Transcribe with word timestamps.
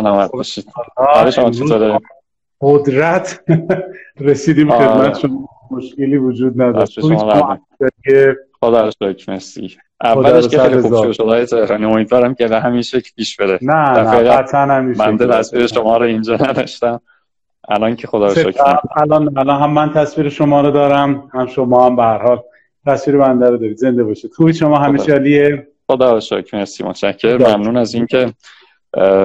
سلامت 0.00 0.30
باشید. 0.32 0.66
حال 0.96 1.30
شما 1.30 1.50
چطوره؟ 1.50 1.98
قدرت 2.60 3.40
رسیدیم 4.20 4.70
خدمت 4.70 5.18
شما. 5.18 5.48
مشکلی 5.70 6.16
وجود 6.16 6.62
نداشت 6.62 7.00
خدا 8.60 8.84
رو 8.84 8.90
شکر 8.90 9.32
مرسی. 9.32 9.76
اولش 10.02 10.48
که 10.48 10.58
خیلی 10.58 10.80
خوب 10.80 11.12
شد. 11.12 11.24
های 11.24 11.46
تهرانی 11.46 11.84
امیدوارم 11.84 12.34
که 12.34 12.46
به 12.48 12.60
همین 12.60 12.82
شکل 12.82 13.10
پیش 13.16 13.36
بره. 13.36 13.58
نه 13.62 13.74
نه 13.74 14.22
قطعا 14.22 14.60
همین 14.60 14.96
من 14.98 15.18
تصویر 15.18 15.66
شما 15.66 15.96
رو 15.96 16.04
اینجا 16.04 16.34
نداشتم. 16.34 17.00
الان 17.68 17.96
که 17.96 18.06
خدا 18.06 18.26
رو 18.26 18.34
شکر. 18.34 18.78
الان 18.96 19.38
الان 19.38 19.62
هم 19.62 19.70
من 19.70 19.92
تصویر 19.92 20.28
شما 20.28 20.60
رو 20.60 20.70
دارم. 20.70 21.30
هم 21.34 21.46
شما 21.46 21.86
هم 21.86 21.96
به 21.96 22.02
هر 22.02 22.18
حال. 22.18 22.42
تصویر 22.86 23.16
بنده 23.16 23.50
رو 23.50 23.56
دارید. 23.56 23.76
زنده 23.76 24.04
باشید. 24.04 24.32
خوبی؟ 24.34 24.54
شما 24.54 24.78
همیشه 24.78 25.12
علیه 25.12 25.66
خدا 25.90 26.12
رو 26.14 26.20
شکر. 26.20 26.56
مرسی 26.58 26.84
متشکرم. 26.84 27.56
ممنون 27.56 27.76
از 27.76 27.94
اینکه 27.94 28.32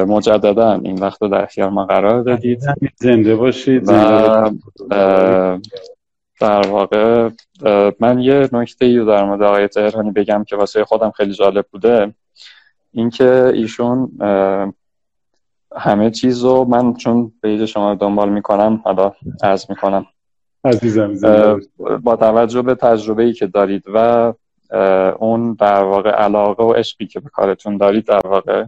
مجددا. 0.07 0.73
این 0.73 0.99
وقت 0.99 1.19
در 1.19 1.43
اختیار 1.43 1.69
ما 1.69 1.85
قرار 1.85 2.21
دادید. 2.21 2.61
زنده 2.95 3.35
باشید 3.35 3.89
و 3.89 4.51
در 6.39 6.67
واقع 6.67 7.29
من 7.99 8.19
یه 8.19 8.49
نکته 8.53 8.85
ای 8.85 9.05
در 9.05 9.23
مورد 9.23 9.41
آقای 9.41 9.67
تهرانی 9.67 10.11
بگم 10.11 10.43
که 10.43 10.55
واسه 10.55 10.85
خودم 10.85 11.11
خیلی 11.11 11.33
جالب 11.33 11.65
بوده. 11.71 12.13
اینکه 12.93 13.51
ایشون 13.53 14.11
همه 15.75 16.11
چیز 16.11 16.43
رو 16.43 16.65
من 16.65 16.93
چون 16.93 17.31
پیج 17.41 17.65
شما 17.65 17.89
رو 17.91 17.95
دنبال 17.95 18.29
می‌کنم 18.29 18.81
حالا 18.83 19.11
عرض 19.43 19.69
می‌کنم. 19.69 20.05
عزیزم 20.63 21.13
با 22.03 22.15
توجه 22.15 22.61
به 22.61 22.75
تجربه 22.75 23.23
ای 23.23 23.33
که 23.33 23.47
دارید 23.47 23.83
و 23.93 24.33
اون 25.19 25.53
در 25.53 25.83
واقع 25.83 26.09
علاقه 26.09 26.63
و 26.63 26.73
عشقی 26.73 27.07
که 27.07 27.19
به 27.19 27.29
کارتون 27.29 27.77
دارید 27.77 28.05
در 28.05 28.27
واقع 28.27 28.65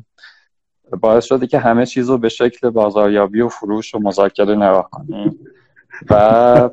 باعث 1.01 1.25
شده 1.25 1.47
که 1.47 1.59
همه 1.59 1.85
چیز 1.85 2.09
رو 2.09 2.17
به 2.17 2.29
شکل 2.29 2.69
بازاریابی 2.69 3.41
و 3.41 3.47
فروش 3.47 3.95
و 3.95 3.99
مذاکره 3.99 4.55
نگاه 4.55 4.89
کنیم. 4.89 5.39
و 6.09 6.69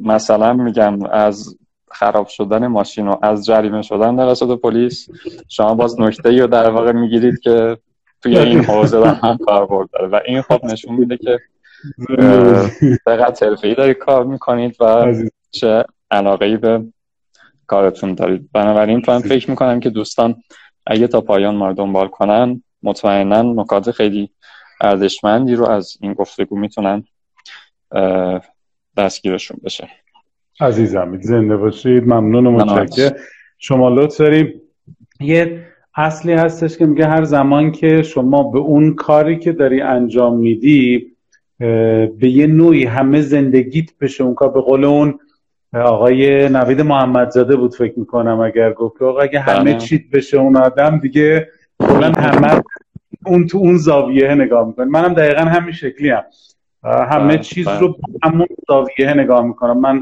مثلا 0.00 0.52
میگم 0.52 1.06
از 1.06 1.58
خراب 1.90 2.26
شدن 2.26 2.66
ماشین 2.66 3.08
و 3.08 3.16
از 3.22 3.46
جریمه 3.46 3.82
شدن 3.82 4.16
در 4.16 4.56
پلیس 4.56 5.08
شما 5.48 5.74
باز 5.74 6.00
نکته 6.00 6.40
رو 6.40 6.46
در 6.46 6.70
واقع 6.70 6.92
می‌گیرید 6.92 7.40
که 7.40 7.78
توی 8.22 8.38
این 8.38 8.64
حوزه 8.64 9.00
در 9.00 9.14
هم 9.14 9.38
کار 9.38 9.88
داره 9.92 10.08
و 10.08 10.20
این 10.26 10.42
خب 10.42 10.64
نشون 10.64 10.94
میده 10.94 11.16
که 11.16 11.38
چقدر 13.04 13.56
ای 13.62 13.74
دارید 13.74 13.96
کار 13.96 14.24
می‌کنید 14.24 14.76
و 14.80 15.14
چه 15.50 15.84
علاقه 16.10 16.56
به 16.56 16.84
کارتون 17.66 18.14
دارید. 18.14 18.48
بنابراین 18.52 19.02
تو 19.02 19.12
هم 19.12 19.20
فکر 19.20 19.50
می‌کنم 19.50 19.80
که 19.80 19.90
دوستان 19.90 20.34
اگه 20.86 21.06
تا 21.06 21.20
پایان 21.20 21.56
ما 21.56 21.72
دنبال 21.72 22.08
کنن 22.08 22.62
مطمئنا 22.82 23.42
نکات 23.42 23.90
خیلی 23.90 24.30
ارزشمندی 24.80 25.54
رو 25.54 25.66
از 25.66 25.98
این 26.00 26.12
گفتگو 26.12 26.58
می‌تونن 26.58 27.04
دستگیرشون 28.96 29.60
بشه. 29.64 29.88
عزیزم 30.60 31.18
زنده 31.20 31.56
باشید. 31.56 32.04
ممنون 32.04 32.46
و 32.46 32.50
متشکر 32.50 33.10
شما 33.58 33.88
لطف 33.88 34.18
داریم. 34.18 34.60
یه 35.20 35.64
اصلی 35.94 36.32
هستش 36.32 36.78
که 36.78 36.86
میگه 36.86 37.06
هر 37.06 37.24
زمان 37.24 37.72
که 37.72 38.02
شما 38.02 38.42
به 38.42 38.58
اون 38.58 38.94
کاری 38.94 39.38
که 39.38 39.52
داری 39.52 39.80
انجام 39.80 40.38
میدی 40.38 41.06
به 41.58 42.18
یه 42.22 42.46
نوعی 42.46 42.84
همه 42.84 43.20
زندگیت 43.20 43.98
بشه. 44.00 44.24
اون 44.24 44.34
کار 44.34 44.48
به 44.48 44.60
قول 44.60 44.84
اون 44.84 45.18
آقای 45.74 46.48
نوید 46.48 46.80
محمدزاده 46.80 47.56
بود 47.56 47.74
فکر 47.74 47.98
می‌کنم 47.98 48.40
اگر 48.40 48.72
گفت 48.72 49.02
آقا 49.02 49.20
اگه 49.20 49.40
همه 49.40 49.64
بله. 49.64 49.76
چیت 49.76 50.02
بشه 50.12 50.36
اون 50.36 50.56
آدم 50.56 50.98
دیگه 50.98 51.48
کلا 51.80 52.12
همه 52.12 52.62
اون 53.26 53.46
تو 53.46 53.58
اون 53.58 53.76
زاویه 53.76 54.34
نگاه 54.34 54.66
می‌کنه 54.66 54.86
منم 54.86 55.14
دقیقا 55.14 55.40
همین 55.40 55.72
شکلی 55.72 56.10
هم. 56.10 56.22
همه 56.84 57.26
بله، 57.28 57.38
چیز 57.38 57.66
بله. 57.68 57.78
رو 57.78 57.98
همون 58.22 58.46
زاویه 58.68 59.14
نگاه 59.14 59.46
می‌کنم. 59.46 59.80
من 59.80 60.00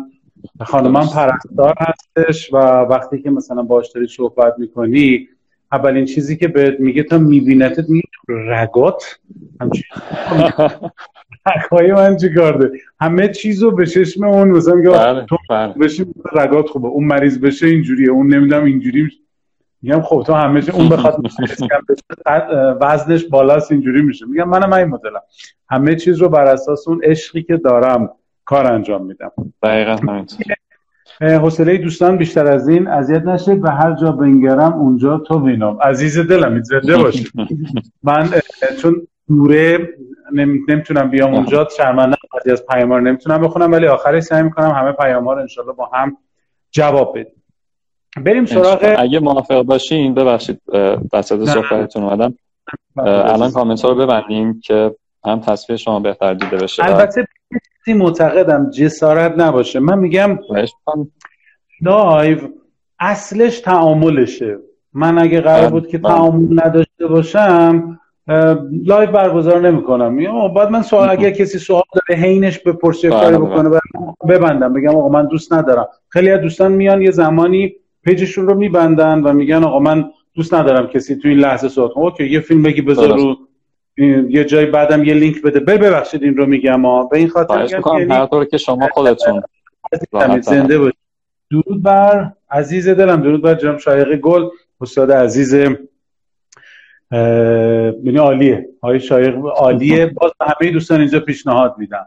خانمم 0.60 1.08
پرستار 1.14 1.74
هستش 1.78 2.52
و 2.52 2.56
وقتی 2.80 3.22
که 3.22 3.30
مثلا 3.30 3.62
باش 3.62 3.92
داری 3.92 4.06
صحبت 4.06 4.54
می‌کنی 4.58 5.28
اولین 5.72 6.04
چیزی 6.04 6.36
که 6.36 6.48
بهت 6.48 6.80
میگه 6.80 7.02
تا 7.02 7.18
میبینتت 7.18 7.88
میگه 7.88 8.08
رگات. 8.28 9.18
رگای 11.56 11.92
من 11.92 12.16
چی 12.16 12.34
کار 12.34 12.70
همه 13.00 13.28
چیز 13.28 13.62
رو 13.62 13.70
به 13.70 13.86
چشم 13.86 14.24
اون 14.24 14.48
مثلا 14.48 14.74
میگه 14.74 14.90
بله، 14.90 15.24
تو 15.24 15.36
بشی 15.80 16.06
رگات 16.32 16.68
خوبه. 16.68 16.88
اون 16.88 17.04
مریض 17.04 17.38
بشه 17.38 17.66
اینجوریه 17.66 18.10
اون 18.10 18.34
نمی‌دونم 18.34 18.64
اینجوری 18.64 19.10
میگم 19.82 20.02
خب 20.02 20.22
تو 20.26 20.32
همه 20.32 20.62
چی 20.62 20.70
اون 20.70 20.88
بخواد 20.88 21.16
وزنش 22.80 23.24
بالاست 23.24 23.72
اینجوری 23.72 24.02
میشه. 24.02 24.26
میگم 24.26 24.48
منم 24.48 24.72
این 24.72 24.86
مدلم. 24.86 25.20
همه 25.70 25.96
چیز 25.96 26.18
رو 26.18 26.28
بر 26.28 26.44
اساس 26.44 26.88
اون 26.88 27.00
عشقی 27.04 27.42
که 27.42 27.56
دارم 27.56 28.10
کار 28.44 28.72
انجام 28.72 29.06
میدم. 29.06 29.32
دقیقاً 29.62 30.24
حوصله 31.20 31.76
دوستان 31.78 32.16
بیشتر 32.16 32.46
از 32.46 32.68
این 32.68 32.88
اذیت 32.88 33.22
نشه 33.22 33.52
و 33.52 33.70
هر 33.70 33.94
جا 33.94 34.12
بنگرم 34.12 34.72
اونجا 34.72 35.18
تو 35.18 35.38
بینم 35.38 35.78
عزیز 35.82 36.18
دلم 36.18 36.62
زنده 36.62 36.96
باشی 37.02 37.28
من 38.02 38.30
چون 38.82 39.06
دوره 39.28 39.88
نمی‌تونم 40.32 41.10
بیام 41.10 41.34
اونجا 41.34 41.68
شرمنده 41.76 42.16
از 42.52 42.66
پیاما 42.66 42.87
رو 42.87 43.00
نمی‌تونم 43.00 43.40
بخونم 43.40 43.72
ولی 43.72 43.86
آخرش 43.86 44.22
سعی 44.22 44.42
می‌کنم 44.42 44.70
همه 44.70 44.92
پیاما 44.92 45.20
رو 45.20 45.38
انشالله 45.38 45.72
با 45.72 45.90
هم 45.92 46.16
جواب 46.70 47.18
بدیم. 47.18 47.42
بریم 48.24 48.46
سراغ 48.46 48.94
اگه 48.98 49.20
موافق 49.20 49.62
باشین 49.62 50.14
ببخشید 50.14 50.60
وسط 51.12 51.44
صحبتتون 51.44 52.02
اومدم. 52.02 52.34
الان 52.96 53.50
کامنت 53.50 53.84
رو 53.84 53.94
ببندیم 53.94 54.60
که 54.60 54.94
هم 55.24 55.40
تصویر 55.40 55.78
شما 55.78 56.00
بهتر 56.00 56.34
دیده 56.34 56.56
بشه. 56.56 56.84
البته 56.84 57.26
معتقدم 57.88 58.70
جسارت 58.70 59.34
نباشه. 59.38 59.80
من 59.80 59.98
میگم 59.98 60.38
لایو 61.82 62.38
اصلش 63.00 63.60
تعاملشه. 63.60 64.58
من 64.92 65.18
اگه 65.18 65.40
قرار 65.40 65.60
بله، 65.60 65.70
بود 65.70 65.88
که 65.88 65.98
بله. 65.98 66.12
تعامل 66.12 66.60
نداشته 66.64 67.06
باشم 67.06 67.98
لایو 68.84 69.10
برگزار 69.12 69.60
نمی‌کنم. 69.60 70.16
بعد 70.54 70.70
من 70.70 70.82
سوال 70.82 71.08
اگه 71.08 71.30
کسی 71.30 71.58
سوال 71.58 71.82
داره 71.94 72.20
حینش 72.20 72.58
بپرسه 72.58 73.10
کاری 73.10 73.36
بله، 73.36 73.38
بکنه 73.38 73.80
ببندم 74.28 74.72
بگم 74.72 74.96
آقا 74.96 75.08
من 75.08 75.26
دوست 75.26 75.52
ندارم. 75.52 75.88
خیلی 76.08 76.30
از 76.30 76.40
دوستان 76.40 76.72
میان 76.72 77.02
یه 77.02 77.10
زمانی 77.10 77.74
پیجشون 78.06 78.46
رو 78.46 78.54
میبندن 78.54 79.20
و 79.20 79.32
میگن 79.32 79.64
آقا 79.64 79.78
من 79.78 80.10
دوست 80.34 80.54
ندارم 80.54 80.86
کسی 80.86 81.16
تو 81.16 81.28
این 81.28 81.38
لحظه 81.38 81.68
صحبت 81.68 81.92
کنه. 81.92 82.04
okay 82.04 82.26
یه 82.26 82.40
فیلم 82.40 82.62
بگی 82.62 82.82
بذار 82.82 83.16
رو 83.16 83.36
یه 84.28 84.44
جای 84.44 84.66
بعدم 84.66 85.04
یه 85.04 85.14
لینک 85.14 85.42
بده. 85.42 85.60
ببخشید 85.60 86.22
این 86.22 86.36
رو 86.36 86.46
میگم 86.46 86.86
ها. 86.86 87.04
به 87.04 87.18
این 87.18 87.28
خاطر 87.28 87.62
میگم 87.62 87.98
یعنی 87.98 88.12
هر 88.12 88.26
طور 88.26 88.44
که 88.44 88.56
شما 88.56 88.88
خودتون 88.92 89.42
زنده 90.40 90.78
باشید. 90.78 90.98
درود 91.50 91.82
بر 91.82 92.32
عزیز 92.50 92.88
دلم. 92.88 93.22
درود 93.22 93.42
بر 93.42 93.54
جناب 93.54 93.78
شایق 93.78 94.16
گل. 94.16 94.48
استاد 94.80 95.12
عزیز 95.12 95.54
یعنی 95.54 95.78
عالیه. 98.18 98.68
آقای 98.82 99.00
شایق 99.00 99.36
عالیه. 99.44 100.06
باز 100.06 100.30
همه 100.40 100.70
دوستان 100.70 101.00
اینجا 101.00 101.20
پیشنهاد 101.20 101.74
میدم. 101.78 102.06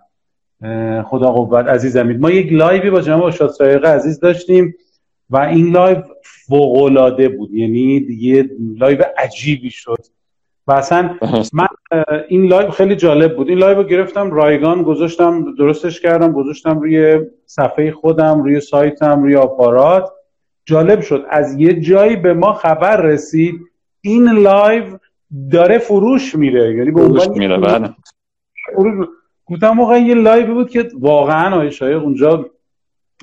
خدا 1.03 1.31
قوت. 1.31 1.65
عزیز 1.65 1.97
امید 1.97 2.19
ما 2.19 2.31
یک 2.31 2.53
لایوی 2.53 2.89
با 2.89 3.01
جناب 3.01 3.23
استاد 3.23 3.55
شایق 3.57 3.85
عزیز 3.85 4.19
داشتیم. 4.19 4.75
و 5.29 5.37
این 5.37 5.71
لایو 5.71 5.97
فوق 6.23 7.35
بود. 7.37 7.53
یعنی 7.53 8.07
یه 8.09 8.49
لایو 8.77 9.03
عجیبی 9.17 9.69
شد. 9.69 10.05
و 10.67 10.71
اصلا 10.71 11.15
من 11.53 11.67
این 12.27 12.45
لایو 12.45 12.69
خیلی 12.69 12.95
جالب 12.95 13.35
بود. 13.35 13.49
این 13.49 13.57
لایو 13.57 13.77
رو 13.77 13.83
گرفتم 13.83 14.31
رایگان 14.31 14.83
گذاشتم 14.83 15.55
درستش 15.55 16.01
کردم 16.01 16.31
گذاشتم 16.31 16.79
روی 16.79 17.19
صفحه 17.45 17.91
خودم 17.91 18.43
روی 18.43 18.59
سایتم 18.59 19.23
روی 19.23 19.35
آپارات. 19.35 20.11
جالب 20.65 21.01
شد. 21.01 21.25
از 21.29 21.59
یه 21.59 21.79
جایی 21.79 22.15
به 22.15 22.33
ما 22.33 22.53
خبر 22.53 23.01
رسید 23.01 23.55
این 24.01 24.29
لایو 24.29 24.83
داره 25.51 25.77
فروش 25.77 26.35
میره. 26.35 26.75
یعنی 26.75 26.91
به 26.91 27.01
عنوان 27.01 27.29
میره 27.29 27.57
بله. 27.57 27.89
گفتم 29.45 29.69
موقع 29.69 29.99
یه 29.99 30.15
لایو 30.15 30.53
بود 30.53 30.69
که 30.69 30.89
واقعا 30.99 31.55
آیه 31.55 31.95
اونجا 31.95 32.49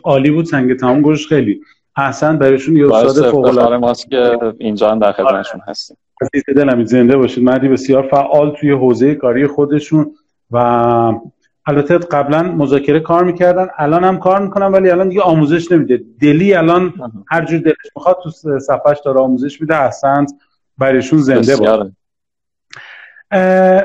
عالی 0.05 0.31
بود 0.31 0.45
سنگ 0.45 0.77
تمام 0.77 1.03
گوش 1.03 1.29
خیلی. 1.29 1.61
احسن 1.97 2.39
برایشون 2.39 2.77
یه 2.77 2.95
استاد 2.95 3.31
فوق 3.31 3.45
العاده 3.45 3.77
ماست 3.77 4.11
که 4.11 4.39
اینجا 4.59 4.91
هم 4.91 4.99
در 4.99 5.13
خدمتشون 5.13 5.61
هستیم. 5.69 5.97
عزیز 6.23 6.45
دلم 6.57 6.85
زنده 6.85 7.17
باشید. 7.17 7.45
مردی 7.45 7.69
بسیار 7.69 8.03
فعال 8.03 8.57
توی 8.61 8.71
حوزه 8.71 9.15
کاری 9.15 9.47
خودشون 9.47 10.13
و 10.51 10.57
البته 11.67 11.99
قبلا 11.99 12.43
مذاکره 12.43 13.01
کار 13.01 13.25
می‌کردن. 13.25 13.69
الان 13.79 14.05
هم 14.05 14.19
کار 14.19 14.43
می‌کنن 14.43 14.67
ولی 14.67 14.91
الان 14.91 15.09
دیگه 15.09 15.23
آموزش 15.23 15.73
نمیده. 15.73 16.01
دلی 16.21 16.55
الان 16.55 16.95
هر 17.31 17.45
جور 17.45 17.61
دلش 17.61 17.91
می‌خواد 17.97 18.17
تو 18.23 18.31
صفحش 18.59 18.99
داره 19.05 19.21
آموزش 19.21 19.61
میده. 19.61 19.83
احسنت 19.83 20.33
برایشون 20.79 21.19
زنده 21.19 21.57
باشه. 21.57 21.93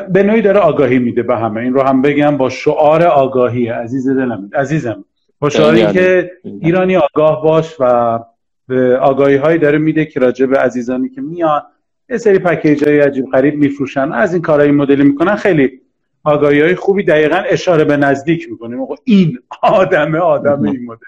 به 0.09 0.23
نوعی 0.23 0.41
داره 0.41 0.59
آگاهی 0.59 0.99
میده 0.99 1.23
به 1.23 1.37
همه. 1.37 1.61
این 1.61 1.73
رو 1.73 1.81
هم 1.81 2.01
بگم 2.01 2.37
با 2.37 2.49
شعار 2.49 3.03
آگاهی. 3.03 3.67
عزیز 3.67 4.09
دلم 4.09 4.49
عزیزم. 4.55 5.05
شعاری 5.49 5.93
که 5.93 6.31
ایرانی 6.43 6.95
آگاه 6.95 7.43
باش 7.43 7.75
و 7.79 8.19
آگاهی 9.01 9.35
هایی 9.35 9.59
داره 9.59 9.77
میده 9.77 10.05
که 10.05 10.19
راجع 10.19 10.45
به 10.45 10.57
عزیزانی 10.57 11.09
که 11.09 11.21
میان 11.21 11.61
یه 12.09 12.17
سری 12.17 12.39
پکیج 12.39 12.83
های 12.83 12.99
عجیب 12.99 13.25
غریب 13.25 13.55
میفروشن. 13.55 14.11
از 14.11 14.33
این 14.33 14.41
کارهای 14.41 14.71
مدلی 14.71 15.03
می‌کنن 15.03 15.35
خیلی 15.35 15.81
آگاهی 16.23 16.61
های 16.61 16.75
خوبی 16.75 17.03
دقیقا 17.03 17.35
اشاره 17.35 17.83
به 17.83 17.97
نزدیک 17.97 18.51
می‌کنیم. 18.51 18.79
این 19.03 19.39
آدمه 19.61 20.17
آدم 20.17 20.63
این 20.63 20.85
مدل. 20.85 21.05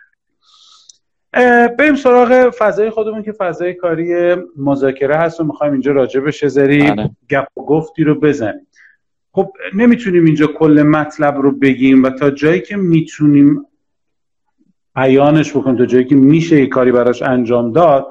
بریم 1.68 1.96
سراغ 1.96 2.50
فضای 2.50 2.90
خودمون 2.90 3.24
که 3.24 3.32
فضای 3.32 3.74
کاری 3.74 4.36
مذاکره 4.58 5.16
هست 5.16 5.40
و 5.42 5.44
می‌خوایم 5.44 5.74
اینجا 5.74 5.92
راجع 5.92 6.20
بشه 6.20 6.48
زری 6.48 6.92
بله. 6.92 7.10
گپ 7.30 7.58
و 7.58 7.62
گفتی 7.62 8.04
رو 8.04 8.16
بزنیم. 8.16 8.68
خب 9.32 9.54
نمی‌تونیم 9.76 10.26
اینجا 10.26 10.48
کل 10.48 10.84
مطلب 10.84 11.38
رو 11.38 11.52
بگیم 11.52 12.04
و 12.04 12.10
تا 12.10 12.32
جایی 12.32 12.62
که 12.62 12.76
می‌تونیم 12.76 13.66
بیانش 14.96 15.52
بکنیم 15.52 15.78
تا 15.78 15.86
جایی 15.86 16.06
که 16.06 16.16
میشه 16.16 16.60
یه 16.60 16.68
کاری 16.68 16.92
براش 16.92 17.22
انجام 17.22 17.72
داد. 17.72 18.08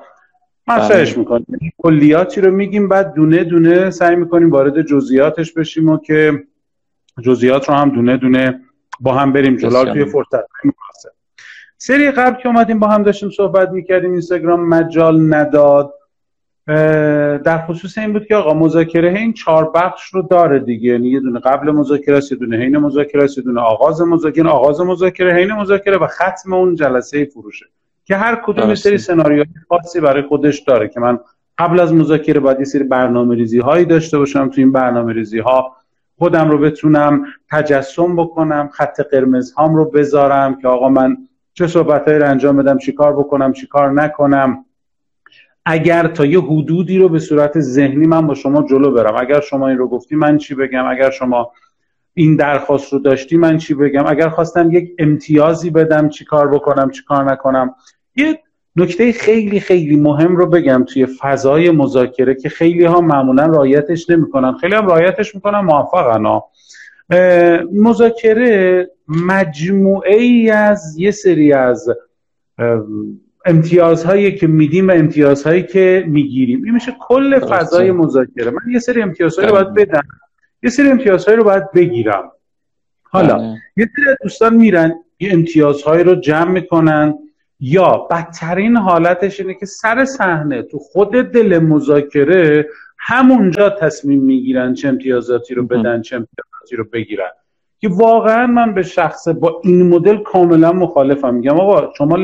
مطرحش 0.66 1.10
بله. 1.10 1.18
می‌کنیم. 1.18 1.72
کلیاتی 1.78 2.40
رو 2.40 2.50
میگیم؟ 2.50 2.88
بعد 2.88 3.14
دونه 3.14 3.44
دونه 3.44 3.90
سعی 3.90 4.16
می‌کنیم 4.16 4.50
وارد 4.50 4.82
جزئیاتش 4.82 5.52
بشیم 5.52 5.88
و 5.88 5.98
که 5.98 6.44
جزئیات 7.22 7.68
رو 7.68 7.74
هم 7.74 7.90
دونه 7.90 8.16
دونه 8.16 8.60
با 9.00 9.14
هم 9.14 9.32
بریم 9.32 9.56
جلو. 9.56 9.84
توی 9.84 10.04
فرصت 10.04 10.44
سری 11.78 12.10
قبل 12.10 12.42
که 12.42 12.48
اومدیم 12.48 12.78
با 12.78 12.86
هم 12.86 13.02
داشتیم 13.02 13.30
صحبت 13.30 13.70
می‌کردیم 13.70 14.10
اینستاگرام 14.10 14.68
مجال 14.68 15.34
نداد. 15.34 15.94
در 17.44 17.66
خصوص 17.66 17.98
این 17.98 18.12
بود 18.12 18.26
که 18.26 18.34
آقا 18.36 18.54
مذاکره 18.54 19.18
این 19.18 19.32
چهار 19.32 19.70
بخش 19.70 20.14
رو 20.14 20.22
داره 20.22 20.58
دیگه. 20.58 20.92
یعنی 20.92 21.08
یه 21.08 21.20
دونه 21.20 21.40
قبل 21.40 21.70
مذاکره 21.70 22.16
است 22.16 22.32
یه 22.32 22.38
دونه 22.38 22.56
حین 22.56 22.76
مذاکره 22.76 23.24
است 23.24 23.38
یه 23.38 23.44
دونه 23.44 23.60
آغاز 23.60 24.00
مذاکره 24.00 24.48
آغاز 24.48 24.80
مذاکره 24.80 25.34
حین 25.34 25.52
مذاکره 25.52 25.98
و 25.98 26.06
ختم 26.06 26.52
اون 26.52 26.74
جلسه 26.74 27.24
فروشه. 27.24 27.66
که 28.04 28.16
هر 28.16 28.42
کدوم 28.44 28.74
سری 28.74 28.98
سناریوی 28.98 29.44
خاصی 29.68 30.00
برای 30.00 30.22
خودش 30.22 30.58
داره 30.58 30.88
که 30.88 31.00
من 31.00 31.18
قبل 31.58 31.80
از 31.80 31.94
مذاکره 31.94 32.40
باید 32.40 32.58
یه 32.58 32.64
سری 32.64 32.84
برنامه 32.84 33.34
ریزی 33.34 33.58
هایی 33.58 33.84
داشته 33.84 34.18
باشم 34.18 34.48
تو 34.48 34.60
این 34.60 34.72
برنامه 34.72 35.12
ریزی 35.12 35.38
ها 35.38 35.76
خودم 36.18 36.50
رو 36.50 36.58
بتونم 36.58 37.24
تجسم 37.50 38.16
بکنم 38.16 38.68
خط 38.72 39.00
قرمز 39.00 39.52
هام 39.52 39.74
رو 39.74 39.84
بذارم 39.90 40.60
که 40.60 40.68
آقا 40.68 40.88
من 40.88 41.16
چه 41.54 41.66
صحبتهایی 41.66 42.20
رو 42.20 42.30
انجام 42.30 42.56
بدم 42.56 42.78
چیکار 42.78 43.16
بکنم 43.16 43.52
چیکار 43.52 43.90
نکنم. 43.90 44.64
اگر 45.66 46.06
تا 46.06 46.26
یه 46.26 46.40
حدودی 46.40 46.98
رو 46.98 47.08
به 47.08 47.18
صورت 47.18 47.60
ذهنی 47.60 48.06
من 48.06 48.26
با 48.26 48.34
شما 48.34 48.62
جلو 48.62 48.90
برم. 48.90 49.16
اگر 49.16 49.40
شما 49.40 49.68
این 49.68 49.78
رو 49.78 49.88
گفتی 49.88 50.16
من 50.16 50.38
چی 50.38 50.54
بگم؟ 50.54 50.86
اگر 50.86 51.10
شما 51.10 51.52
این 52.14 52.36
درخواست 52.36 52.92
رو 52.92 52.98
داشتی 52.98 53.36
من 53.36 53.58
چی 53.58 53.74
بگم؟ 53.74 54.06
اگر 54.06 54.28
خواستم 54.28 54.70
یک 54.70 54.92
امتیازی 54.98 55.70
بدم 55.70 56.08
چی 56.08 56.24
کار 56.24 56.48
بکنم 56.48 56.90
چی 56.90 57.02
کار 57.04 57.32
نکنم؟ 57.32 57.74
یه 58.16 58.38
نکته 58.76 59.12
خیلی 59.12 59.60
خیلی 59.60 59.96
مهم 59.96 60.36
رو 60.36 60.46
بگم 60.46 60.84
توی 60.88 61.06
فضای 61.06 61.70
مذاکره 61.70 62.34
که 62.34 62.48
خیلی 62.48 62.84
ها 62.84 63.00
معمولا 63.00 63.46
رایتش 63.46 64.10
نمی‌کنن. 64.10 64.52
خیلی 64.52 64.74
هم 64.74 64.86
رایتش 64.86 65.34
می‌کنن 65.34 65.60
موفقن 65.60 66.24
ها. 66.26 66.50
مذاکره 67.72 68.90
مجموعه 69.08 70.14
ای 70.14 70.50
از 70.50 70.98
یه 70.98 71.10
سری 71.10 71.52
از 71.52 71.88
امتیازهایی 73.46 74.34
که 74.34 74.46
میدیم 74.46 74.88
و 74.88 74.90
امتیازهایی 74.90 75.62
که 75.62 76.04
می‌گیریم. 76.06 76.64
این 76.64 76.74
میشه 76.74 76.96
کل 77.00 77.38
فضای 77.38 77.90
مذاکره. 77.90 78.50
من 78.50 78.72
یه 78.72 78.78
سری 78.78 79.02
امتیازهایی 79.02 79.48
رو 79.48 79.54
باید 79.54 79.74
بدم. 79.74 80.02
یه 80.62 80.70
سری 80.70 80.90
امتیازهایی 80.90 81.38
رو 81.38 81.44
باید 81.44 81.72
بگیرم. 81.72 82.32
حالا 83.02 83.38
بله. 83.38 83.56
یه 83.76 83.88
سری 83.96 84.04
دوستان 84.22 84.54
میرن 84.54 84.94
یه 85.20 85.32
امتیازهایی 85.32 86.04
رو 86.04 86.14
جمع 86.14 86.50
می‌کنن. 86.50 87.14
یا 87.64 87.96
بدترین 88.10 88.76
حالتش 88.76 89.40
اینه 89.40 89.54
که 89.54 89.66
سر 89.66 90.04
صحنه 90.04 90.62
تو 90.62 90.78
خود 90.78 91.10
دل 91.10 91.58
مذاکره 91.58 92.66
همونجا 92.98 93.70
تصمیم 93.70 94.22
می‌گیرن 94.22 94.74
چه 94.74 94.88
امتیازاتی 94.88 95.54
رو 95.54 95.66
بدن 95.66 96.02
چه 96.02 96.16
امتیازاتی 96.16 96.76
رو 96.76 96.84
بگیرن. 96.92 97.30
که 97.82 97.88
واقعا 97.88 98.46
من 98.46 98.74
به 98.74 98.82
شخص 98.82 99.28
با 99.28 99.60
این 99.64 99.88
مدل 99.88 100.16
کاملا 100.16 100.72
مخالفم. 100.72 101.34
میگم 101.34 101.60
آقا 101.60 101.92
شما 101.98 102.16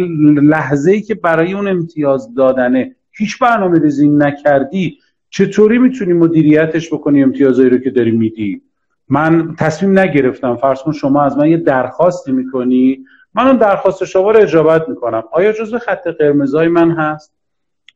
لحظه 0.42 0.90
ای 0.90 1.00
که 1.00 1.14
برای 1.14 1.52
اون 1.52 1.68
امتیاز 1.68 2.34
دادنه 2.34 2.96
هیچ 3.10 3.38
برنامه 3.38 3.78
ریزی 3.78 4.08
نکردی 4.08 4.98
چطوری 5.30 5.78
می‌تونی 5.78 6.12
مدیریتش 6.12 6.92
بکنی 6.92 7.22
امتیازایی 7.22 7.70
رو 7.70 7.78
که 7.78 7.90
داری 7.90 8.10
میدی؟ 8.10 8.62
من 9.08 9.54
تصمیم 9.58 9.98
نگرفتم. 9.98 10.56
فرض 10.56 10.82
کن 10.82 10.92
شما 10.92 11.22
از 11.22 11.36
من 11.36 11.48
یه 11.48 11.56
درخواستی 11.56 12.32
می‌کنی 12.32 13.04
من 13.34 13.46
اون 13.46 13.56
درخواست 13.56 14.04
شما 14.04 14.30
رو 14.30 14.40
اجابت 14.40 14.88
می‌کنم. 14.88 15.22
آیا 15.32 15.52
جزو 15.52 15.78
خط 15.78 16.06
قرمزای 16.06 16.68
من 16.68 16.90
هست؟ 16.90 17.32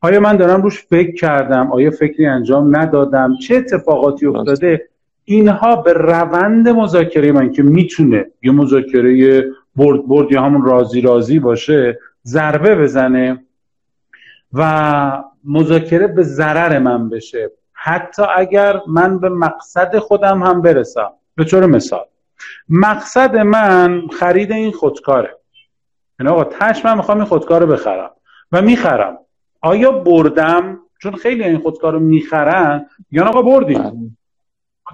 آیا 0.01 0.19
من 0.19 0.37
دارم 0.37 0.61
روش 0.61 0.85
فکر 0.85 1.15
کردم؟ 1.15 1.71
آیا 1.71 1.91
فکری 1.91 2.25
انجام 2.25 2.75
ندادم؟ 2.75 3.37
چه 3.37 3.55
اتفاقاتی 3.55 4.25
افتاده؟ 4.25 4.89
اینها 5.25 5.75
به 5.75 5.93
روند 5.93 6.69
مذاکره 6.69 7.31
من 7.31 7.51
که 7.51 7.63
می‌تونه 7.63 8.25
یه 8.43 8.51
مذاکره 8.51 9.43
برد 9.75 10.07
برد 10.07 10.31
یا 10.31 10.41
همون 10.41 10.65
رازی 10.65 11.01
رازی 11.01 11.39
باشه 11.39 11.99
ضربه 12.25 12.75
بزنه 12.75 13.45
و 14.53 15.23
مذاکره 15.43 16.07
به 16.07 16.23
ضرر 16.23 16.79
من 16.79 17.09
بشه. 17.09 17.51
حتی 17.73 18.23
اگر 18.35 18.81
من 18.87 19.19
به 19.19 19.29
مقصد 19.29 19.97
خودم 19.97 20.43
هم 20.43 20.61
برسم. 20.61 21.11
به 21.35 21.43
طور 21.43 21.65
مثال 21.65 22.05
مقصد 22.69 23.37
من 23.37 24.01
خرید 24.19 24.51
این 24.51 24.71
خودکاره. 24.71 25.37
یعنی 26.19 26.31
آقا 26.31 26.43
تش 26.43 26.85
من 26.85 26.97
می‌خوام 26.97 27.17
این 27.17 27.27
خودکار 27.27 27.61
رو 27.61 27.67
بخرم 27.67 28.11
و 28.51 28.61
می‌خرم. 28.61 29.17
آیا 29.61 29.91
بردم؟ 29.91 30.79
چون 31.01 31.15
خیلی 31.15 31.43
این 31.43 31.57
خودکار 31.57 31.93
رو 31.93 31.99
می‌خرن. 31.99 32.85
یا 33.11 33.25
آقا 33.25 33.41
بردیم. 33.41 34.17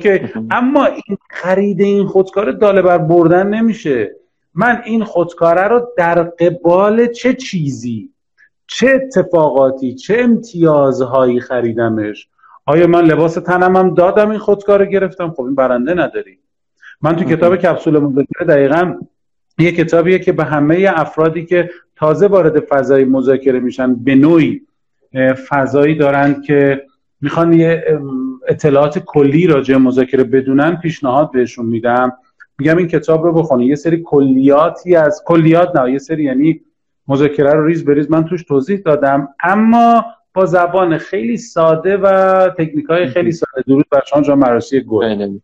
اوکی 0.05 0.29
اما 0.51 0.85
این 0.85 1.17
خرید 1.29 1.81
این 1.81 2.07
خودکار 2.07 2.51
داله 2.51 2.81
بر 2.81 2.97
بردن 2.97 3.47
نمیشه. 3.47 4.15
من 4.53 4.81
این 4.85 5.03
خودکاره 5.03 5.61
رو 5.61 5.87
در 5.97 6.23
قبال 6.23 7.07
چه 7.07 7.33
چیزی 7.33 8.09
چه 8.67 8.87
اتفاقاتی 8.95 9.95
چه 9.95 10.17
امتیازهایی 10.19 11.39
خریدمش؟ 11.39 12.27
آیا 12.65 12.87
من 12.87 13.05
لباس 13.05 13.33
تنم 13.33 13.75
هم 13.75 13.93
دادم 13.93 14.29
این 14.29 14.39
خودکار 14.39 14.79
رو 14.79 14.85
گرفتم؟ 14.85 15.31
خب 15.31 15.41
این 15.41 15.55
برنده 15.55 15.93
نداری. 15.93 16.39
من 17.01 17.15
تو 17.15 17.23
کتاب 17.23 17.55
کپسول 17.63 17.99
مذاکره 17.99 18.45
دقیقا 18.47 18.99
یه 19.59 19.71
کتابیه 19.71 20.19
که 20.19 20.31
به 20.31 20.43
همه 20.43 20.91
افرادی 20.95 21.45
که 21.45 21.69
تازه 21.95 22.27
وارد 22.27 22.59
فضای 22.59 23.05
مذاکره 23.05 23.59
میشن 23.59 23.95
به 23.95 24.15
نوعی 24.15 24.61
فضایی 25.49 25.95
دارند 25.95 26.43
که 26.43 26.85
می‌خوان 27.21 27.53
یه 27.53 27.99
اطلاعات 28.47 28.99
کلی 28.99 29.47
راجع 29.47 29.77
مذاکره 29.77 30.23
بدونن 30.23 30.75
پیشنهاد 30.75 31.31
بهشون 31.31 31.65
میدم. 31.65 32.17
میگم 32.59 32.77
این 32.77 32.87
کتاب 32.87 33.23
رو 33.23 33.33
بخونی. 33.33 33.65
یه 33.65 33.75
سری 33.75 34.03
کلیاتی 34.05 34.95
از 34.95 35.23
کلیات 35.25 35.75
نه 35.75 35.91
یه 35.91 35.97
سری 35.97 36.23
یعنی 36.23 36.61
مذاکره 37.07 37.53
رو 37.53 37.65
ریز 37.65 37.85
بریز. 37.85 38.11
من 38.11 38.25
توش 38.25 38.43
توضیح 38.43 38.79
دادم. 38.85 39.27
اما 39.43 40.05
با 40.33 40.45
زبان 40.45 40.97
خیلی 40.97 41.37
ساده 41.37 41.97
و 41.97 42.49
تکنیک 42.49 42.85
های 42.85 43.07
خیلی 43.07 43.31
ساده. 43.31 43.63
درود 43.67 43.85
بر 43.91 44.01
شما 44.09 44.21
جا 44.21 44.35
مراسی 44.35 44.81
گل. 44.81 45.37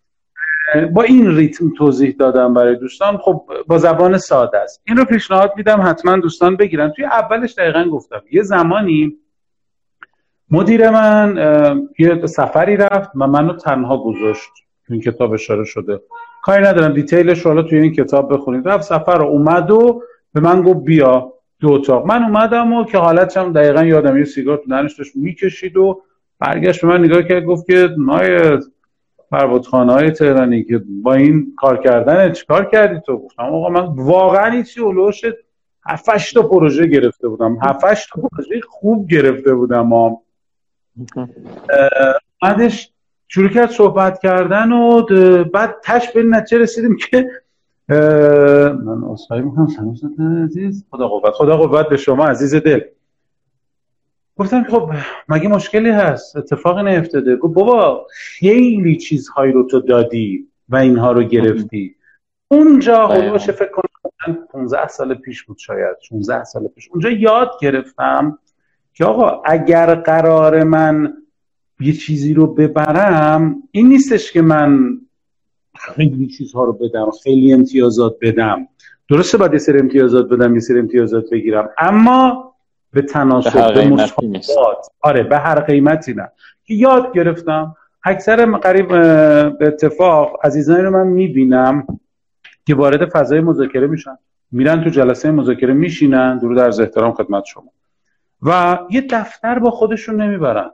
با 0.93 1.03
این 1.03 1.35
ریتم 1.35 1.73
توضیح 1.77 2.15
دادم 2.19 2.53
برای 2.53 2.75
دوستان. 2.75 3.17
خب 3.17 3.45
با 3.67 3.77
زبان 3.77 4.17
ساده 4.17 4.57
است. 4.57 4.81
این 4.87 4.97
رو 4.97 5.05
پیشنهاد 5.05 5.53
میدم. 5.55 5.81
حتما 5.81 6.17
دوستان 6.17 6.55
بگیرن. 6.55 6.89
توی 6.89 7.05
اولش 7.05 7.53
دقیقا 7.53 7.83
گفتم. 7.83 8.21
یه 8.31 8.43
زمانی 8.43 9.15
مدیر 10.51 10.89
من 10.89 11.37
یه 11.99 12.25
سفری 12.25 12.77
رفت 12.77 13.09
و 13.15 13.27
منو 13.27 13.53
تنها 13.53 13.97
گذاشت. 13.97 14.49
این 14.89 15.01
کتاب 15.01 15.33
اشاره 15.33 15.63
شده. 15.63 15.99
کاری 16.43 16.63
ندارم. 16.63 16.93
دیتیلش 16.93 17.45
رو 17.45 17.61
توی 17.63 17.79
این 17.79 17.93
کتاب 17.93 18.33
بخونید. 18.33 18.67
رفت 18.67 18.83
سفر 18.83 19.17
رو 19.17 19.25
اومد 19.25 19.71
و 19.71 20.01
به 20.33 20.39
من 20.39 20.61
گفت 20.61 20.79
بیا 20.79 21.33
دو 21.59 21.71
اتاق. 21.71 22.05
من 22.05 22.23
اومدم 22.23 22.73
و 22.73 22.85
که 22.85 22.97
حالتشم 22.97 23.53
دقیقا 23.53 23.83
یادم 23.83 24.17
یه 24.17 24.23
سیگار 24.23 24.57
تو 24.57 24.87
داشت 24.97 25.15
می‌کشید 25.15 25.77
و 25.77 26.01
برگشت 26.39 26.81
به 26.81 26.87
من 26.87 27.03
نگاه 27.03 27.23
کرد. 27.23 27.43
گفت 27.43 27.65
که 27.65 27.89
نای 27.97 28.59
پروودخانه 29.31 29.93
های 29.93 30.11
تهرانی 30.11 30.63
که 30.63 30.81
با 31.03 31.13
این 31.13 31.53
کار 31.57 31.77
کردن 31.77 32.31
چیکار 32.31 32.65
کردی 32.65 32.99
تو؟ 33.05 33.17
گفتم 33.17 33.43
آقا 33.43 33.69
من 33.69 33.85
واقعا 33.95 34.51
هیچی 34.51 34.81
اولوش 34.81 35.21
هفتش 35.87 36.33
تا 36.33 36.41
پروژه 36.41 36.87
گرفته 36.87 37.27
بودم. 37.27 37.57
هفتش 37.61 38.07
تا 38.13 38.21
پروژه 38.21 38.61
خوب 38.69 39.07
گرفته 39.07 39.55
بودم. 39.55 39.93
بعدش 42.41 42.91
شروع 43.27 43.49
کرد 43.49 43.69
صحبت 43.69 44.19
کردن 44.19 44.71
و 44.71 45.05
بعد 45.43 45.75
تش 45.83 46.11
به 46.11 46.23
نتیجه 46.23 46.61
رسیدیم 46.61 46.95
که 46.95 47.29
من 47.89 49.03
اصحایی 49.03 49.41
می‌کنم 49.41 49.67
سلام 49.67 50.43
عزیز. 50.43 50.85
خدا 50.91 51.07
قوت. 51.07 51.33
خدا 51.33 51.57
قوت 51.57 51.89
به 51.89 51.97
شما 51.97 52.25
عزیز 52.25 52.55
دل. 52.55 52.81
گفتم 54.37 54.63
خب 54.63 54.91
مگه 55.29 55.47
مشکلی 55.47 55.89
هست؟ 55.89 56.37
اتفاقی 56.37 56.83
نیفتاده. 56.83 57.35
گفت 57.35 57.53
بابا 57.53 58.07
خیلی 58.11 58.97
چیزهایی 58.97 59.53
رو 59.53 59.63
تو 59.63 59.79
دادی 59.79 60.47
و 60.69 60.75
اینها 60.75 61.11
رو 61.11 61.23
گرفتی. 61.23 61.95
اونجا 62.47 63.07
خودش 63.07 63.49
فکر 63.49 63.71
کنم؟ 63.71 64.37
15 64.51 64.87
سال 64.87 65.13
پیش 65.13 65.43
بود 65.43 65.57
شاید 65.57 65.97
16 66.01 66.43
سال 66.43 66.67
پیش. 66.67 66.89
اونجا 66.89 67.09
یاد 67.09 67.51
گرفتم 67.61 68.39
که 68.97 69.05
آقا 69.05 69.41
اگر 69.45 69.95
قرار 69.95 70.63
من 70.63 71.13
یه 71.79 71.93
چیزی 71.93 72.33
رو 72.33 72.47
ببرم 72.47 73.55
این 73.71 73.87
نیستش 73.87 74.31
که 74.31 74.41
من 74.41 74.97
خیلی 75.75 76.27
چیزها 76.27 76.63
رو 76.63 76.73
بدم 76.73 77.11
خیلی 77.23 77.53
امتیازات 77.53 78.17
بدم. 78.21 78.67
درسته 79.09 79.37
باید 79.37 79.53
یه 79.53 79.59
سری 79.59 79.79
امتیازات 79.79 80.29
بدم 80.29 80.53
یه 80.53 80.59
سری 80.59 80.79
امتیازات 80.79 81.29
بگیرم 81.31 81.69
اما 81.77 82.53
به 82.93 83.01
تناسب 83.01 83.73
به, 83.73 84.07
آره 85.01 85.23
به 85.23 85.37
هر 85.37 85.59
قیمتی 85.59 86.13
نه. 86.13 86.31
که 86.63 86.73
یاد 86.73 87.13
گرفتم 87.13 87.75
اکثر 88.03 88.45
قریب 88.45 88.87
به 89.57 89.67
اتفاق 89.67 90.39
عزیزانی 90.43 90.81
رو 90.81 90.91
من 90.91 91.07
می‌بینم 91.07 91.87
که 92.65 92.75
وارد 92.75 93.09
فضای 93.09 93.41
مذاکره 93.41 93.87
میشن. 93.87 94.17
میرن 94.51 94.83
تو 94.83 94.89
جلسه 94.89 95.31
مذاکره 95.31 95.73
میشینن. 95.73 96.37
درود 96.37 96.57
در 96.57 96.81
احترام 96.81 97.13
خدمت 97.13 97.45
شما. 97.45 97.74
و 98.41 98.79
یه 98.89 99.01
دفتر 99.01 99.59
با 99.59 99.71
خودشون 99.71 100.21
نمی‌برن. 100.21 100.71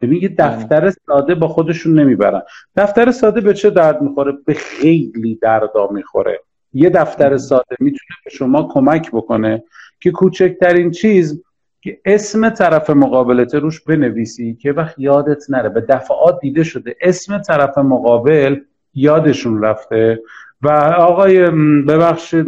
ببین 0.00 0.22
یه 0.22 0.28
دفتر 0.38 0.90
ساده 1.06 1.34
با 1.34 1.48
خودشون 1.48 1.98
نمی‌برن. 1.98 2.42
دفتر 2.76 3.10
ساده 3.10 3.40
به 3.40 3.54
چه 3.54 3.70
درد 3.70 4.02
می‌خوره؟ 4.02 4.32
به 4.46 4.54
خیلی 4.54 5.38
دردا 5.42 5.88
می‌خوره. 5.92 6.40
یه 6.72 6.90
دفتر 6.90 7.36
ساده 7.36 7.76
می‌تونه 7.80 8.16
به 8.24 8.30
شما 8.30 8.68
کمک 8.72 9.10
بکنه 9.10 9.64
که 10.00 10.10
کوچکترین 10.10 10.90
چیز 10.90 11.42
که 11.80 12.00
اسم 12.04 12.50
طرف 12.50 12.90
مقابلت 12.90 13.54
روش 13.54 13.80
بنویسی 13.80 14.54
که 14.54 14.72
وقت 14.72 14.98
یادت 14.98 15.50
نره. 15.50 15.68
به 15.68 15.80
دفعات 15.80 16.40
دیده 16.40 16.64
شده 16.64 16.96
اسم 17.00 17.38
طرف 17.38 17.78
مقابل 17.78 18.60
یادشون 18.94 19.62
رفته 19.62 20.22
و 20.62 20.68
آقای 20.98 21.50
ببخشید 21.88 22.46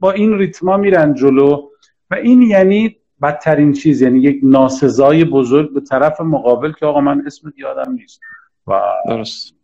با 0.00 0.12
این 0.12 0.38
ریتما 0.38 0.76
میرن 0.76 1.14
جلو 1.14 1.62
و 2.10 2.14
این 2.14 2.42
یعنی 2.42 2.96
بدترین 3.22 3.72
چیز 3.72 4.02
یعنی 4.02 4.18
یک 4.18 4.40
ناسزای 4.42 5.24
بزرگ 5.24 5.74
به 5.74 5.80
طرف 5.80 6.20
مقابل 6.20 6.72
که 6.72 6.86
آقا 6.86 7.00
من 7.00 7.22
اسم 7.26 7.52
یادم 7.56 7.92
نیست. 7.92 8.20
و 8.66 8.80
درست. 9.08 9.54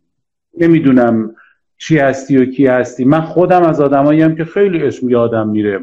نمی‌دونم 0.57 1.35
چی 1.77 1.97
هستی 1.97 2.37
و 2.37 2.45
کی 2.45 2.67
هستی. 2.67 3.05
من 3.05 3.21
خودم 3.21 3.63
از 3.63 3.81
آدمایی 3.81 4.21
هم 4.21 4.35
که 4.35 4.45
خیلی 4.45 4.83
اسم 4.83 5.09
یادم 5.09 5.49
میره. 5.49 5.79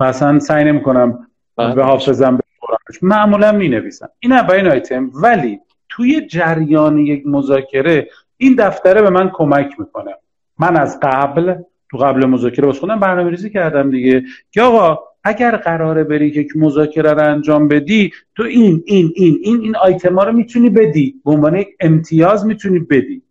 اصلا 0.00 0.38
سعی 0.38 0.64
نمی 0.64 0.82
کنم 0.82 1.26
بله. 1.56 1.74
به 1.74 1.84
حافظم 1.84 2.38
بخورمش. 2.38 3.02
معمولا 3.02 3.52
می 3.52 3.68
نویسم 3.68 4.08
این 4.20 4.32
اولین 4.32 4.66
آیتم. 4.66 5.10
ولی 5.22 5.60
توی 5.88 6.26
جریان 6.26 6.98
یک 6.98 7.26
مذاکره 7.26 8.08
این 8.36 8.54
دفتره 8.54 9.02
به 9.02 9.10
من 9.10 9.30
کمک 9.34 9.80
می‌کنه. 9.80 10.14
من 10.58 10.76
از 10.76 10.98
قبل 11.02 11.54
تو 11.90 11.98
قبل 11.98 12.26
مذاکره 12.26 12.66
باز 12.66 12.78
خودم 12.78 13.00
برنامه 13.00 13.30
ریزی 13.30 13.50
کردم 13.50 13.90
دیگه. 13.90 14.22
که 14.50 14.62
آقا 14.62 14.98
اگر 15.24 15.56
قراره 15.56 16.04
بری 16.04 16.30
که 16.30 16.46
مذاکره 16.58 17.12
رو 17.12 17.28
انجام 17.32 17.68
بدی 17.68 18.12
تو 18.34 18.42
این 18.42 18.82
این 18.86 19.12
این 19.16 19.38
این 19.42 19.60
این 19.62 19.76
آیتما 19.76 20.24
رو 20.24 20.32
می‌تونی 20.32 20.70
بدی. 20.70 21.14
به 21.24 21.30
عنوان 21.30 21.56
یک 21.56 21.68
امتیاز 21.80 22.46
می‌تونی 22.46 22.78
بدی. 22.78 23.22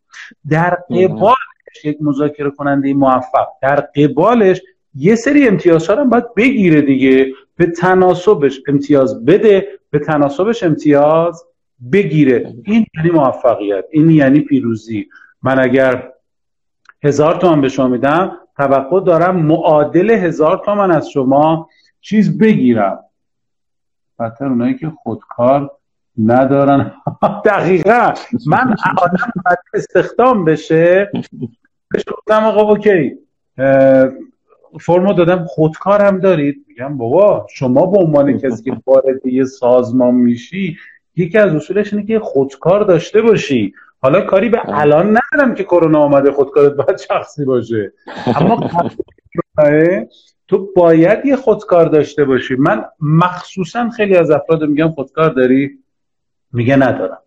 در 0.50 0.77
قبالش 0.89 1.85
یک 1.85 1.97
مذاکره 2.01 2.50
کننده 2.50 2.93
موفق. 2.93 3.47
در 3.62 3.75
قبالش 3.75 4.62
یه 4.95 5.15
سری 5.15 5.47
امتیازها 5.47 5.95
رو 5.95 6.05
باید 6.05 6.33
بگیره 6.33 6.81
دیگه. 6.81 7.33
به 7.57 7.65
تناسبش 7.65 8.62
امتیاز 8.67 9.25
بده 9.25 9.67
به 9.89 10.00
تناسبش 10.00 10.63
امتیاز 10.63 11.43
بگیره. 11.91 12.53
این 12.65 12.85
یعنی 12.95 13.09
موفقیت 13.09 13.85
این 13.91 14.09
یعنی 14.09 14.39
پیروزی. 14.39 15.07
من 15.43 15.59
اگر 15.59 16.09
هزار 17.03 17.35
تومن 17.35 17.62
به 17.62 17.69
شما 17.69 17.88
میدم 17.88 18.38
توقع 18.57 19.03
دارم 19.03 19.35
معادل 19.35 20.09
هزار 20.09 20.62
تومن 20.65 20.91
از 20.91 21.09
شما 21.09 21.69
چیز 22.03 22.38
بگیرم. 22.38 23.00
بدتر 24.19 24.45
اونایی 24.45 24.77
که 24.77 24.89
خودکار 25.03 25.72
ندارن. 26.17 26.93
دقیقا. 27.45 28.13
من 28.48 28.75
آدم 28.98 29.33
استخدام 29.74 30.45
بشه. 30.45 31.12
بهش 31.91 32.03
گفتم 32.17 32.43
آقا 32.43 32.62
اوکی. 32.62 33.15
فرمو 34.81 35.13
دادم 35.13 35.45
خودکار 35.45 36.01
هم 36.01 36.19
دارید. 36.19 36.65
میگم 36.67 36.98
بابا 36.98 37.48
شما 37.50 37.86
به 37.86 37.98
عنوان 37.98 38.38
کسی 38.38 38.63
که 38.63 38.77
وارد 38.86 39.25
یه 39.25 39.45
سازمان 39.45 40.15
میشی 40.15 40.77
یکی 41.15 41.38
از 41.38 41.55
اصولش 41.55 41.93
اینه 41.93 42.05
که 42.05 42.19
خودکار 42.19 42.83
داشته 42.83 43.22
باشی. 43.22 43.74
حالا 44.01 44.22
کاری 44.22 44.50
به 44.50 44.62
الان 44.69 45.17
ندارم 45.17 45.55
که 45.55 45.63
کرونا 45.63 46.00
آمده 46.00 46.31
خودکارت 46.31 46.74
باید 46.74 46.98
شخصی 46.98 47.45
باشه. 47.45 47.93
اما 48.36 48.69
تو 50.53 50.69
باید 50.75 51.25
یه 51.25 51.36
خودکار 51.36 51.86
داشته 51.86 52.25
باشی. 52.25 52.55
من 52.55 52.86
مخصوصا 53.00 53.89
خیلی 53.89 54.15
از 54.15 54.31
افراد 54.31 54.63
میگم 54.63 54.91
خودکار 54.91 55.29
داری؟ 55.29 55.79
میگه 56.51 56.75
ندارم. 56.75 57.17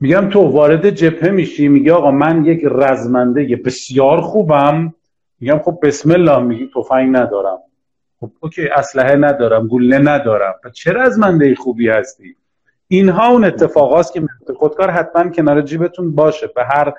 میگم 0.00 0.28
تو 0.28 0.40
وارد 0.40 0.90
جبهه 0.90 1.30
میشی 1.30 1.68
میگه 1.68 1.92
آقا 1.92 2.10
من 2.10 2.44
یک 2.44 2.60
رزمنده 2.64 3.56
بسیار 3.56 4.20
خوبم. 4.20 4.94
میگم 5.40 5.58
خب 5.58 5.78
بسم 5.82 6.10
الله 6.10 6.38
میگی 6.38 6.70
تفنگ 6.74 7.16
ندارم. 7.16 7.58
خب 8.20 8.30
اوکی 8.40 8.68
اسلحه 8.68 9.16
ندارم 9.16 9.68
گله 9.68 9.98
ندارم. 9.98 10.54
چرا 10.72 11.02
از 11.02 11.18
منده 11.18 11.54
خوبی 11.54 11.88
هستی؟ 11.88 12.36
اینها 12.88 13.28
اون 13.28 13.44
اتفاقاست 13.44 14.12
که 14.12 14.22
خودکار 14.56 14.90
حتما 14.90 15.30
کنار 15.30 15.62
جیبتون 15.62 16.14
باشه. 16.14 16.46
به 16.46 16.64
هر 16.64 16.92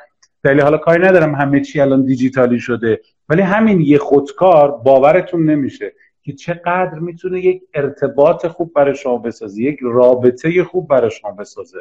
دلیل 0.48 0.62
حالا 0.62 0.77
کاری 0.77 1.04
ندارم 1.04 1.36
همه 1.36 1.62
چی 1.62 1.82
الان 1.82 2.06
دیجیتالی 2.06 2.60
شده 2.60 3.01
ولی 3.30 3.42
همین 3.42 3.82
یه 3.82 3.98
خودکار 3.98 4.72
باورتون 4.72 5.50
نمیشه 5.50 5.94
که 6.24 6.34
چقدر 6.34 7.00
می‌تونه 7.00 7.39
یک 7.39 7.62
ارتباط 7.74 8.48
خوب 8.48 8.74
برای 8.74 8.96
شما 8.96 9.18
بسازه 9.18 9.62
یک 9.62 9.80
رابطه 9.82 10.63
خوب 10.63 10.88
برای 10.88 11.12
شما 11.12 11.32
بسازه. 11.32 11.77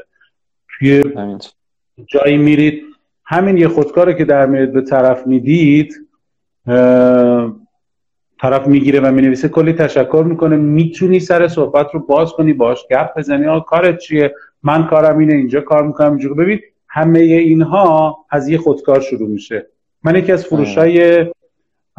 توی 0.68 1.04
جایی 2.06 2.36
میرید 2.36 2.82
همین 3.24 3.56
یه 3.56 3.68
خودکار 3.68 4.12
که 4.12 4.24
در 4.24 4.46
میاد 4.46 4.72
به 4.72 4.80
طرف 4.80 5.26
می‌دید 5.26 5.94
طرف 8.40 8.66
می‌گیره 8.66 9.00
و 9.00 9.12
می‌نویسه 9.12 9.48
کلی 9.48 9.72
تشکر 9.72 10.24
می‌کنه 10.28 10.56
می‌تونی 10.56 11.20
سر 11.20 11.48
صحبت 11.48 11.86
رو 11.92 12.00
باز 12.00 12.32
کنی 12.32 12.52
باش 12.52 12.86
گپ 12.90 13.18
بزنی 13.18 13.46
آقا 13.46 13.60
کارت 13.60 13.98
چیه؟ 13.98 14.34
من 14.62 14.86
کارم 14.86 15.18
اینه 15.18 15.34
اینجا 15.34 15.60
کار 15.60 15.86
می‌کنم 15.86 16.10
اینجا 16.10 16.34
ببین 16.34 16.60
همه 16.88 17.18
اینها 17.18 18.18
از 18.30 18.48
یه 18.48 18.58
خودکار 18.58 19.00
شروع 19.00 19.28
میشه. 19.28 19.66
من 20.02 20.16
یکی 20.16 20.32
از 20.32 20.44
فروش 20.44 20.78
های 20.78 21.26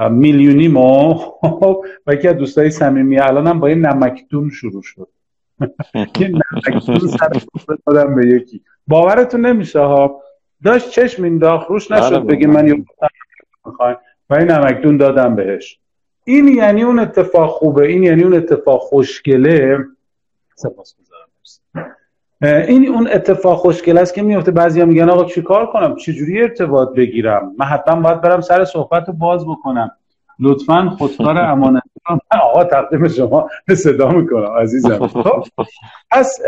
میلیونی 0.09 0.67
ما 0.67 1.13
و 2.07 2.13
یکی 2.13 2.27
از 2.27 2.35
دوستای 2.35 2.69
صمیمی 2.69 3.19
الانم 3.19 3.59
با 3.59 3.69
یه 3.69 3.75
نمکدون 3.75 4.49
شروع 4.49 4.81
شد. 4.81 5.07
یه 6.19 6.27
نمکدون 6.27 6.99
سر 6.99 7.29
دادم 7.87 8.15
به 8.15 8.27
یکی. 8.27 8.61
باورتون 8.87 9.45
نمیشه 9.45 9.79
ها. 9.79 10.21
داشت 10.63 10.89
چشم 10.89 11.23
انداخت 11.23 11.69
روش 11.69 11.91
نشد 11.91 12.09
بله، 12.09 12.35
بگه 12.35 12.47
من 12.47 12.67
یه 12.67 12.85
و 14.29 14.35
این 14.35 14.51
نمکدون 14.51 14.97
دادم 14.97 15.35
بهش. 15.35 15.79
این 16.25 16.47
یعنی 16.47 16.83
اون 16.83 16.99
اتفاق 16.99 17.49
خوبه 17.49 17.87
این 17.87 18.03
یعنی 18.03 18.23
اون 18.23 18.33
اتفاق 18.33 18.81
خوشگله. 18.81 19.85
سپاس. 20.55 20.95
این 22.41 22.87
اون 22.87 23.07
اتفاق 23.07 23.57
خوشگله 23.57 24.01
است 24.01 24.13
که 24.13 24.21
میفته. 24.21 24.51
بعضیا 24.51 24.85
میگن 24.85 25.09
آقا 25.09 25.25
چیکار 25.25 25.65
کنم؟ 25.65 25.95
چجوری 25.95 26.41
ارتباط 26.41 26.89
بگیرم؟ 26.95 27.51
من 27.57 27.65
حتما 27.65 28.01
باید 28.01 28.21
برم 28.21 28.41
سر 28.41 28.65
صحبت 28.65 29.07
رو 29.07 29.13
باز 29.13 29.45
بکنم. 29.45 29.91
لطفا 30.39 30.89
خودکار 30.97 31.37
امانت 31.51 31.83
من 32.09 32.19
آقا 32.41 32.63
تقدیم 32.63 33.07
شما 33.07 33.49
به 33.65 33.75
صدا 33.75 34.09
می‌کنم 34.11 34.51
عزیزم. 34.51 35.07
خب 35.07 35.43
پس 36.11 36.39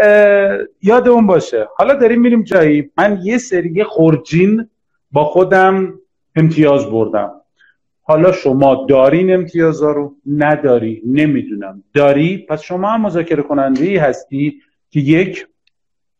یاد 0.81 1.07
اون 1.07 1.27
باشه. 1.27 1.67
حالا 1.75 1.93
داریم 1.93 2.21
میریم 2.21 2.43
جایی. 2.43 2.91
من 2.97 3.19
یه 3.23 3.37
سری 3.37 3.83
خورجین 3.83 4.69
با 5.11 5.25
خودم 5.25 5.93
امتیاز 6.35 6.85
بردم. 6.85 7.31
حالا 8.01 8.31
شما 8.31 8.85
دارین 8.89 9.33
امتیازا 9.33 9.91
رو؟ 9.91 10.15
نداری. 10.25 11.01
نمی‌دونم. 11.05 11.83
داری؟ 11.93 12.45
پس 12.49 12.61
شما 12.61 12.89
هم 12.89 13.01
مذاکره 13.01 13.43
کننده 13.43 13.85
ای 13.85 13.97
هستی 13.97 14.61
که 14.89 14.99
یک 14.99 15.47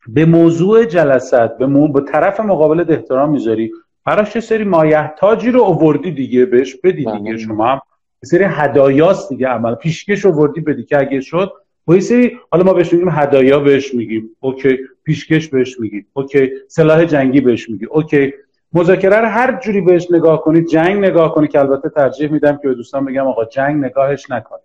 به 0.07 0.25
موضوع 0.25 0.85
جلسات 0.85 1.57
به, 1.57 1.65
مو... 1.65 1.87
به 1.87 2.01
طرف 2.01 2.39
مقابل 2.39 2.85
احترام 2.89 3.29
می‌ذاری. 3.29 3.71
براش 4.05 4.35
یه 4.35 4.41
سری 4.41 4.63
مایحتاجی 4.63 5.51
رو 5.51 5.61
اووردی 5.61 6.11
دیگه 6.11 6.45
بهش 6.45 6.75
بدی 6.75 6.91
دیگه. 6.91 7.19
بله. 7.19 7.37
شما 7.37 7.67
هم 7.67 7.81
سری 8.25 8.43
هدایاست 8.43 9.29
دیگه 9.29 9.47
عمل 9.47 9.75
پیشکش 9.75 10.25
اووردی 10.25 10.61
بدی 10.61 10.83
که 10.83 10.99
اگه 10.99 11.21
شد 11.21 11.51
با 11.85 11.95
یه 11.95 12.01
سری 12.01 12.39
حالا 12.51 12.63
ما 12.63 12.73
بهش 12.73 12.93
میگیم 12.93 13.09
هدایا 13.09 13.59
بهش 13.59 13.93
میگیم. 13.93 14.29
okay 14.39 14.77
پیشکش 15.03 15.47
بهش 15.47 15.79
میگیم. 15.79 16.05
okay 16.13 16.49
سلاح 16.67 17.05
جنگی 17.05 17.41
بهش 17.41 17.69
میگی 17.69 17.85
okay. 17.85 18.33
مذاکره 18.73 19.17
رو 19.17 19.27
هر 19.27 19.59
جوری 19.59 19.81
بهش 19.81 20.07
نگاه 20.11 20.41
کنید 20.41 20.67
جنگ 20.67 21.05
نگاه 21.05 21.33
کنید 21.33 21.51
که 21.51 21.59
البته 21.59 21.89
ترجیح 21.89 22.31
میدم 22.31 22.57
که 22.57 22.67
به 22.67 22.73
دوستان 22.73 23.05
بگم 23.05 23.27
آقا 23.27 23.45
جنگ 23.45 23.85
نگاهش 23.85 24.31
نکنید. 24.31 24.63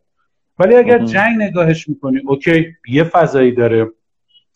ولی 0.59 0.75
اگر 0.75 0.99
جنگ 0.99 1.43
نگاهش 1.43 1.88
می‌کنی 1.88 2.21
okay 2.26 2.67
یه 2.88 3.05
فضایی 3.05 3.53
داره. 3.53 3.91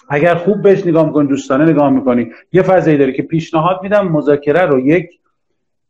اگر 0.09 0.35
خوب 0.35 0.63
بهش 0.63 0.87
نگاه 0.87 1.07
می‌کنی 1.07 1.29
دوستانه 1.29 1.65
نگاه 1.65 1.91
می‌کنی 1.91 2.33
یه 2.53 2.63
فضایی 2.63 2.99
داره 2.99 3.13
که 3.13 3.23
پیشنهاد 3.23 3.81
میدم 3.83 4.09
مذاکره 4.09 4.61
رو 4.61 4.81
یک 4.81 5.11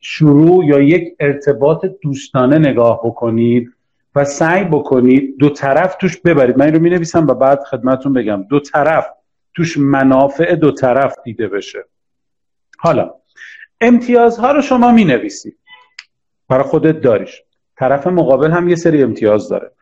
شروع 0.01 0.65
یا 0.65 0.81
یک 0.81 1.17
ارتباط 1.21 1.87
دوستانه 2.03 2.59
نگاه 2.59 3.01
بکنید 3.05 3.73
و 4.15 4.25
سعی 4.25 4.65
بکنید 4.65 5.37
دو 5.39 5.51
طرف 5.51 5.95
توش 5.95 6.21
ببرید. 6.21 6.59
من 6.59 6.65
این 6.65 6.75
رو 6.75 6.81
می 6.81 6.91
نویسم 6.91 7.27
و 7.27 7.35
بعد 7.35 7.65
خدمتون 7.65 8.13
بگم. 8.13 8.43
دو 8.43 8.61
طرف 8.61 9.07
توش 9.55 9.79
منافع 9.79 10.55
دو 10.55 10.71
طرف 10.71 11.15
دیده 11.25 11.49
بشه. 11.49 11.85
حالا 12.79 13.15
امتیازها 13.81 14.53
رو 14.53 14.63
شما 14.63 14.93
می 14.93 15.05
نویسی 15.05 15.57
برای 16.49 16.65
خودت 16.65 17.01
داریش. 17.01 17.43
طرف 17.77 18.07
مقابل 18.07 18.51
هم 18.51 18.69
یه 18.69 18.77
سری 18.77 19.03
امتیاز 19.03 19.49
داره. 19.49 19.73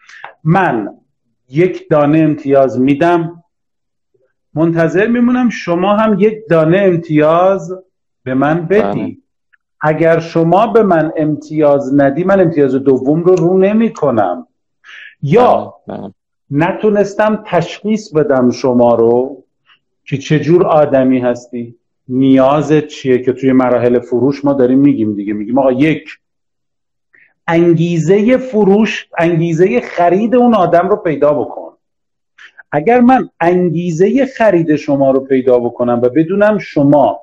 من 0.44 0.88
یک 1.48 1.88
دانه 1.88 2.18
امتیاز 2.18 2.80
میدم. 2.80 3.42
منتظر 4.56 5.06
میمونم 5.06 5.48
شما 5.48 5.96
هم 5.96 6.16
یک 6.18 6.38
دانه 6.50 6.78
امتیاز 6.78 7.72
به 8.24 8.34
من 8.34 8.66
بدی. 8.66 9.02
بله. 9.02 9.16
اگر 9.80 10.20
شما 10.20 10.66
به 10.66 10.82
من 10.82 11.12
امتیاز 11.16 11.94
ندی 12.00 12.24
من 12.24 12.40
امتیاز 12.40 12.74
دوم 12.74 13.22
رو 13.22 13.34
رو 13.34 13.58
نمی 13.58 13.92
کنم 13.92 14.46
یا 15.22 15.74
بله، 15.88 15.98
بله. 15.98 16.12
نتونستم 16.50 17.42
تشخیص 17.46 18.12
بدم 18.12 18.50
شما 18.50 18.94
رو 18.94 19.42
که 20.04 20.18
چجور 20.18 20.66
آدمی 20.66 21.18
هستی. 21.18 21.74
نیازت 22.08 22.86
چیه 22.86 23.18
که 23.18 23.32
توی 23.32 23.52
مراحل 23.52 23.98
فروش 23.98 24.44
ما 24.44 24.52
داریم 24.52 24.78
میگیم 24.78 25.14
دیگه. 25.14 25.32
میگیم 25.32 25.58
آقا 25.58 25.72
یک 25.72 26.08
انگیزه 27.46 28.36
فروش 28.36 29.08
انگیزه 29.18 29.80
خرید 29.80 30.34
اون 30.34 30.54
آدم 30.54 30.88
رو 30.88 30.96
پیدا 30.96 31.32
بکن. 31.32 31.65
اگر 32.76 33.00
من 33.00 33.28
انگیزه 33.40 34.26
خرید 34.26 34.76
شما 34.76 35.10
رو 35.10 35.20
پیدا 35.20 35.58
بکنم 35.58 36.00
و 36.02 36.08
بدونم 36.08 36.58
شما 36.58 37.20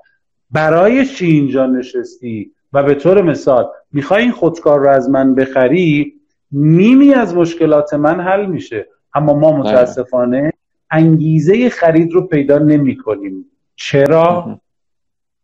برای 0.51 1.05
چی 1.05 1.25
اینجا 1.25 1.65
نشستی 1.65 2.51
و 2.73 2.83
به 2.83 2.95
طور 2.95 3.21
مثال 3.21 3.67
می‌خوای 3.91 4.21
این 4.23 4.31
خودکار 4.31 4.79
رو 4.79 4.89
از 4.89 5.09
من 5.09 5.35
بخری 5.35 6.13
نیمی 6.51 7.13
از 7.13 7.35
مشکلات 7.35 7.93
من 7.93 8.19
حل 8.19 8.45
میشه. 8.45 8.87
اما 9.13 9.33
ما 9.33 9.57
متاسفانه 9.57 10.53
انگیزه 10.91 11.69
خرید 11.69 12.11
رو 12.11 12.27
پیدا 12.27 12.57
نمی 12.57 12.97
کنیم 12.97 13.45
چرا؟ 13.75 14.59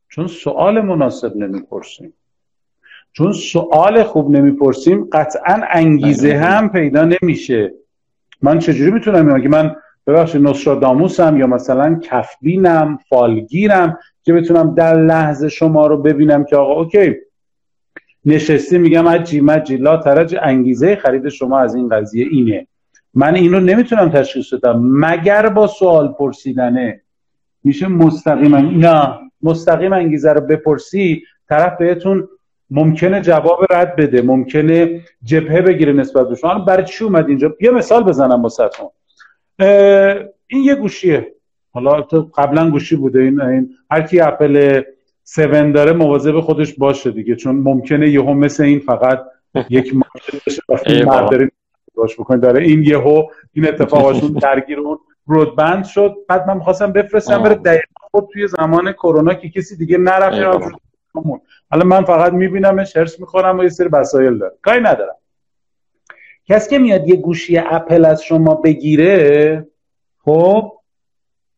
چون 0.09 0.27
سوال 0.27 0.81
مناسب 0.81 1.35
نمی‌پرسیم. 1.35 2.13
چون 3.13 3.33
سوال 3.33 4.03
خوب 4.03 4.31
نمی‌پرسیم 4.31 5.07
قطعا 5.11 5.61
انگیزه 5.69 6.37
هم 6.37 6.69
پیدا 6.69 7.09
نمیشه. 7.21 7.73
من 8.41 8.59
چجوری 8.59 8.91
می‌تونم 8.91 9.35
اگه 9.35 9.49
من 9.49 9.75
ببخشید 10.09 10.41
نوستراداموسم 10.41 11.37
یا 11.37 11.47
مثلا 11.47 11.99
کفبینم 12.03 12.99
فالگیرم 13.09 13.97
که 14.23 14.33
بتونم 14.33 14.75
در 14.75 15.01
لحظه 15.01 15.49
شما 15.49 15.87
رو 15.87 16.01
ببینم 16.01 16.43
که 16.43 16.55
آقا 16.55 16.73
اوکی. 16.73 17.15
نشستی 18.25 18.77
میگم 18.77 19.07
اجی 19.07 19.41
مجی 19.41 19.77
لا 19.77 19.97
ترج 19.97 20.35
انگیزه 20.41 20.95
خرید 20.95 21.29
شما 21.29 21.59
از 21.59 21.75
این 21.75 21.89
قضیه 21.89 22.27
اینه. 22.31 22.67
من 23.13 23.35
این 23.35 23.53
رو 23.53 23.59
نمی‌تونم 23.59 24.09
تشخیص 24.09 24.53
بدم. 24.53 24.81
مگر 24.83 25.49
با 25.49 25.67
سوال 25.67 26.07
پرسیدنه. 26.07 27.01
میشه 27.63 27.87
مستقیم 27.87 28.55
نه 28.55 29.19
مستقیم 29.41 29.93
انگیزه 29.93 30.33
رو 30.33 30.41
بپرسی 30.41 31.23
طرف 31.49 31.77
بهتون 31.77 32.27
ممکنه 32.71 33.21
جواب 33.21 33.59
رد 33.69 33.95
بده 33.95 34.21
ممکنه 34.21 35.01
جبهه 35.23 35.61
بگیره 35.61 35.93
نسبت 35.93 36.29
به 36.29 36.35
شما. 36.35 36.59
برای 36.59 36.85
چی 36.85 37.03
اومد 37.03 37.27
اینجا؟ 37.27 37.55
یه 37.61 37.71
مثال 37.71 38.03
بزنم 38.03 38.43
واسهتون. 38.43 38.89
این 40.47 40.63
یه 40.63 40.75
گوشیه. 40.75 41.35
حالا 41.71 42.01
قبلا 42.37 42.69
گوشی 42.69 42.95
بوده 42.95 43.19
این, 43.19 43.41
این 43.41 43.69
هر 43.91 44.01
کی 44.01 44.19
اپل 44.19 44.81
7 45.37 45.73
داره 45.73 45.93
مواظب 45.93 46.39
خودش 46.39 46.73
باشه 46.73 47.11
دیگه 47.11 47.35
چون 47.35 47.55
ممکنه 47.55 48.09
یهو 48.09 48.33
مثل 48.33 48.63
این 48.63 48.79
فقط 48.79 49.25
یک 49.69 49.93
مارکت 49.99 50.45
بشه 50.47 50.61
باش 51.95 52.15
بکنید 52.19 52.41
داره 52.41 52.61
این 52.61 52.83
یهو 52.83 53.23
این 53.53 53.67
اتفاقاشون 53.67 54.31
درگیر 54.41 54.79
اون 54.79 54.97
برودبند 55.27 55.85
شد. 55.85 56.15
بعد 56.27 56.47
من 56.47 56.57
می‌خواستم 56.57 56.91
بفرستم 56.91 57.43
بره 57.43 57.55
دقیقا 57.55 58.07
خود 58.11 58.27
توی 58.33 58.47
زمان 58.47 58.91
کرونا 58.91 59.33
که 59.33 59.49
کسی 59.49 59.77
دیگه 59.77 59.97
نرفت 59.97 60.73
حالا 61.71 61.85
من 61.85 62.03
فقط 62.03 62.33
میبینمش 62.33 62.97
هرس 62.97 63.19
می‌خورم 63.19 63.59
و 63.59 63.63
یه 63.63 63.69
سری 63.69 63.87
وسایل 63.87 64.37
داره 64.37 64.53
کاری 64.61 64.79
ندارم. 64.79 65.15
کسی 66.49 66.69
که 66.69 66.79
میاد 66.79 67.07
یه 67.07 67.15
گوشی 67.15 67.57
اپل 67.57 68.05
از 68.05 68.23
شما 68.23 68.55
بگیره 68.55 69.67
خب 70.23 70.71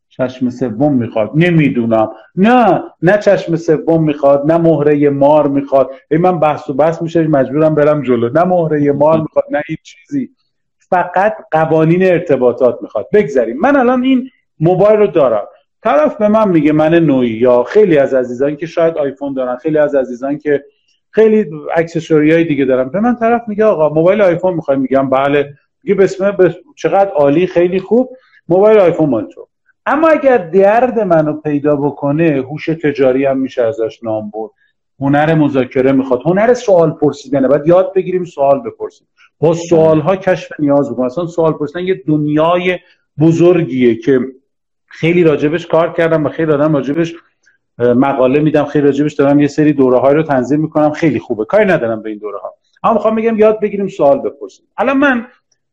چشم 0.09 0.49
سوم 0.49 0.93
می‌خواد. 0.93 1.31
نمی‌دونم. 1.35 2.11
نه 2.35 2.83
نه 3.01 3.17
چشم 3.17 3.55
سوم 3.55 4.03
می‌خواد 4.03 4.51
نه 4.51 4.57
مهره 4.57 5.09
مار 5.09 5.47
می‌خواد. 5.47 5.89
ای 6.11 6.17
من 6.17 6.39
بحث 6.39 6.69
و 6.69 6.73
بحث 6.73 7.01
میشه 7.01 7.27
مجبورم 7.27 7.75
برم 7.75 8.01
جلو. 8.01 8.29
نه 8.29 8.43
مهره 8.43 8.91
مار 8.91 9.21
می‌خواد 9.21 9.45
نه 9.51 9.61
هیچ 9.67 9.79
چیزی. 9.83 10.29
فقط 10.77 11.35
قوانین 11.51 12.03
ارتباطات 12.03 12.79
می‌خواد. 12.81 13.07
بگذاریم. 13.13 13.57
من 13.57 13.75
الان 13.75 14.03
این 14.03 14.29
موبایل 14.59 14.99
رو 14.99 15.07
دارم. 15.07 15.43
طرف 15.83 16.17
به 16.17 16.27
من 16.27 16.49
میگه 16.49 16.71
من 16.71 16.93
نوعی 16.95 17.29
یا 17.29 17.63
خیلی 17.63 17.97
از 17.97 18.13
عزیزان 18.13 18.55
که 18.55 18.65
شاید 18.65 18.97
آیفون 18.97 19.33
دارن 19.33 19.55
خیلی 19.55 19.77
از 19.77 19.95
عزیزان 19.95 20.37
که 20.37 20.63
خیلی 21.11 21.45
اکسسوری 21.75 22.31
های 22.31 22.43
دیگه 22.43 22.65
دارن 22.65 22.89
به 22.89 22.99
من 22.99 23.15
طرف 23.15 23.41
میگه 23.47 23.65
آقا 23.65 23.89
موبایل 23.89 24.21
آیفون 24.21 24.53
می‌خوای؟ 24.53 24.77
میگم 24.77 25.09
بله. 25.09 25.53
میگه 25.83 25.95
بسم 25.95 26.37
چقدر 26.75 27.11
عالی 27.11 27.47
خیلی 27.47 27.79
خوب. 27.79 28.17
موبایل 28.47 28.77
آیفون 28.77 29.09
مال 29.09 29.27
تو. 29.27 29.47
اما 29.85 30.07
اگر 30.07 30.37
درد 30.37 30.99
منو 30.99 31.33
پیدا 31.33 31.75
بکنه 31.75 32.43
هوش 32.51 32.65
تجاری 32.65 33.25
هم 33.25 33.37
میشه 33.37 33.63
ازش 33.63 34.03
نام 34.03 34.29
برد. 34.29 34.51
هنر 34.99 35.35
مذاکره 35.35 35.91
می‌خواد. 35.91 36.21
هنر 36.25 36.53
سوال 36.53 36.91
پرسیدنه. 36.91 37.47
بعد 37.47 37.67
یاد 37.67 37.93
بگیریم 37.93 38.25
سوال 38.25 38.59
بپرسیم. 38.59 39.07
با 39.39 39.53
سوال 39.53 39.99
ها 39.99 40.15
کشف 40.15 40.51
نیاز 40.59 40.91
بکنیم 40.91 41.05
مثلا 41.05 41.25
سوال 41.25 41.53
پرسیدن 41.53 41.83
یه 41.83 42.03
دنیای 42.07 42.79
بزرگیه 43.19 43.95
که 43.95 44.19
خیلی 44.87 45.23
راجبش 45.23 45.67
کار 45.67 45.93
کردم 45.93 46.25
و 46.25 46.29
خیلی 46.29 46.51
آدم 46.51 46.73
راجبش 46.75 47.13
مقاله 47.81 48.39
میدم 48.39 48.65
خیلی 48.65 48.85
راجبش 48.85 49.13
دارم 49.13 49.39
یه 49.39 49.47
سری 49.47 49.73
دوره 49.73 49.99
های 49.99 50.15
رو 50.15 50.23
تنظیم 50.23 50.59
می‌کنم. 50.59 50.91
خیلی 50.91 51.19
خوبه. 51.19 51.45
کاری 51.45 51.65
ندارم 51.65 52.01
به 52.01 52.09
این 52.09 52.19
دوره 52.19 52.37
ها 52.37 52.53
اما 52.83 52.93
می‌خوام 52.93 53.15
بگم 53.15 53.39
یاد 53.39 53.59
بگیریم 53.59 53.87
سوال 53.87 54.19
بپرسیم. 54.19 54.65
الان 54.77 54.97
من 54.97 55.25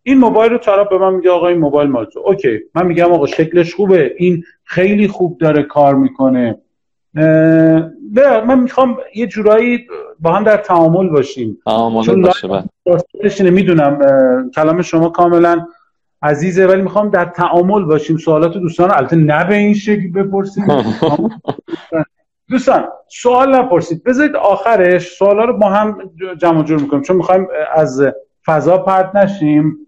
این 0.02 0.18
موبایل 0.18 0.52
رو 0.52 0.58
طرف 0.58 0.88
به 0.88 0.98
من 0.98 1.14
میگه 1.14 1.30
آقا 1.30 1.48
این 1.48 1.58
موبایل 1.58 1.90
مال 1.90 2.04
تو. 2.04 2.20
اوکی. 2.20 2.60
من 2.74 2.86
میگم 2.86 3.12
آقا 3.12 3.26
شکلش 3.26 3.74
خوبه. 3.74 4.14
این 4.16 4.44
خیلی 4.64 5.08
خوب 5.08 5.38
داره 5.38 5.62
کار 5.62 5.94
می‌کنه. 5.94 6.58
من 8.46 8.60
می‌خوام 8.62 8.98
یه 9.14 9.26
جورایی 9.26 9.86
با 10.20 10.32
هم 10.32 10.44
در 10.44 10.56
تعامل 10.56 11.08
باشیم. 11.08 11.58
تعامل 11.64 12.22
باشه 12.22 12.48
بله. 12.48 13.50
می‌دونم 13.50 13.98
کلام 14.54 14.82
شما 14.82 15.08
کاملا 15.08 15.66
عزیزه 16.22 16.66
ولی 16.66 16.82
می‌خوام 16.82 17.10
در 17.10 17.24
تعامل 17.24 17.84
باشیم. 17.84 18.16
سوالات 18.16 18.52
دوستان 18.52 18.90
البته 18.90 19.16
نه 19.16 19.44
به 19.44 19.54
این 19.54 19.74
شکل 19.74 20.12
بپرسیم. 20.12 20.64
دوستان 22.50 22.88
سوال 23.08 23.56
نپرسید. 23.56 24.04
بذارید 24.04 24.36
آخرش 24.36 25.08
سوالا 25.08 25.44
رو 25.44 25.58
با 25.58 25.68
هم 25.68 26.10
جمع 26.38 26.62
جور 26.62 26.80
می‌کنیم. 26.80 27.02
چون 27.02 27.16
می‌خوایم 27.16 27.46
از 27.74 28.02
فضا 28.46 28.78
پرت 28.78 29.16
نشیم 29.16 29.78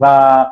و 0.00 0.46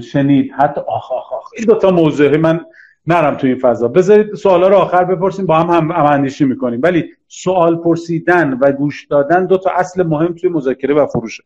شنید. 0.00 0.52
حتی 0.52 0.80
آخ 0.80 1.12
آخ 1.12 1.32
آخ. 1.32 1.50
این 1.56 1.66
دوتا 1.66 1.90
موضوعی 1.90 2.36
من 2.36 2.60
نرم 3.06 3.34
توی 3.34 3.50
این 3.50 3.58
فضا. 3.58 3.88
بذارید 3.88 4.34
سوالا 4.34 4.68
رو 4.68 4.76
آخر 4.76 5.04
بپرسیم. 5.04 5.46
با 5.46 5.58
هم 5.58 5.90
هم 5.90 6.06
اندیشی 6.06 6.44
می‌کنیم. 6.44 6.80
ولی 6.82 7.04
سوال 7.28 7.76
پرسیدن 7.76 8.58
و 8.60 8.72
گوش 8.72 9.06
دادن 9.06 9.46
دو 9.46 9.58
تا 9.58 9.70
اصل 9.70 10.02
مهم 10.02 10.34
توی 10.34 10.50
مذاکره 10.50 10.94
و 10.94 11.06
فروشه 11.06 11.44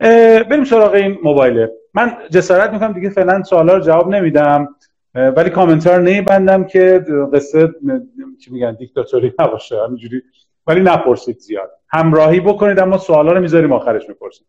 بریم 0.00 0.64
سراغ 0.64 0.94
این 0.94 1.18
موبایله 1.22 1.70
من 1.94 2.12
جسارت 2.30 2.72
می‌کنم 2.72 2.92
دیگه 2.92 3.10
فعلا 3.10 3.42
سوالا 3.42 3.76
رو 3.76 3.84
جواب 3.84 4.08
نمیدم. 4.14 4.68
ولی 5.14 5.50
کامنتار 5.50 6.00
نمیبندم 6.00 6.64
که 6.64 7.04
قصه 7.32 7.68
چی 8.44 8.50
میگن 8.50 8.74
دیکتاتوری 8.74 9.32
نباشه 9.38 9.84
همینجوری. 9.84 10.22
ولی 10.66 10.80
نپرسید 10.80 11.38
زیاد. 11.38 11.70
همراهی 11.88 12.40
بکنید 12.40 12.78
اما 12.78 12.98
سوالا 12.98 13.32
رو 13.32 13.40
می‌ذاریم 13.40 13.72
آخرش 13.72 14.08
می‌پرسیم. 14.08 14.46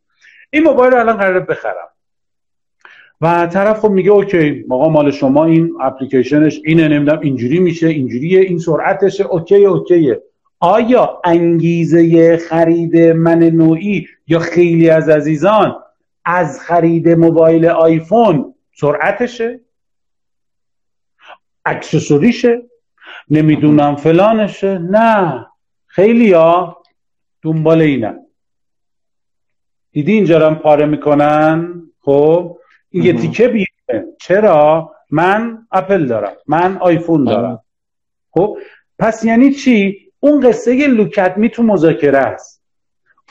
این 0.50 0.64
موبایل 0.64 0.94
رو 0.94 1.00
الان 1.00 1.18
قراره 1.18 1.40
بخرم. 1.40 1.88
و 3.22 3.48
طرف 3.48 3.80
خب 3.80 3.90
میگه 3.90 4.12
okay 4.12 4.66
آقا 4.70 4.90
مال 4.90 5.12
شما 5.12 5.46
این 5.46 5.72
اپلیکیشنش 5.82 6.62
اینه 6.66 6.88
نمی‌دونم 6.88 7.20
اینجوری 7.20 7.60
میشه 7.60 7.88
اینجوریه 7.88 8.40
این 8.40 8.58
سرعتشه 8.58 9.24
okay 9.24 9.66
okay 9.66 10.03
ه. 10.03 10.22
آیا 10.60 11.22
انگیزه 11.26 12.38
خرید 12.38 12.98
من 12.98 13.40
نوعی 13.40 14.08
یا 14.30 14.40
خیلی 14.40 14.90
از 14.90 15.10
عزیزان 15.10 15.84
از 16.26 16.60
خرید 16.60 17.10
موبایل 17.10 17.66
آیفون 17.66 18.56
سرعتشه؟ 18.76 19.60
اکسسوریشه؟ 21.66 22.62
نمی‌دونم 23.30 23.96
فلانشه؟ 23.96 24.78
نه. 24.78 25.48
خیلی 25.88 26.34
ها 26.34 26.84
دنبال 27.42 27.82
اینن. 27.82 28.26
دیدی 29.92 30.14
اینجا 30.14 30.50
رو 30.50 30.56
پاره 30.56 30.86
می‌کنن؟ 30.86 31.84
خب 32.00 32.58
این 32.90 33.04
یه 33.04 33.14
تیکه 33.14 33.48
بیه. 33.48 33.68
چرا؟ 34.20 34.96
من 35.12 35.68
اپل 35.72 36.06
دارم. 36.06 36.34
من 36.48 36.78
آیفون 36.78 37.24
دارم. 37.24 37.64
خب 38.32 38.58
پس 39.00 39.26
یعنی 39.26 39.54
چی؟ 39.54 39.98
اون 40.20 40.50
قصه 40.50 40.88
لوکتمی 40.88 41.50
تو 41.50 41.64
مذاکره 41.64 42.18
است. 42.18 42.59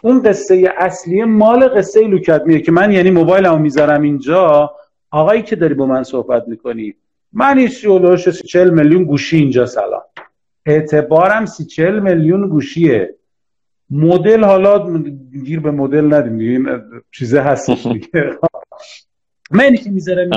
اون 0.02 0.22
قصه 0.22 0.72
اصلی 0.76 1.24
مال 1.24 1.68
قصه 1.68 2.08
لوکتمیه 2.08 2.60
که 2.60 2.72
من 2.72 2.92
یعنی 2.92 3.10
موبایلمو 3.10 3.58
می‌ذارم 3.58 4.02
اینجا. 4.02 4.70
آقایی 5.10 5.42
که 5.42 5.56
داری 5.56 5.74
با 5.74 5.86
من 5.86 6.02
صحبت 6.02 6.48
می‌کنی. 6.48 6.94
من 7.32 7.58
این 7.58 7.68
سی 7.68 8.32
چل 8.32 8.70
میلیون 8.70 9.04
گوشی 9.04 9.36
اینجا 9.36 9.66
سلام. 9.66 10.02
اعتبارم 10.66 11.46
سی 11.46 11.64
چل 11.64 11.98
میلیون 11.98 12.48
گوشیه. 12.48 13.14
مدل 13.90 14.44
حالا 14.44 15.02
گیر 15.44 15.60
به 15.60 15.70
مدل 15.70 16.14
ندیم 16.14 16.38
این 16.38 16.82
چیزه 17.12 17.40
هستش 17.40 17.86
دیگه. 17.86 18.08
من 19.50 19.76
که 19.76 19.90
می‌ذارم 19.90 20.30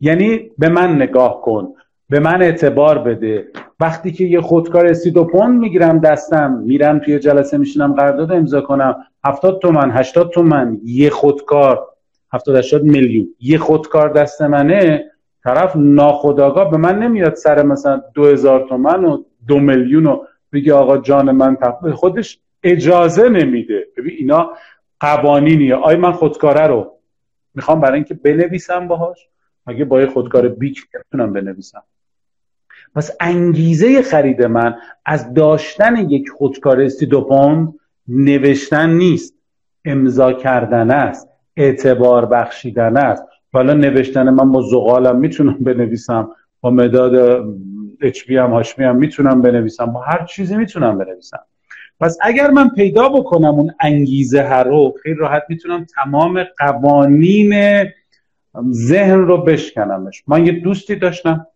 یعنی 0.00 0.50
به 0.58 0.68
من 0.68 1.02
نگاه 1.02 1.42
کن. 1.42 1.74
به 2.10 2.20
من 2.20 2.42
اعتبار 2.42 2.98
بده. 2.98 3.48
وقتی 3.80 4.12
که 4.12 4.24
یه 4.24 4.40
خودکار 4.40 4.92
سی 4.92 5.10
پوند 5.12 5.60
می‌گیرم 5.60 5.98
دستم 5.98 6.52
میرم 6.52 6.98
توی 6.98 7.18
جلسه 7.18 7.58
میشینم 7.58 7.92
قرارداد 7.92 8.32
امضا 8.32 8.60
کنم. 8.60 8.96
هفتاد 9.24 9.58
تومن 9.58 9.90
هشتاد 9.90 10.30
تومن 10.30 10.80
یه 10.84 11.10
خودکار. 11.10 11.86
هفتاد 12.32 12.56
هشتاد 12.56 12.82
میلیون. 12.82 13.28
یه 13.40 13.58
خودکار 13.58 14.08
دست 14.08 14.42
منه 14.42 15.04
طرف 15.44 15.76
ناخداگاه 15.76 16.70
به 16.70 16.76
من 16.76 16.98
نمیاد 16.98 17.34
سر 17.34 17.62
مثلا 17.62 18.02
دو 18.14 18.26
هزار 18.26 18.68
تومن 18.68 19.04
و 19.04 19.22
دو 19.48 19.58
میلیون 19.58 20.06
و 20.06 20.24
بگه 20.52 20.74
آقا 20.74 20.98
جان 20.98 21.30
من 21.30 21.56
خودش 21.94 22.38
اجازه 22.62 23.28
نمیده. 23.28 23.86
ببین 23.96 24.14
اینا 24.18 24.50
قوانینیه. 25.00 25.74
آی 25.74 25.96
من 25.96 26.12
خودکاره 26.12 26.66
رو 26.66 26.92
می‌خوام 27.54 27.80
برای 27.80 27.94
اینکه 27.94 28.14
بنویسم 28.14 28.88
باهاش. 28.88 29.28
مگه 29.66 29.84
با 29.84 30.06
خودکار 30.06 30.48
بیک 30.48 30.86
نمی‌تونم 30.94 31.32
بنویسم؟ 31.32 31.82
پس 32.94 33.10
انگیزه 33.20 34.02
خرید 34.02 34.42
من 34.42 34.74
از 35.06 35.34
داشتن 35.34 35.96
یک 35.96 36.28
خودکار 36.30 36.88
سی 36.88 37.06
دو 37.06 37.20
نوشتن 38.08 38.90
نیست. 38.90 39.34
امضا 39.84 40.32
کردن 40.32 40.90
است 40.90 41.28
اعتبار 41.56 42.26
بخشیدن 42.26 42.96
است. 42.96 43.24
حالا 43.52 43.74
نوشتن 43.74 44.30
من 44.30 44.52
با 44.52 44.62
زغالم 44.62 45.16
می‌تونم 45.16 45.56
بنویسم 45.60 46.28
با 46.60 46.70
مداد 46.70 47.44
اچ 48.00 48.30
هم 48.30 48.50
هاشمی 48.50 48.84
هم 48.84 48.96
می‌تونم 48.96 49.42
بنویسم 49.42 49.86
با 49.86 50.00
هر 50.00 50.24
چیزی 50.24 50.56
می‌تونم 50.56 50.98
بنویسم. 50.98 51.40
پس 52.00 52.18
اگر 52.22 52.50
من 52.50 52.68
پیدا 52.68 53.08
بکنم 53.08 53.54
اون 53.54 53.74
انگیزه 53.80 54.42
هر 54.42 54.64
رو 54.64 54.94
خیلی 55.02 55.14
راحت 55.14 55.42
می‌تونم 55.48 55.86
تمام 55.94 56.44
قوانین 56.58 57.54
ذهن 58.70 59.18
رو 59.18 59.38
بشکنمش. 59.38 60.22
من 60.26 60.46
یه 60.46 60.52
دوستی 60.52 60.96
داشتم. 60.96 61.46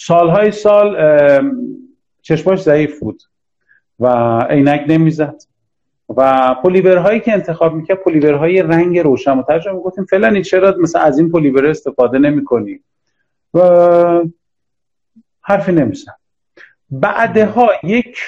سالهای 0.00 0.52
سال 0.52 0.96
چشماش 2.22 2.62
ضعیف 2.62 3.00
بود 3.00 3.22
و 4.00 4.06
عینک 4.50 4.84
نمی‌زد. 4.88 5.42
و 6.16 6.54
پلیورهایی 6.62 7.20
که 7.20 7.32
انتخاب 7.32 7.74
می‌کرد 7.74 7.98
پلیورهای 7.98 8.62
رنگ 8.62 8.98
روشن 8.98 9.38
و 9.38 9.42
ترجمه 9.42 9.74
می‌گفتیم 9.74 10.04
فعلا 10.04 10.42
چرا 10.42 10.74
مثلا 10.80 11.02
از 11.02 11.18
این 11.18 11.30
پلیور 11.30 11.66
استفاده 11.66 12.18
نمی‌کنی؟ 12.18 12.80
و 13.54 13.60
حرفی 15.40 15.72
نمیزن 15.72 16.12
بعدها 16.90 17.70
یک 17.82 18.18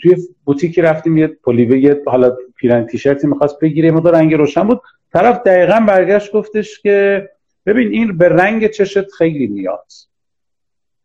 توی 0.00 0.16
بوتیکی 0.44 0.82
رفتیم 0.82 1.18
یه 1.18 1.26
پلیور 1.26 1.96
حالا 2.06 2.36
پیرن 2.56 2.86
تیشرتی 2.86 3.26
می‌خواست 3.26 3.60
بگیره 3.60 3.90
مدار 3.90 4.14
رنگ 4.14 4.34
روشن 4.34 4.62
بود. 4.68 4.80
طرف 5.12 5.42
دقیقا 5.42 5.80
برگشت 5.88 6.32
گفتش 6.32 6.80
که 6.80 7.28
ببین 7.66 7.88
این 7.88 8.18
به 8.18 8.28
رنگ 8.28 8.66
چشت 8.66 9.10
خیلی 9.10 9.46
میاد 9.46 10.11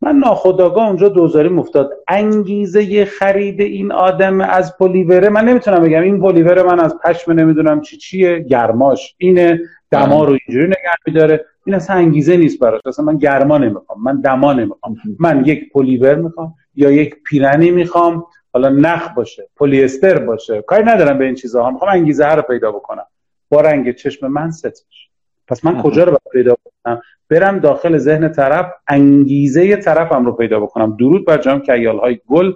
من 0.02 0.16
ناخودآگاه 0.16 0.88
اونجا 0.88 1.10
دوزاریم 1.10 1.50
افتاد 1.50 1.92
انگیزه 2.08 3.06
خرید 3.06 3.62
این 3.62 3.92
آدم 3.92 4.42
از 4.42 4.78
پلیوره 4.78 5.30
من 5.30 5.46
نمی‌تونم 5.46 5.80
بگم. 5.80 6.02
این 6.02 6.22
پلیور 6.22 6.64
من 6.64 6.80
از 6.80 6.98
پشم 7.04 7.32
نمی‌دونم 7.32 7.82
چی 7.82 7.98
چیه 7.98 8.40
گرماش 8.40 9.16
اینه 9.18 9.62
دما 9.92 10.24
رو 10.24 10.38
اینجوری 10.48 10.68
نگه 10.68 10.96
میداره. 11.08 11.46
این 11.66 11.76
اصلا 11.76 11.96
انگیزه 11.96 12.38
نیست 12.38 12.60
براش. 12.60 12.82
اصلا 12.86 13.06
من 13.06 13.18
گرما 13.18 13.58
نمی‌خوام 13.58 14.04
من 14.04 14.22
دما 14.22 14.54
نمی‌خوام. 14.54 14.96
من 15.20 15.46
یک 15.46 15.72
پلیور 15.72 16.16
می‌خوام 16.16 16.54
یا 16.76 16.92
یک 16.92 17.16
پیرنی 17.24 17.72
می‌خوام. 17.72 18.26
حالا 18.54 18.70
نخ 18.70 19.10
باشه 19.16 19.50
پلیستر 19.56 20.20
باشه. 20.20 20.62
کاری 20.62 20.84
ندارم 20.84 21.18
به 21.18 21.26
این 21.26 21.36
چیزها 21.36 21.72
می‌خوام 21.72 21.92
انگیزه 21.92 22.28
رو 22.28 22.42
پیدا 22.42 22.72
بکنم. 22.72 23.06
با 23.50 23.62
رنگ 23.62 23.96
چشم 23.96 24.28
من 24.28 24.52
ست 24.52 24.68
بشه 24.68 25.07
پس 25.48 25.66
من 25.66 25.82
کجا 25.82 26.04
رو 26.04 26.12
باید 26.12 26.32
پیدا 26.32 26.54
بکنم؟ 26.54 27.02
برم 27.30 27.60
داخل 27.60 27.98
ذهن 27.98 28.32
طرف 28.32 28.66
انگیزه 28.88 29.76
طرفم 29.76 30.26
رو 30.26 30.32
پیدا 30.32 30.60
بکنم. 30.60 30.98
درود 30.98 31.26
بر 31.26 31.38
جام 31.38 31.62
کیال 31.62 32.00
های 32.00 32.20
گل. 32.28 32.54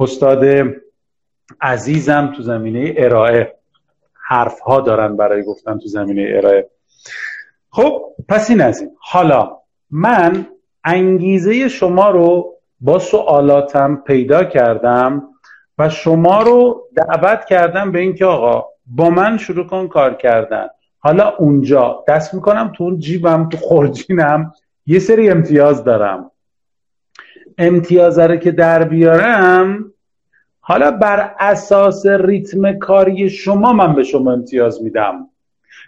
استاد 0.00 0.44
عزیزم 1.60 2.32
تو 2.36 2.42
زمینه 2.42 2.94
ارائه. 2.96 3.56
حرف 4.28 4.60
ها 4.60 4.80
دارن 4.80 5.16
برای 5.16 5.42
گفتن 5.42 5.78
تو 5.78 5.88
زمینه 5.88 6.32
ارائه. 6.36 6.70
خب 7.70 8.02
پس 8.28 8.50
این 8.50 8.60
از 8.60 8.80
این. 8.80 8.90
حالا 9.00 9.58
من 9.90 10.46
انگیزه 10.84 11.68
شما 11.68 12.10
رو 12.10 12.54
با 12.80 12.98
سوالاتم 12.98 13.96
پیدا 14.06 14.44
کردم 14.44 15.22
و 15.78 15.88
شما 15.88 16.42
رو 16.42 16.88
دعوت 16.96 17.44
کردم 17.44 17.92
به 17.92 17.98
اینکه 17.98 18.24
آقا 18.24 18.68
با 18.86 19.10
من 19.10 19.38
شروع 19.38 19.66
کن 19.66 19.88
کار 19.88 20.14
کردن. 20.14 20.68
حالا 21.06 21.28
اونجا 21.28 22.04
دست 22.08 22.34
می‌کنم 22.34 22.72
تو 22.76 22.84
اون 22.84 22.98
جیبم 22.98 23.48
تو 23.48 23.56
خورجینم. 23.56 24.52
یه 24.86 24.98
سری 24.98 25.30
امتیاز 25.30 25.84
دارم. 25.84 26.30
امتیاز 27.58 28.18
رو 28.18 28.36
که 28.36 28.50
در 28.50 28.84
بیارم 28.84 29.92
حالا 30.60 30.90
بر 30.90 31.34
اساس 31.38 32.06
ریتم 32.06 32.78
کاری 32.78 33.30
شما 33.30 33.72
من 33.72 33.94
به 33.94 34.02
شما 34.02 34.32
امتیاز 34.32 34.82
میدم. 34.82 35.28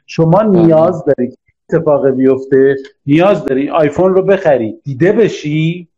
شما 0.06 0.42
نیاز 0.42 1.04
داری 1.04 1.34
اتفاق 1.70 2.10
بیفته 2.10 2.76
نیاز 3.06 3.44
داری 3.44 3.70
آیفون 3.70 4.14
رو 4.14 4.22
بخری. 4.22 4.74
دیده 4.84 5.12
بشی. 5.12 5.88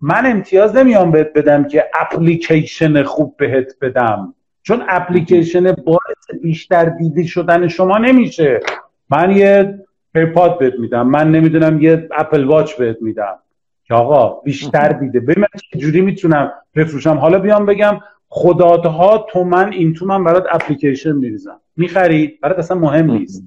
من 0.00 0.26
امتیاز 0.26 0.76
نمیام 0.76 1.10
بهت 1.10 1.32
بدم 1.34 1.64
که 1.64 1.84
اپلیکیشن 2.00 3.02
خوب 3.02 3.36
بهت 3.36 3.76
بدم. 3.80 4.34
چون 4.62 4.82
اپلیکیشن 4.88 5.72
باعث 5.72 6.42
بیشتر 6.42 6.84
دیده 6.84 7.26
شدن 7.26 7.68
شما 7.68 7.98
نمیشه. 7.98 8.60
من 9.10 9.36
یه 9.36 9.78
ایپاد 10.14 10.58
بهت 10.58 10.74
میدم. 10.78 11.08
من 11.08 11.30
نمی‌دونم 11.30 11.82
یه 11.82 12.08
اپل 12.16 12.44
واچ 12.44 12.72
بهت 12.72 13.02
میدم. 13.02 13.38
که 13.84 13.94
آقا 13.94 14.40
بیشتر 14.40 14.88
دیده. 14.88 15.20
به 15.20 15.34
من 15.38 15.46
چجوری 15.72 16.00
می‌تونم 16.00 16.52
بفروشم؟ 16.76 17.16
حالا 17.16 17.38
بیام 17.38 17.66
بگم 17.66 18.00
خدادها 18.28 19.26
تو 19.30 19.44
من 19.44 19.72
این 19.72 19.94
تو 19.94 20.06
من 20.06 20.24
برات 20.24 20.44
اپلیکیشن 20.50 21.12
میریزم. 21.12 21.60
می‌خرید 21.76 22.40
برات 22.40 22.58
اصلا 22.58 22.78
مهم 22.78 23.10
نیست. 23.10 23.44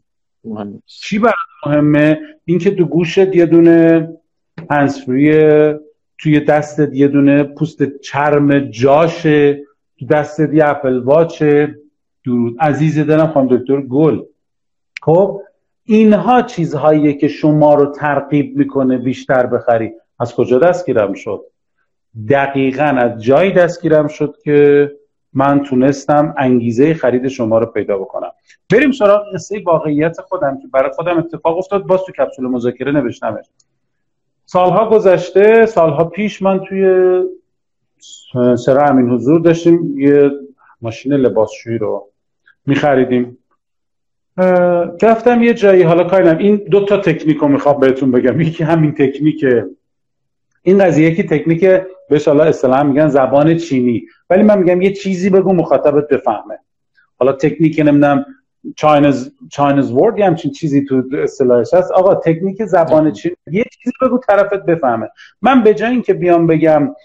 چی 0.86 1.20
برات 1.20 1.36
مهمه؟ 1.66 2.20
اینکه 2.46 2.72
تو 2.72 2.86
گوشت 2.86 3.36
یه 3.36 3.46
دونه 3.46 4.10
هنسفری 4.70 5.74
توی 6.18 6.40
دستت 6.40 6.94
یه 6.94 7.08
دونه 7.08 7.44
پوست 7.44 8.00
چرم 8.00 8.60
جاشه. 8.60 9.62
تو 10.00 10.06
دستت 10.06 10.54
یه 10.54 10.70
اپل. 10.70 11.00
واچ 11.00 11.44
درود. 12.26 12.56
عزیز 12.60 13.00
دارم 13.00 13.28
خانم 13.28 13.58
دکتر 13.58 13.82
گل. 13.82 14.22
خب 15.02 15.42
اینها 15.84 16.42
چیزهاییه 16.42 17.14
که 17.14 17.28
شما 17.28 17.74
رو 17.74 17.86
ترغیب 17.86 18.58
می‌کنه 18.58 18.98
بیشتر 18.98 19.46
بخری. 19.46 19.92
از 20.20 20.36
کجا 20.36 20.60
دستگیرم 20.60 21.14
شد؟ 21.14 21.42
دقیقا 22.30 22.84
از 22.84 23.24
جایی 23.24 23.52
دستگیرم 23.52 24.08
شد 24.08 24.36
که 24.44 24.92
من 25.34 25.64
تونستم 25.64 26.36
انگیزه 26.38 26.94
خرید 26.94 27.28
شما 27.28 27.60
رو 27.60 27.66
پیدا 27.66 27.98
بکنم. 27.98 28.32
بریم 28.74 28.92
سراغ 28.92 29.22
قصه 29.34 29.62
واقعیت 29.66 30.22
خودم 30.22 30.60
که 30.62 30.68
برای 30.68 30.92
خودم 30.92 31.18
اتفاق 31.18 31.58
افتاد. 31.58 31.84
باز 31.84 32.00
تو 32.04 32.12
کپسول 32.12 32.48
مذاکره 32.48 32.92
نوشتمش. 32.92 33.46
سالها 34.46 34.90
گذشته 34.90 35.66
سالها 35.66 36.04
پیش 36.04 36.42
من 36.42 36.60
توی 36.60 36.86
سرا 38.58 38.86
امین 38.86 39.10
حضور 39.10 39.42
داشتیم. 39.42 40.00
یه 40.00 40.32
ماشین 40.82 41.14
لباسشویی 41.14 41.78
رو 41.78 42.08
میخریدیم. 42.66 43.38
رفتم 45.02 45.44
یه 45.44 45.54
جایی 45.54 45.82
حالا 45.82 46.04
کاریم 46.04 46.38
این 46.38 46.56
دو 46.56 46.86
تا 46.86 46.98
تکنیک 46.98 47.38
رو 47.38 47.48
می‌خوام 47.48 47.80
بهتون 47.80 48.12
بگم. 48.12 48.42
یکی 48.42 48.64
همین 48.64 48.92
تکنیک 48.92 49.46
این 50.64 50.78
قضیه 50.78 51.12
یکی 51.12 51.24
تکنیک 51.24 51.66
به 52.10 52.22
حالا 52.26 52.44
اصطلاحا 52.44 52.84
میگن 52.84 53.08
زبان 53.08 53.58
چینی. 53.58 54.06
ولی 54.30 54.44
من 54.44 54.60
میگم 54.60 54.82
یه 54.82 54.94
چیزی 54.94 55.30
بگو 55.30 55.54
مخاطبت 55.54 56.08
بفهمه. 56.08 56.60
حالا 57.20 57.32
تکنیک 57.32 57.80
نمی‌دونم 57.80 58.26
چاینز 58.76 59.30
چاینز 59.52 59.92
ورد 59.92 60.20
یا 60.20 60.26
همچین 60.26 60.52
چیزی 60.52 60.86
تو 60.86 61.04
اصطلاحش 61.24 61.74
هست. 61.74 61.92
آقا 61.92 62.16
تکنیک 62.16 62.66
زبان 62.66 63.12
چینی 63.12 63.36
یه 63.52 63.64
چیزی 63.64 63.96
بگو 64.02 64.20
طرفت 64.28 64.66
بفهمه. 64.66 65.10
من 65.42 65.64
به 65.64 65.74
جای 65.74 65.92
اینکه 65.92 66.14
بیام 66.14 66.48
بگم 66.48 66.96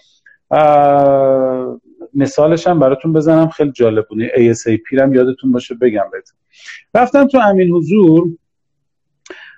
مثالش 2.13 2.67
هم 2.67 2.79
براتون 2.79 3.13
بزنم. 3.13 3.47
خیلی 3.47 3.71
جالب 3.71 4.07
بود. 4.07 4.27
ASAP 4.27 4.99
هم 4.99 5.13
یادتون 5.13 5.51
باشه 5.51 5.75
بگم 5.75 6.05
بهتون 6.11 6.37
رفتم 6.95 7.27
تو 7.27 7.37
امین 7.37 7.71
حضور. 7.71 8.29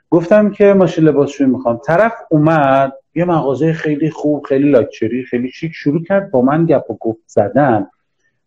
گفتم 0.10 0.50
که 0.50 0.74
ماشین 0.74 1.04
لباسشویی 1.04 1.50
می‌خوام. 1.50 1.80
طرف 1.86 2.14
اومد 2.30 2.94
یه 3.16 3.26
مغازه 3.26 3.74
خیلی 3.74 4.10
خوب 4.10 4.46
خیلی 4.46 4.72
لاکچری 4.72 5.24
خیلی 5.24 5.52
شیک 5.52 5.72
شروع 5.76 6.04
کرد 6.04 6.32
با 6.32 6.42
من 6.42 6.66
گپ 6.66 6.92
و 6.92 6.98
گفت 7.00 7.22
زدن. 7.28 7.88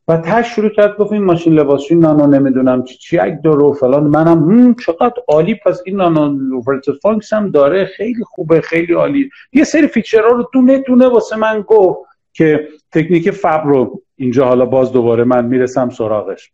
و 0.09 0.17
تش 0.17 0.55
شروع 0.55 0.69
کرد 0.69 0.97
گفت 0.97 1.13
این 1.13 1.25
ماشین 1.25 1.53
لباسشویی 1.53 1.97
نانو 1.97 2.27
نمی‌دونم 2.27 2.85
چی 2.85 2.99
چی 2.99 3.17
یک 3.17 3.35
داره 3.45 3.73
فلان. 3.73 4.05
منم 4.05 4.75
چقدر 4.75 5.15
عالی. 5.29 5.55
پس 5.55 5.83
این 5.87 5.97
نانو 5.97 6.63
function 7.03 7.33
هم 7.33 7.51
داره. 7.51 7.85
خیلی 7.85 8.25
خوبه 8.25 8.61
خیلی 8.61 8.93
عالی. 8.93 9.31
یه 9.53 9.65
سری 9.65 9.87
feature 9.87 10.23
ها 10.23 10.29
رو 10.29 10.51
دونه 10.53 10.79
دونه 10.79 11.09
واسه 11.09 11.37
من 11.37 11.61
گفت. 11.61 12.06
که 12.37 12.68
تکنیک 12.92 13.31
FAB 13.31 13.62
رو 13.64 14.03
اینجا 14.16 14.46
حالا 14.46 14.66
باز 14.66 14.92
دوباره 14.92 15.25
من 15.25 15.44
می‌رسم 15.44 15.90
سراغش. 15.90 16.53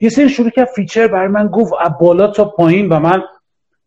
یه 0.00 0.08
سری 0.08 0.28
شروع 0.28 0.50
کرد 0.50 0.68
feature 0.76 1.06
برای 1.06 1.28
من 1.28 1.46
گفت 1.46 1.72
از 1.80 1.90
بالا 2.00 2.26
تا 2.26 2.44
پایین 2.44 2.88
و 2.88 3.00
من 3.00 3.22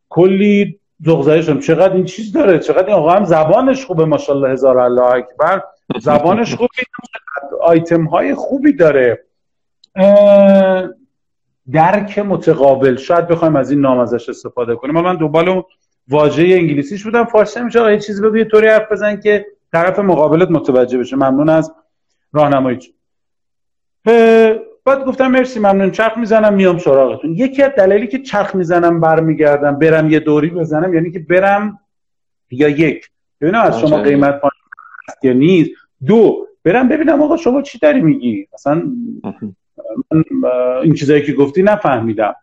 کلی 0.10 0.80
ذوق‌زده 1.06 1.42
شدم. 1.42 1.60
چقدر 1.60 1.94
این 1.94 2.06
چیز 2.06 2.32
داره؟ 2.32 2.60
چقدر 2.60 2.86
این 2.86 2.96
آقا 2.96 3.12
هم 3.12 3.24
زبانش 3.24 3.86
خوبه 3.86 4.06
ماشاءالله 4.06 4.50
هزار 4.50 4.78
الله 4.78 5.04
اکبر. 5.04 5.62
زبانش 6.02 6.56
خوبی 6.56 6.82
آیتم 7.62 8.04
های 8.04 8.36
خوبی 8.36 8.74
داره. 8.74 9.24
درک 11.72 12.20
متقابل. 12.20 12.96
شاید 12.96 13.28
بخوایم 13.28 13.56
از 13.56 13.72
این 13.72 13.80
نام 13.80 14.00
ازش 14.00 14.30
استفاده 14.30 14.76
کنیم. 14.76 15.02
من 15.02 15.16
دوباره 15.16 15.66
واژه 16.08 16.44
انگلیسیش 16.44 17.04
بودم 17.04 17.26
فارسی 17.26 17.62
میشه. 17.62 17.92
یه 17.92 18.00
چیزی 18.00 18.22
بگو 18.22 18.38
یه 18.38 18.46
طوری 18.46 18.68
حرف 18.68 18.92
بزن 18.92 19.20
که 19.20 19.46
طرف 19.76 20.00
مقابلت 20.00 20.52
متوجه 20.52 20.98
بشه. 20.98 21.16
ممنون 21.16 21.50
از 21.50 21.74
راهنمایی 22.34 22.80
بعد 24.86 25.06
گفتم 25.06 25.28
مرسی 25.28 25.60
ممنون. 25.60 25.92
چرخ 25.92 26.18
می‌زنم 26.18 26.54
میام 26.54 26.78
سراغتون. 26.78 27.32
یکی 27.32 27.64
از 27.64 27.72
دلیلی 27.78 28.08
که 28.08 28.20
چرخ 28.20 28.56
می‌زنم 28.56 29.00
برمیگردم 29.00 29.80
برم 29.80 30.10
یه 30.10 30.20
دوری 30.20 30.50
بزنم 30.50 30.94
یعنی 30.94 31.12
که 31.12 31.20
برم 31.20 31.80
یا 32.52 32.70
یک. 32.70 33.10
ببینم 33.42 33.62
از 33.62 33.80
شما 33.80 33.98
قیمت 33.98 34.42
هست 35.10 35.26
یا 35.26 35.34
نیست. 35.34 35.72
دو 36.06 36.48
برم 36.64 36.90
ببینم 36.90 37.22
آقا 37.22 37.38
شما 37.38 37.62
چی 37.62 37.80
داری 37.80 38.02
میگی؟ 38.02 38.48
اصلا 38.54 38.84
من 40.12 40.24
این 40.84 40.94
چیزایی 40.94 41.22
که 41.22 41.34
گفتی 41.34 41.64
نفهمیدم. 41.64 42.36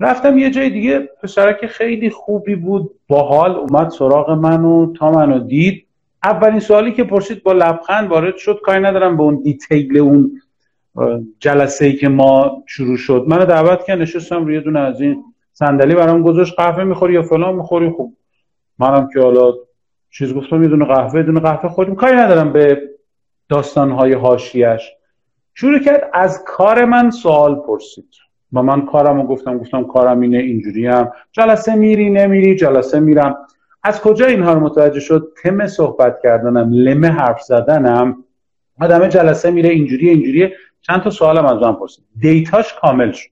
رفتم 0.00 0.38
یه 0.38 0.50
جای 0.50 0.70
دیگه 0.70 0.98
پسرک 1.22 1.66
خیلی 1.66 2.10
خوبی 2.10 2.54
بود. 2.54 2.90
باحال 3.08 3.50
اومد 3.50 3.88
سراغ 3.88 4.30
منو 4.30 4.92
تا 4.92 5.12
منو 5.12 5.38
دید. 5.38 5.86
اولین 6.24 6.60
سوالی 6.60 6.92
که 6.92 7.04
پرسید 7.04 7.42
با 7.42 7.52
لبخند 7.52 8.08
وارد 8.10 8.36
شد 8.36 8.60
کاری 8.64 8.80
ندارم 8.80 9.16
به 9.16 9.22
اون 9.22 9.42
دیتیل 9.42 9.98
اون 9.98 10.40
جلسه 11.38 11.84
ای 11.84 11.92
که 11.92 12.08
ما 12.08 12.62
شروع 12.66 12.96
شد. 12.96 13.24
منو 13.28 13.44
دعوت 13.44 13.84
کرد 13.84 13.98
نشستم 13.98 14.44
روی 14.44 14.60
دونه 14.60 14.80
از 14.80 15.00
این 15.00 15.24
صندلی 15.52 15.94
برام 15.94 16.22
گذاشت 16.22 16.54
قهوه 16.56 16.84
می‌خوری 16.84 17.14
یا 17.14 17.22
فلان 17.22 17.54
می‌خوری؟ 17.54 17.90
خوب 17.90 18.16
منم 18.78 19.08
که 19.14 19.20
حالا 19.20 19.52
چیز 20.10 20.34
گفتم 20.34 20.62
یه 20.62 20.68
دونه 20.68 20.84
قهوه 20.84 21.16
یه 21.16 21.22
دونه 21.22 21.40
قهوه 21.40 21.68
خودم 21.68 21.94
کاری 21.94 22.16
ندارم 22.16 22.52
به 22.52 22.82
داستانهای 23.48 24.12
هاشیش 24.12 24.92
شروع 25.54 25.78
کرد 25.78 26.10
از 26.12 26.44
کار 26.46 26.84
من 26.84 27.10
سوال 27.10 27.54
پرسید. 27.54 28.08
و 28.52 28.62
من 28.62 28.86
کارم 28.86 29.26
گفتم 29.26 29.58
گفتم 29.58 29.84
کارم 29.84 30.20
اینه 30.20 30.38
اینجوری 30.38 30.86
هم 30.86 31.12
جلسه 31.32 31.74
میری 31.74 32.10
نمیری 32.10 32.56
جلسه 32.56 33.00
میرم. 33.00 33.36
از 33.82 34.00
کجا 34.00 34.26
اینها 34.26 34.52
رو 34.52 34.60
متوجه 34.60 35.00
شد؟ 35.00 35.32
تم 35.42 35.66
صحبت 35.66 36.18
کردنم 36.22 36.70
لمه 36.72 37.08
حرف 37.08 37.42
زدنم. 37.42 38.24
آدم 38.80 39.08
جلسه 39.08 39.50
میره 39.50 39.68
اینجوری 39.68 40.08
اینجوری. 40.08 40.50
چند 40.82 41.02
تا 41.02 41.10
سوالم 41.10 41.46
از 41.46 41.58
من 41.58 41.72
پرسید. 41.72 42.04
دیتاش 42.18 42.74
کامل 42.80 43.12
شد. 43.12 43.30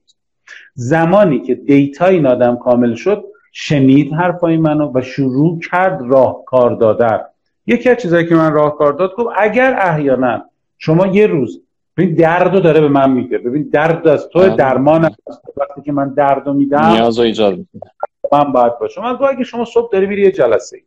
زمانی 0.73 1.39
که 1.41 1.55
دیتا 1.55 2.05
این 2.05 2.27
آدم 2.27 2.55
کامل 2.55 2.95
شد 2.95 3.23
شنید 3.51 4.13
حرفای 4.13 4.57
منو 4.57 4.91
و 4.95 5.01
شروع 5.01 5.59
کرد 5.59 6.01
راهکار 6.01 6.75
دادن. 6.75 7.19
یکی 7.67 7.89
از 7.89 7.97
چیزایی 7.97 8.27
که 8.27 8.35
من 8.35 8.53
راهکار 8.53 8.93
داد 8.93 9.15
گفت 9.15 9.29
اگر 9.37 9.75
احیانا 9.79 10.45
شما 10.77 11.07
یه 11.07 11.27
روز 11.27 11.61
ببین 11.97 12.15
درد 12.15 12.63
داره 12.63 12.81
به 12.81 12.87
من 12.87 13.11
میده 13.11 13.37
ببین 13.37 13.69
درد 13.73 14.07
از 14.07 14.29
تو 14.29 14.39
بله. 14.39 14.55
درمان 14.55 15.05
است 15.05 15.19
وقتی 15.57 15.81
که 15.81 15.91
من 15.91 16.13
درد 16.13 16.47
رو 16.47 16.53
میدم 16.53 16.85
نیاز 16.85 17.19
رو 17.19 17.25
ایجاد 17.25 17.59
من 18.31 18.51
باید 18.51 18.79
باشم. 18.79 19.01
من 19.01 19.17
اگه 19.29 19.43
شما 19.43 19.65
صبح 19.65 19.91
داری 19.91 20.05
میری 20.05 20.21
یه 20.21 20.31
جلسه 20.31 20.81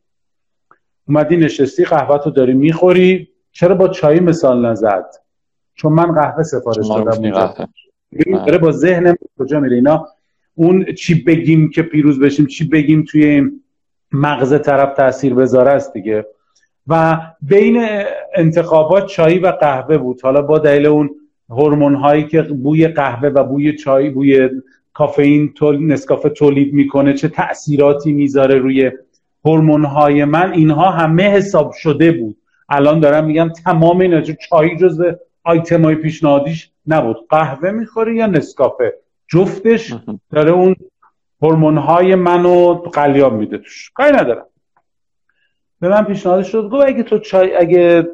اومدی 1.08 1.36
نشستی 1.36 1.84
قهوه 1.84 2.18
تو 2.18 2.30
داری 2.30 2.54
می‌خوری. 2.54 3.28
چرا 3.52 3.74
با 3.74 3.88
چای 3.88 4.20
مثال 4.20 4.66
نزد؟ 4.66 5.06
چون 5.74 5.92
من 5.92 6.12
قهوه 6.12 6.42
سفارش 6.42 6.86
دادم 6.86 7.30
داره 8.46 8.58
با 8.58 8.70
ذهن 8.70 9.16
کجا 9.38 9.60
میره 9.60 9.76
اینا؟ 9.76 10.08
اون 10.54 10.84
چی 10.84 11.24
بگیم 11.24 11.70
که 11.70 11.82
پیروز 11.82 12.20
بشیم 12.20 12.46
چی 12.46 12.68
بگیم 12.68 13.04
توی 13.08 13.24
این 13.24 13.60
مغز 14.12 14.62
طرف 14.62 14.96
تاثیر 14.96 15.34
بذاره 15.34 15.70
است 15.70 15.92
دیگه. 15.92 16.26
و 16.86 17.20
بین 17.42 17.88
انتخابات 18.34 19.06
چای 19.06 19.38
و 19.38 19.46
قهوه 19.46 19.98
بود. 19.98 20.20
حالا 20.22 20.42
با 20.42 20.58
دلیل 20.58 20.86
اون 20.86 21.10
هورمون 21.50 21.94
هایی 21.94 22.26
که 22.26 22.42
بوی 22.42 22.88
قهوه 22.88 23.28
و 23.28 23.44
بوی 23.44 23.76
چای 23.76 24.10
بوی 24.10 24.50
کافئین 24.94 25.52
تول 25.52 25.92
نسکافه 25.92 26.28
تولید 26.28 26.74
می‌کنه 26.74 27.14
چه 27.14 27.28
تاثیراتی 27.28 28.12
می‌ذاره 28.12 28.54
روی 28.54 28.90
هورمون 29.44 29.84
های 29.84 30.24
من 30.24 30.52
اینها 30.52 30.90
همه 30.90 31.22
حساب 31.22 31.72
شده 31.72 32.12
بود. 32.12 32.36
الان 32.68 33.00
دارم 33.00 33.24
میگم 33.24 33.48
تمام 33.48 34.00
اینا 34.00 34.20
چای 34.20 34.76
جزو 34.76 35.12
آیتم 35.44 35.84
های 35.84 35.94
پیشنهادیش 35.94 36.70
نبود. 36.86 37.16
قهوه 37.28 37.70
می‌خوری 37.70 38.16
یا 38.16 38.26
نسکافه؟ 38.26 38.94
جفتش 39.28 39.94
داره 40.34 40.50
اون 40.50 40.76
هورمون 41.42 41.78
های 41.78 42.14
منو 42.14 42.74
قلیاب 42.74 43.32
میده 43.32 43.58
توش. 43.58 43.90
کاری 43.94 44.16
ندارم. 44.16 44.46
به 45.80 45.88
من 45.88 46.04
پیشنهاد 46.04 46.42
شد 46.42 46.68
گفت 46.68 46.86
اگه 46.86 47.02
تو 47.02 47.18
چای 47.18 47.56
اگه 47.56 48.08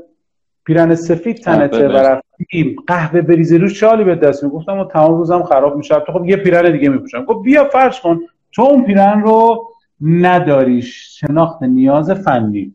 پیرن 0.64 0.94
سفید 0.94 1.37
تنته 1.37 1.88
و 1.88 1.92
رفتیم 1.92 2.77
قهوه 2.87 3.20
بریزی 3.20 3.59
روش 3.59 3.81
چالی 3.81 4.05
به 4.05 4.14
دست 4.14 4.44
گفتم 4.44 4.79
و 4.79 4.85
تمام 4.85 5.14
روزم 5.18 5.42
خراب 5.42 5.77
میشه. 5.77 6.01
تو 6.07 6.12
خب 6.12 6.25
یه 6.25 6.37
پیرن 6.37 6.73
دیگه 6.73 6.88
میپوشم. 6.88 7.25
گفت 7.25 7.44
بیا 7.44 7.64
فرض 7.64 8.01
کن 8.01 8.20
تو 8.53 8.62
اون 8.62 8.85
پیرن 8.85 9.23
رو 9.23 9.68
نداریش 10.01 11.20
شناخت 11.20 11.62
نیاز 11.62 12.11
فنی. 12.11 12.75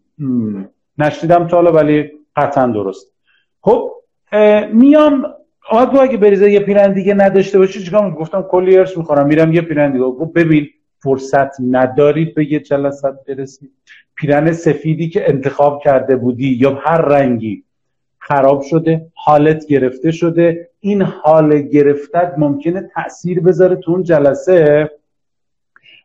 نشنیدم 0.97 1.47
تا 1.47 1.57
حالا 1.57 1.71
ولی 1.71 2.11
قطعا 2.35 2.67
درست. 2.67 3.13
خب 3.61 3.91
میام. 4.73 5.25
آقا 5.69 5.99
اگه 5.99 6.17
بریزه 6.17 6.51
یه 6.51 6.59
پیرن 6.59 6.93
دیگه 6.93 7.13
نداشته 7.13 7.59
باشی 7.59 7.83
چیکار 7.83 8.11
گفتم 8.11 8.41
کلی 8.41 8.77
ارس 8.77 8.97
می‌خورم. 8.97 9.27
میرم 9.27 9.53
یه 9.53 9.61
پیرن 9.61 9.91
دیگه. 9.91 10.03
گفت 10.03 10.33
ببین 10.33 10.67
فرصت 10.99 11.61
ندارید 11.61 12.35
به 12.35 12.51
یه 12.51 12.59
جلسات 12.59 13.15
برسید. 13.27 13.71
پیرن 14.15 14.51
سفیدی 14.51 15.09
که 15.09 15.29
انتخاب 15.29 15.81
کرده 15.83 16.15
بودی 16.15 16.47
یا 16.47 16.75
هر 16.75 17.01
رنگی 17.01 17.64
خراب 18.27 18.61
شده 18.61 19.07
حالت 19.13 19.65
گرفته 19.65 20.11
شده. 20.11 20.69
این 20.79 21.01
حال 21.01 21.61
گرفتت 21.61 22.33
ممکنه 22.37 22.89
تاثیر 22.95 23.39
بذاره 23.39 23.75
تو 23.75 23.91
اون 23.91 24.03
جلسه. 24.03 24.89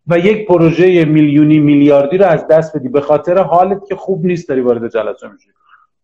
و 0.07 0.19
یک 0.19 0.47
پروژه 0.47 1.05
میلیونی 1.05 1.59
میلیاردی 1.59 2.19
رو 2.19 2.27
از 2.27 2.47
دست 2.47 2.77
بدی. 2.77 2.89
به 2.89 3.01
خاطر 3.01 3.39
حالت 3.39 3.85
که 3.89 3.97
خوب 3.97 4.27
نیست 4.27 4.49
داری 4.49 4.61
وارد 4.61 4.93
جلسه 4.93 5.29
میشی. 5.29 5.49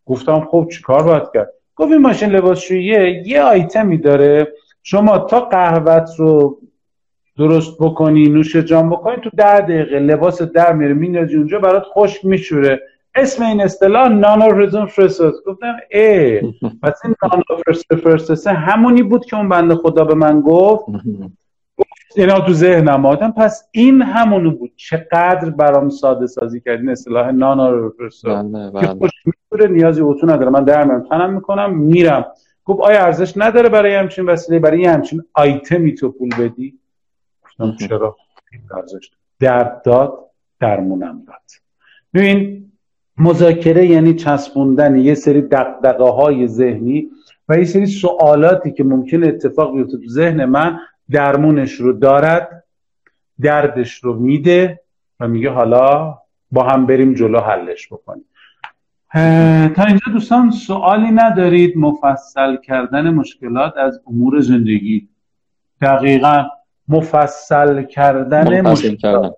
گفتم 0.06 0.40
خب 0.50 0.68
چیکار 0.72 1.02
باید 1.02 1.22
کرد؟ 1.34 1.52
گفت 1.76 1.92
این 1.92 2.00
ماشین 2.00 2.30
لباسشویی 2.30 2.84
یه 3.26 3.42
آیتمی 3.42 3.98
داره. 3.98 4.52
شما 4.82 5.18
تا 5.18 5.40
قهوت 5.40 6.10
رو 6.18 6.58
درست 7.38 7.76
بکنی 7.80 8.28
نوش 8.28 8.56
جان 8.56 8.90
بکنی 8.90 9.16
تو 9.16 9.30
ده 9.36 9.60
دقیقه 9.60 9.98
لباس 9.98 10.42
در 10.42 10.72
میره 10.72 10.94
میندازی 10.94 11.36
اونجا 11.36 11.58
برات 11.58 11.82
خشک 11.94 12.24
میشوره. 12.24 12.80
اسم 13.16 13.44
این 13.44 13.60
اصطلاح 13.60 14.08
نانو 14.08 14.86
فرستس 14.86 15.34
گفتم 15.46 15.76
ای 15.90 16.40
پس 16.82 17.00
این 17.04 17.14
نانو 17.22 17.72
فرستس 18.02 18.46
همونی 18.46 19.02
بود 19.02 19.24
که 19.24 19.36
اون 19.36 19.48
بنده 19.48 19.74
خدا 19.74 20.04
به 20.04 20.14
من 20.14 20.40
گفت. 20.40 20.84
اینا 22.16 22.40
تو 22.40 22.52
ذهنم 22.52 23.06
آدم 23.06 23.30
پس 23.30 23.68
این 23.70 24.02
همونو 24.02 24.50
بود. 24.50 24.72
چقدر 24.76 25.50
برام 25.50 25.88
ساده 25.88 26.26
سازی 26.26 26.60
کردین 26.60 26.88
اصطلاح 26.88 27.30
نانو 27.30 27.90
فرستس 27.90 28.24
بله، 28.24 28.70
بله. 28.70 29.68
نیازی 29.68 30.00
اتو 30.00 30.26
نداره. 30.26 30.50
من 30.50 30.64
در 30.64 30.84
میرم 30.84 31.08
تنم 31.08 31.34
می‌کنم 31.34 31.78
میرم. 31.78 32.26
گفت 32.64 32.80
آیا 32.80 33.04
ارزش 33.04 33.32
نداره 33.36 33.68
برای 33.68 33.94
همچین 33.94 34.26
وسیله؟ 34.26 34.58
برای 34.58 34.84
همچین 34.84 35.22
آیتمی 35.34 35.94
تو 35.94 36.10
پول 36.10 36.30
بدی؟ 36.38 36.78
چرا؟ 37.88 38.16
درد 39.40 39.82
داد 39.84 40.18
درمونم 40.60 41.22
داد. 41.26 41.36
ببین 42.14 42.65
مذاکره 43.18 43.86
یعنی 43.86 44.14
چسبوندن 44.14 44.96
یه 44.96 45.14
سری 45.14 45.42
دقدقه 45.42 46.04
های 46.04 46.48
ذهنی 46.48 47.10
و 47.48 47.58
یه 47.58 47.64
سری 47.64 47.86
سوالاتی 47.86 48.72
که 48.72 48.84
ممکن 48.84 49.24
اتفاق 49.24 49.76
بیفته 49.76 49.96
تو 49.96 50.08
ذهن 50.08 50.44
من 50.44 50.78
درمونش 51.10 51.72
رو 51.72 51.92
دارد 51.92 52.64
دردش 53.40 53.94
رو 53.94 54.14
میده 54.14 54.80
و 55.20 55.28
میگه 55.28 55.50
حالا 55.50 56.18
با 56.52 56.62
هم 56.62 56.86
بریم 56.86 57.14
جلو 57.14 57.40
حلش 57.40 57.88
بکنیم. 57.92 58.24
تا 59.74 59.84
اینجا 59.84 60.12
دوستان 60.12 60.50
سوالی 60.50 61.10
ندارید؟ 61.10 61.78
مفصل 61.78 62.56
کردن 62.56 63.10
مشکلات 63.10 63.76
از 63.76 64.00
امور 64.06 64.40
زندگی. 64.40 65.08
دقیقا 65.80 66.44
مفصل 66.88 67.82
کردن 67.82 68.62
منفصل 68.62 68.94
کردن. 68.94 69.30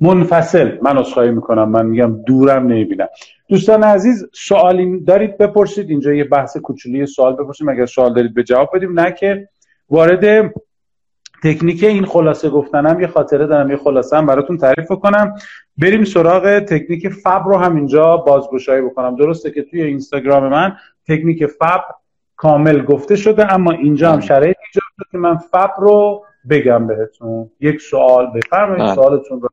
منفصل. 0.00 0.78
من 0.82 0.98
اصخایی 0.98 1.30
می‌کنم. 1.30 1.68
من 1.68 1.86
میگم 1.86 2.22
دورم 2.22 2.66
نمی‌بینم. 2.66 3.08
دوستان 3.48 3.82
عزیز 3.82 4.26
سوالی 4.32 5.00
دارید 5.00 5.38
بپرسید. 5.38 5.90
اینجا 5.90 6.12
یه 6.12 6.24
بحث 6.24 6.56
کوچولی 6.56 7.06
سوال 7.06 7.32
بپرسید 7.32 7.68
اگر 7.68 7.86
سوال 7.86 8.14
دارید 8.14 8.34
به 8.34 8.42
جواب 8.42 8.70
بدیم. 8.74 9.00
نه 9.00 9.12
که 9.12 9.48
وارد 9.90 10.54
تکنیک 11.42 11.84
این 11.84 12.04
خلاصه 12.04 12.50
گفتنم 12.50 13.00
یه 13.00 13.06
خاطره 13.06 13.46
دارم 13.46 13.70
یه 13.70 13.76
خلاصه 13.76 14.16
هم 14.16 14.26
براتون 14.26 14.56
تعریف 14.58 14.88
کنم 14.88 15.34
بریم 15.78 16.04
سراغ 16.04 16.58
تکنیک 16.58 17.08
فب 17.08 17.42
رو 17.46 17.56
هم 17.56 17.76
اینجا 17.76 18.16
بازگشایی 18.16 18.82
بکنم. 18.82 19.16
درسته 19.16 19.50
که 19.50 19.62
توی 19.62 19.82
اینستاگرام 19.82 20.48
من 20.48 20.76
تکنیک 21.08 21.46
فب 21.46 21.84
کامل 22.36 22.84
گفته 22.84 23.16
شده 23.16 23.54
اما 23.54 23.70
اینجا 23.70 24.12
هم. 24.12 24.20
شرایط 24.20 24.56
ایجاد 24.66 24.84
شده 24.96 25.06
که 25.10 25.18
من 25.18 25.36
فب 25.36 25.70
رو 25.78 26.24
بگم 26.50 26.86
بهتون. 26.86 27.50
یک 27.60 27.80
سوال 27.80 28.26
بفرمایید 28.34 28.84
بله. 28.84 28.94
سوالتون 28.94 29.40
رو. 29.40 29.48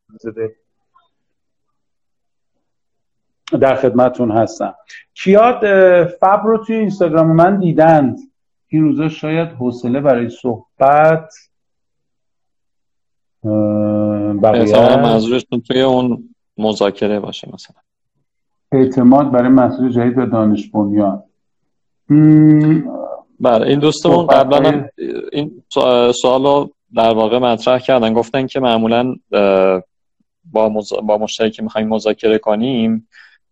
در 3.62 3.76
خدمتون 3.76 4.32
هستم. 4.32 4.76
کیاد 5.14 5.60
فب 6.08 6.42
رو 6.46 6.58
توی 6.58 6.76
اینستاگرام 6.76 7.28
من 7.28 7.60
دیدند 7.60 8.18
این 8.68 8.84
روزا 8.84 9.10
شاید 9.10 9.50
حوصله 9.50 10.02
برای 10.02 10.30
صحبت 10.30 11.34
بقیه 14.44 14.96
منظورشون 14.96 15.62
توی 15.62 15.82
اون 15.82 16.36
مذاکره 16.58 17.20
باشه 17.20 17.50
مثلا. 17.54 17.76
اعتماد 18.72 19.32
برای 19.32 19.50
مسئول 19.50 19.92
جدید 19.92 20.16
به 20.16 20.26
دانش 20.26 20.70
بنیان. 20.70 21.24
بله 23.40 23.68
این 23.68 23.80
دوستمون 23.80 24.28
قبلا 24.28 24.88
این 25.32 25.64
سوال 26.22 26.44
رو 26.44 26.72
در 26.96 27.14
واقع 27.14 27.38
مطرح 27.38 27.80
کردن. 27.80 28.14
گفتن 28.14 28.48
که 28.48 28.60
معمولا 28.60 29.16
با, 30.52 30.70
مز... 30.70 30.94
با 31.04 31.18
مشتری 31.18 31.52
که 31.52 31.64
می‌خوایم 31.64 31.88
مذاکره 31.88 32.38
کنیم 32.38 33.08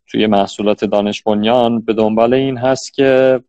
توی 0.08 0.28
محصولات 0.28 0.86
دانش 0.86 1.24
بنیان 1.24 1.82
به 1.82 1.94
دنبال 1.94 2.34
این 2.34 2.58
هست 2.58 2.94
که 2.94 3.40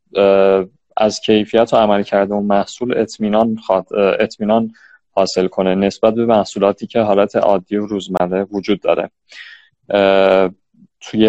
از 0.96 1.20
کیفیت 1.20 1.74
و 1.74 1.76
عمل 1.76 2.02
کرده 2.02 2.34
اون 2.34 2.46
محصول 2.46 2.98
اطمینان 2.98 3.58
اطمینان 4.20 4.70
حاصل 5.10 5.46
کنه 5.46 5.74
نسبت 5.74 6.14
به 6.14 6.26
محصولاتی 6.26 6.86
که 6.86 7.00
حالت 7.00 7.36
عادی 7.36 7.76
و 7.76 7.86
روزمره 7.86 8.46
وجود 8.50 8.80
داره. 8.80 9.10
توی 11.00 11.28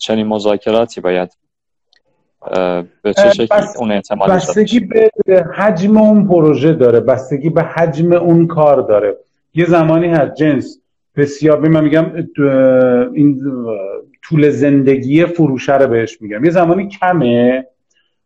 چنین 0.00 0.26
مذاکراتی 0.26 1.00
باید 1.00 1.36
به 3.02 3.14
چه 3.16 3.30
شکلی 3.30 3.66
اون 3.78 3.92
اعتماد 3.92 4.30
بستگی 4.30 4.80
به 4.80 5.10
حجم 5.56 5.96
اون 5.96 6.28
پروژه 6.28 6.72
داره 6.72 7.00
بستگی 7.00 7.50
به 7.50 7.62
حجم 7.62 8.12
اون 8.12 8.46
کار 8.46 8.82
داره. 8.82 9.16
یه 9.54 9.64
زمانی 9.64 10.06
هست 10.08 10.34
جنس 10.34 10.78
بسیار 11.16 11.58
من 11.68 11.84
میگم 11.84 12.06
این 13.12 13.40
طول 14.22 14.50
زندگی 14.50 15.24
فروشه 15.24 15.78
رو 15.78 15.86
بهش 15.86 16.22
میگم. 16.22 16.44
یه 16.44 16.50
زمانی 16.50 16.88
کمه. 16.88 17.66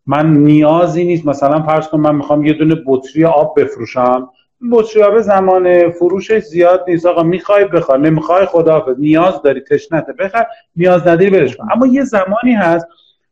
من 0.06 0.32
نیازی 0.32 1.04
نیست. 1.04 1.26
مثلا 1.26 1.62
فرض 1.62 1.88
کن 1.88 2.00
من 2.00 2.14
می‌خوام 2.14 2.46
یه 2.46 2.52
دونه 2.52 2.76
بطری 2.86 3.24
آب 3.24 3.60
بفروشم. 3.60 4.28
بطری 4.72 5.02
آب 5.02 5.20
زمان 5.20 5.90
فروشش 5.90 6.38
زیاد 6.38 6.84
نیست. 6.88 7.06
آقا 7.06 7.22
می‌خوای 7.22 7.64
بخواه 7.64 7.98
نمی‌خوای 7.98 8.46
خدا 8.46 8.86
نیاز 8.98 9.42
داری. 9.42 9.60
تشنته 9.60 10.12
بخر. 10.12 10.46
نیاز 10.76 11.06
نداری 11.06 11.30
برش 11.30 11.56
کن. 11.56 11.68
اما 11.72 11.86
یه 11.86 12.04
زمانی 12.04 12.52
هست. 12.56 12.86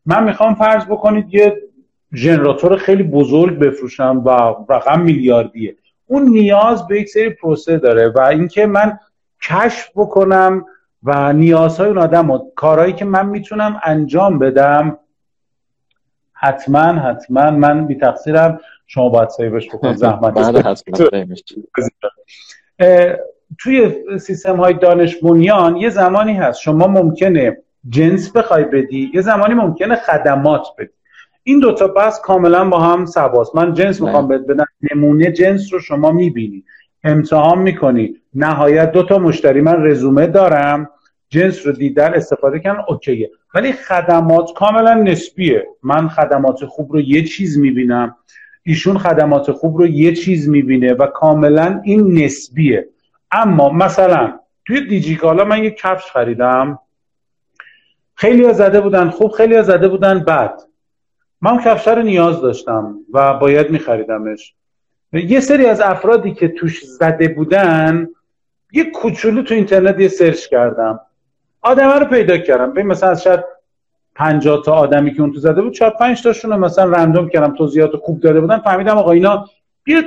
من 0.05 0.23
می‌خوام 0.23 0.55
فرض 0.55 0.85
بکنید 0.85 1.33
یه 1.33 1.61
ژنراتور 2.13 2.77
خیلی 2.77 3.03
بزرگ 3.03 3.59
بفروشم 3.59 4.21
و 4.25 4.29
رقم 4.73 5.01
میلیاردیه. 5.01 5.75
اون 6.07 6.23
نیاز 6.23 6.87
به 6.87 7.01
یک 7.01 7.09
سری 7.09 7.29
پروسه 7.29 7.77
داره 7.77 8.09
و 8.15 8.19
اینکه 8.19 8.65
من 8.65 8.99
کشف 9.41 9.91
بکنم 9.95 10.65
و 11.03 11.33
نیازهای 11.33 11.87
اون 11.87 11.97
آدم 11.97 12.31
و 12.31 12.39
کارهایی 12.55 12.93
که 12.93 13.05
من 13.05 13.25
می‌تونم 13.25 13.81
انجام 13.83 14.39
بدم 14.39 14.97
حتما 16.33 16.79
حتما 16.79 17.51
من 17.51 17.87
بی 17.87 17.95
تقصیرم. 17.95 18.59
شما 18.87 19.09
باید 19.09 19.29
سیبش 19.29 19.69
بکنید 19.69 19.95
زحمت 19.95 20.33
بله، 20.33 20.63
توی 23.59 23.93
سیستم 24.19 24.55
های 24.55 24.73
دانش 24.73 25.15
بنیان 25.15 25.77
یه 25.77 25.89
زمانی 25.89 26.33
هست. 26.33 26.61
شما 26.61 26.87
ممکنه 26.87 27.57
جنس 27.89 28.31
بخوای 28.31 28.63
بدی 28.63 29.11
یه 29.13 29.21
زمانی 29.21 29.53
ممکنه 29.53 29.95
خدمات 29.95 30.67
بدی. 30.77 30.89
این 31.43 31.59
دوتا 31.59 31.87
بس 31.87 32.21
کاملا 32.21 32.69
با 32.69 32.79
هم 32.79 33.05
سواست 33.05 33.55
من 33.55 33.73
جنس 33.73 34.01
می‌خوام 34.01 34.27
بله. 34.27 34.37
بدم 34.37 34.65
نمونه 34.91 35.31
جنس 35.31 35.73
رو 35.73 35.79
شما 35.79 36.11
می‌بینی. 36.11 36.63
امتحان 37.05 37.59
می‌کنی. 37.59 38.15
نهایت 38.33 38.91
دو 38.91 39.03
تا 39.03 39.17
مشتری 39.17 39.61
من 39.61 39.85
رزومه 39.85 40.27
دارم. 40.27 40.89
جنس 41.29 41.65
رو 41.65 41.71
دیدن 41.71 42.13
استفاده 42.13 42.59
کردن 42.59 42.83
اوکیه. 42.87 43.31
ولی 43.53 43.73
خدمات 43.73 44.53
کاملا 44.55 44.93
نسبیه. 44.93 45.67
من 45.83 46.07
خدمات 46.07 46.65
خوب 46.65 46.93
رو 46.93 47.01
یه 47.01 47.23
چیز 47.23 47.59
می‌بینم. 47.59 48.15
ایشون 48.63 48.97
خدمات 48.97 49.51
خوب 49.51 49.77
رو 49.77 49.87
یه 49.87 50.13
چیز 50.13 50.49
می‌بینه 50.49 50.93
و 50.93 51.05
کاملا 51.07 51.81
این 51.83 52.23
نسبیه. 52.23 52.87
اما 53.31 53.69
مثلا 53.69 54.39
توی 54.65 54.87
دیجیکالا 54.87 55.45
من 55.45 55.63
یه 55.63 55.71
کفش 55.71 56.11
خریدم. 56.11 56.79
خیلی 58.15 58.53
زده 58.53 58.81
بودن 58.81 59.09
خوب 59.09 59.31
خیلی 59.31 59.63
زده 59.63 59.87
بودن 59.87 60.19
بد. 60.19 60.61
من 61.41 61.57
کفش 61.57 61.87
رو 61.87 62.01
نیاز 62.01 62.41
داشتم 62.41 62.95
و 63.13 63.33
باید 63.33 63.69
میخریدمش. 63.69 64.55
یه 65.19 65.39
سری 65.39 65.65
از 65.65 65.81
افرادی 65.81 66.33
که 66.33 66.47
توش 66.47 66.85
زده 66.85 67.27
بودن 67.27 68.07
یه 68.71 68.91
کوچولو 68.91 69.41
تو 69.41 69.53
اینترنت 69.53 69.99
یه 69.99 70.07
سرچ 70.07 70.47
کردم. 70.47 70.99
آدم 71.61 71.89
رو 71.89 72.05
پیدا 72.05 72.37
کردم. 72.37 72.71
ببین 72.71 72.87
مثلا 72.87 73.15
شاید 73.15 73.39
50 74.15 74.61
تا 74.65 74.73
آدمی 74.73 75.13
که 75.13 75.21
اون 75.21 75.31
تو 75.33 75.39
زده 75.39 75.61
بود 75.61 75.73
4 75.73 75.89
5 75.89 76.23
تاشون 76.23 76.55
مثلا 76.55 76.91
رندوم 76.91 77.29
کردم 77.29 77.55
توضیحات 77.55 77.95
خوب 77.95 78.19
داده 78.19 78.41
بودن. 78.41 78.59
فهمیدم 78.59 78.97
آقا 78.97 79.11
اینا 79.11 79.45
یه 79.87 80.03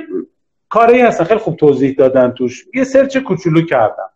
کاری 0.69 1.01
هستن 1.01 1.23
خیلی 1.23 1.39
خوب 1.39 1.55
توضیح 1.55 1.95
دادن 1.97 2.31
توش. 2.31 2.65
یه 2.73 2.83
سرچ 2.83 3.17
کوچولو 3.17 3.61
کردم. 3.61 4.09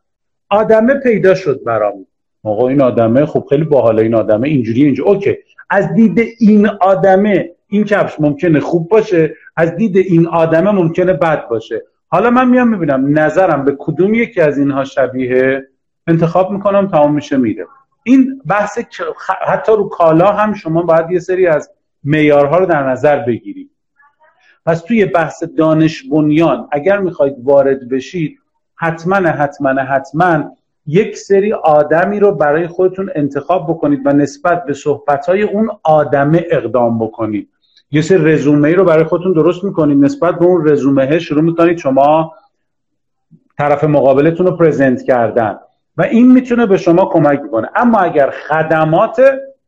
آدمه 0.49 0.93
پیدا 0.93 1.35
شد 1.35 1.63
برام. 1.63 2.05
آقا 2.43 2.67
این 2.67 2.81
آدمه 2.81 3.25
خب 3.25 3.45
خیلی 3.49 3.63
باحاله 3.63 4.01
این 4.01 4.15
آدمه 4.15 4.47
اینجوری 4.47 4.83
اینجوری 4.83 5.09
اوکی. 5.09 5.37
از 5.69 5.93
دید 5.93 6.19
این 6.39 6.67
آدمه 6.67 7.52
این 7.73 7.83
کفش 7.83 8.19
ممکنه 8.19 8.59
خوب 8.59 8.89
باشه 8.89 9.35
از 9.55 9.75
دید 9.75 9.97
این 9.97 10.27
آدمه 10.27 10.71
ممکنه 10.71 11.13
بد 11.13 11.47
باشه. 11.47 11.81
حالا 12.07 12.29
من 12.29 12.49
میام 12.49 12.67
می‌بینم 12.67 13.19
نظرم 13.19 13.65
به 13.65 13.75
کدوم 13.79 14.13
یکی 14.13 14.41
از 14.41 14.57
اینها 14.57 14.83
شبیه؟ 14.83 15.67
انتخاب 16.07 16.51
می‌کنم 16.51 16.87
تمام 16.87 17.13
میشه 17.13 17.37
میره. 17.37 17.65
این 18.03 18.41
بحث 18.47 18.79
حتی 19.47 19.71
رو 19.71 19.89
کالا 19.89 20.31
هم 20.31 20.53
شما 20.53 20.81
باید 20.81 21.11
یه 21.11 21.19
سری 21.19 21.47
از 21.47 21.71
معیارها 22.03 22.57
رو 22.57 22.65
در 22.65 22.89
نظر 22.89 23.19
بگیرید. 23.19 23.71
پس 24.65 24.81
توی 24.81 25.05
بحث 25.05 25.43
دانش 25.57 26.03
بنیان 26.03 26.67
اگر 26.71 26.99
می‌خواید 26.99 27.35
وارد 27.43 27.89
بشید 27.89 28.39
حتما 28.75 29.15
حتما 29.15 29.69
حتما 29.69 30.57
یک 30.85 31.17
سری 31.17 31.53
آدمی 31.53 32.19
رو 32.19 32.31
برای 32.31 32.67
خودتون 32.67 33.09
انتخاب 33.15 33.69
بکنید 33.69 34.01
و 34.05 34.13
نسبت 34.13 34.65
به 34.65 34.73
صحبتهای 34.73 35.43
اون 35.43 35.69
آدمه 35.83 36.45
اقدام 36.51 36.99
بکنید. 36.99 37.49
یه 37.93 38.01
سری 38.01 38.33
رزومه 38.33 38.67
ای 38.67 38.75
رو 38.75 38.83
برای 38.83 39.03
خودتون 39.03 39.33
درست 39.33 39.63
می‌کنید 39.63 40.03
نسبت 40.03 40.39
به 40.39 40.45
اون 40.45 40.67
رزومه 40.69 41.19
شروع 41.19 41.41
می‌کنید 41.41 41.77
شما 41.77 42.33
طرف 43.57 43.83
مقابلتون 43.83 44.45
رو 44.45 44.57
پرزنت 44.57 45.03
کردن 45.03 45.57
و 45.97 46.01
این 46.01 46.31
می‌تونه 46.31 46.65
به 46.65 46.77
شما 46.77 47.05
کمک 47.05 47.41
بکنه. 47.41 47.69
اما 47.75 47.99
اگر 47.99 48.29
خدمات 48.29 49.21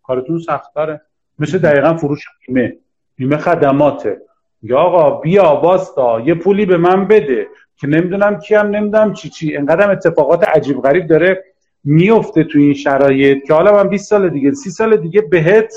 کارتون 0.04 0.40
سختره 0.40 1.02
مثل 1.40 1.58
دقیقا 1.58 1.94
فروش 1.94 2.26
بیمه. 2.48 2.78
بیمه 3.16 3.38
خدماته. 3.38 4.22
یا 4.64 4.78
آقا 4.78 5.12
بیا 5.12 5.60
واستا 5.64 6.20
یه 6.20 6.36
پولی 6.36 6.66
به 6.66 6.78
من 6.78 7.08
بده 7.08 7.48
که 7.78 7.88
نمی‌دونم 7.88 8.40
کیم 8.40 8.60
نمی‌دونم 8.60 9.14
چی 9.14 9.30
چی. 9.30 9.58
انقدر 9.58 9.92
اتفاقات 9.92 10.48
عجیب 10.50 10.82
غریب 10.82 11.08
داره 11.08 11.44
میفته 11.84 12.44
تو 12.44 12.60
این 12.60 12.74
شرایط 12.74 13.44
که 13.48 13.54
حالا 13.54 13.74
من 13.74 13.90
20 13.90 14.10
سال 14.10 14.30
دیگه 14.30 14.52
30 14.52 14.70
سال 14.70 14.98
دیگه 14.98 15.22
بهت 15.22 15.74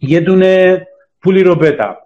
یه 0.00 0.20
دونه 0.20 0.87
پولی 1.22 1.42
رو 1.42 1.54
بدم. 1.54 1.96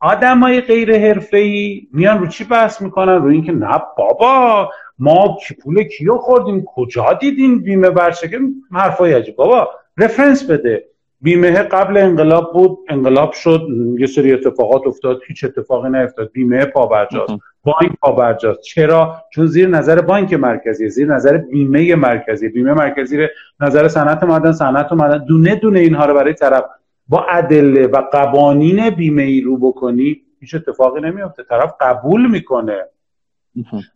آدمای 0.00 0.60
غیر 0.60 0.92
ای 1.32 1.88
میان 1.92 2.18
رو 2.18 2.26
چی 2.26 2.44
بحث 2.44 2.82
می‌کنن؟ 2.82 3.22
رو 3.22 3.28
اینکه 3.28 3.52
نه 3.52 3.82
بابا 3.96 4.70
ما 4.98 5.36
کی 5.46 5.54
پول 5.54 5.82
کیو 5.82 6.16
خوردیم؟ 6.16 6.64
کجا 6.74 7.12
دیدیم 7.12 7.62
بیمه 7.62 7.90
برشکه 7.90 8.40
حرفای 8.72 9.12
عجیب. 9.12 9.36
بابا 9.36 9.68
رفرنس 9.98 10.50
بده. 10.50 10.84
بیمه 11.20 11.50
قبل 11.50 11.96
انقلاب 11.96 12.52
بود 12.52 12.78
انقلاب 12.88 13.32
شد 13.32 13.66
یه 13.98 14.06
سری 14.06 14.32
اتفاقات 14.32 14.86
افتاد 14.86 15.20
هیچ 15.26 15.44
اتفاقی 15.44 15.90
نیفتاد. 15.90 16.30
بیمه 16.32 16.64
پابرجاست. 16.64 17.32
بانک 17.64 17.92
پابرجاست. 18.00 18.62
چرا؟ 18.62 19.16
چون 19.30 19.46
زیر 19.46 19.68
نظر 19.68 20.00
بانک 20.00 20.34
مرکزی 20.34 20.88
زیر 20.88 21.14
نظر 21.14 21.36
بیمه 21.36 21.94
مرکزی 21.94 22.48
بیمه 22.48 22.72
مرکزی 22.72 23.26
نظر 23.60 23.88
صنعت 23.88 24.22
معدن 24.22 24.52
صنعت 24.52 24.92
معدن 24.92 25.24
دونه 25.24 25.54
دونه 25.54 25.78
اینها 25.78 26.04
رو 26.04 26.14
برای 26.14 26.34
طرف 26.34 26.64
با 27.08 27.26
ادله 27.30 27.86
و 27.86 28.02
قوانین 28.12 28.90
بیمه 28.90 29.22
ای 29.22 29.40
رو 29.40 29.56
بکنی 29.56 30.20
هیچ 30.40 30.54
اتفاقی 30.54 31.00
نمیفته 31.00 31.42
طرف 31.42 31.74
قبول 31.80 32.30
می‌کنه. 32.30 32.84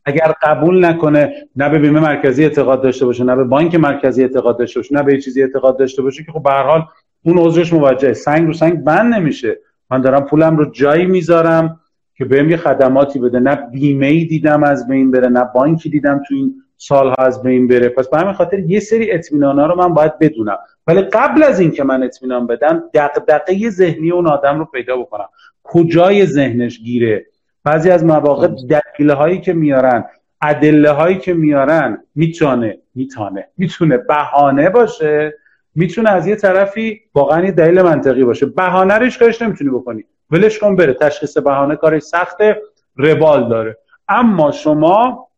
اگر 0.04 0.34
قبول 0.42 0.84
نکنه 0.84 1.32
نه 1.56 1.68
به 1.68 1.78
بیمه 1.78 2.00
مرکزی 2.00 2.44
اعتقاد 2.44 2.82
داشته 2.82 3.06
باشه 3.06 3.24
نه 3.24 3.36
به 3.36 3.44
بانک 3.44 3.74
مرکزی 3.74 4.22
اعتقاد 4.22 4.58
داشته 4.58 4.80
باشه 4.80 4.94
نه 4.94 5.02
به 5.02 5.20
چیزی 5.20 5.42
اعتقاد 5.42 5.78
داشته 5.78 6.02
باشه 6.02 6.24
که 6.24 6.32
خب 6.32 6.42
به 6.42 6.50
حال 6.50 6.82
اون 7.24 7.38
عذرش 7.38 7.72
موجه 7.72 8.12
سنگ 8.12 8.46
رو 8.46 8.52
سنگ 8.52 8.84
بند 8.84 9.14
نمیشه. 9.14 9.58
من 9.90 10.00
دارم 10.00 10.24
پولم 10.24 10.56
رو 10.56 10.70
جایی 10.70 11.06
می‌ذارم 11.06 11.80
که 12.14 12.24
بهم 12.24 12.50
یه 12.50 12.56
خدماتی 12.56 13.18
بده. 13.18 13.40
نه 13.40 13.54
بیمه 13.54 14.06
ای 14.06 14.24
دیدم 14.24 14.62
از 14.62 14.88
بین 14.88 15.10
بره 15.10 15.28
نه 15.28 15.44
بانکی 15.54 15.88
دیدم 15.90 16.22
تو 16.28 16.34
این 16.34 16.54
سالها 16.76 17.14
از 17.18 17.42
بین 17.42 17.68
بره. 17.68 17.88
پس 17.88 18.08
به 18.08 18.18
همین 18.18 18.32
خاطر 18.32 18.58
یه 18.58 18.80
سری 18.80 19.12
اطمینانا 19.12 19.66
رو 19.66 19.76
من 19.76 19.94
باید 19.94 20.18
بدونم. 20.18 20.58
ولی 20.86 21.02
قبل 21.02 21.42
از 21.42 21.60
اینکه 21.60 21.84
من 21.84 22.02
اطمینان 22.02 22.46
بدم 22.46 22.82
دغدغه 22.94 23.70
ذهنی 23.70 24.10
اون 24.10 24.26
آدم 24.26 24.58
رو 24.58 24.64
پیدا 24.64 24.96
بکنم. 24.96 25.28
کجای 25.62 26.26
ذهنش 26.26 26.78
گیره؟ 26.78 27.26
بعضی 27.64 27.90
از 27.90 28.04
مواقع 28.04 28.48
دلیل 28.48 29.10
هایی 29.10 29.40
که 29.40 29.52
میارن 29.52 30.04
ادله 30.42 30.90
هایی 30.90 31.18
که 31.18 31.34
میارن 31.34 32.04
می‌تونه 32.14 32.78
می‌تونه 32.94 33.48
می‌تونه 33.58 33.96
بهانه 33.96 34.70
باشه. 34.70 35.34
می‌تونه 35.74 36.10
از 36.10 36.26
یه 36.26 36.36
طرفی 36.36 37.00
واقعا 37.14 37.44
یه 37.44 37.50
دلیل 37.50 37.82
منطقی 37.82 38.24
باشه. 38.24 38.46
بهانه 38.46 38.94
رو 38.94 39.10
کارش 39.18 39.42
نمی‌تونی 39.42 39.70
بکنی. 39.70 40.04
ولش 40.30 40.58
کن 40.58 40.76
بره. 40.76 40.94
تشخیص 40.94 41.38
بهانه 41.38 41.76
کارش 41.76 42.02
سخته. 42.02 42.62
روال 42.96 43.48
داره. 43.48 43.78
اما 44.08 44.52
شما 44.52 45.28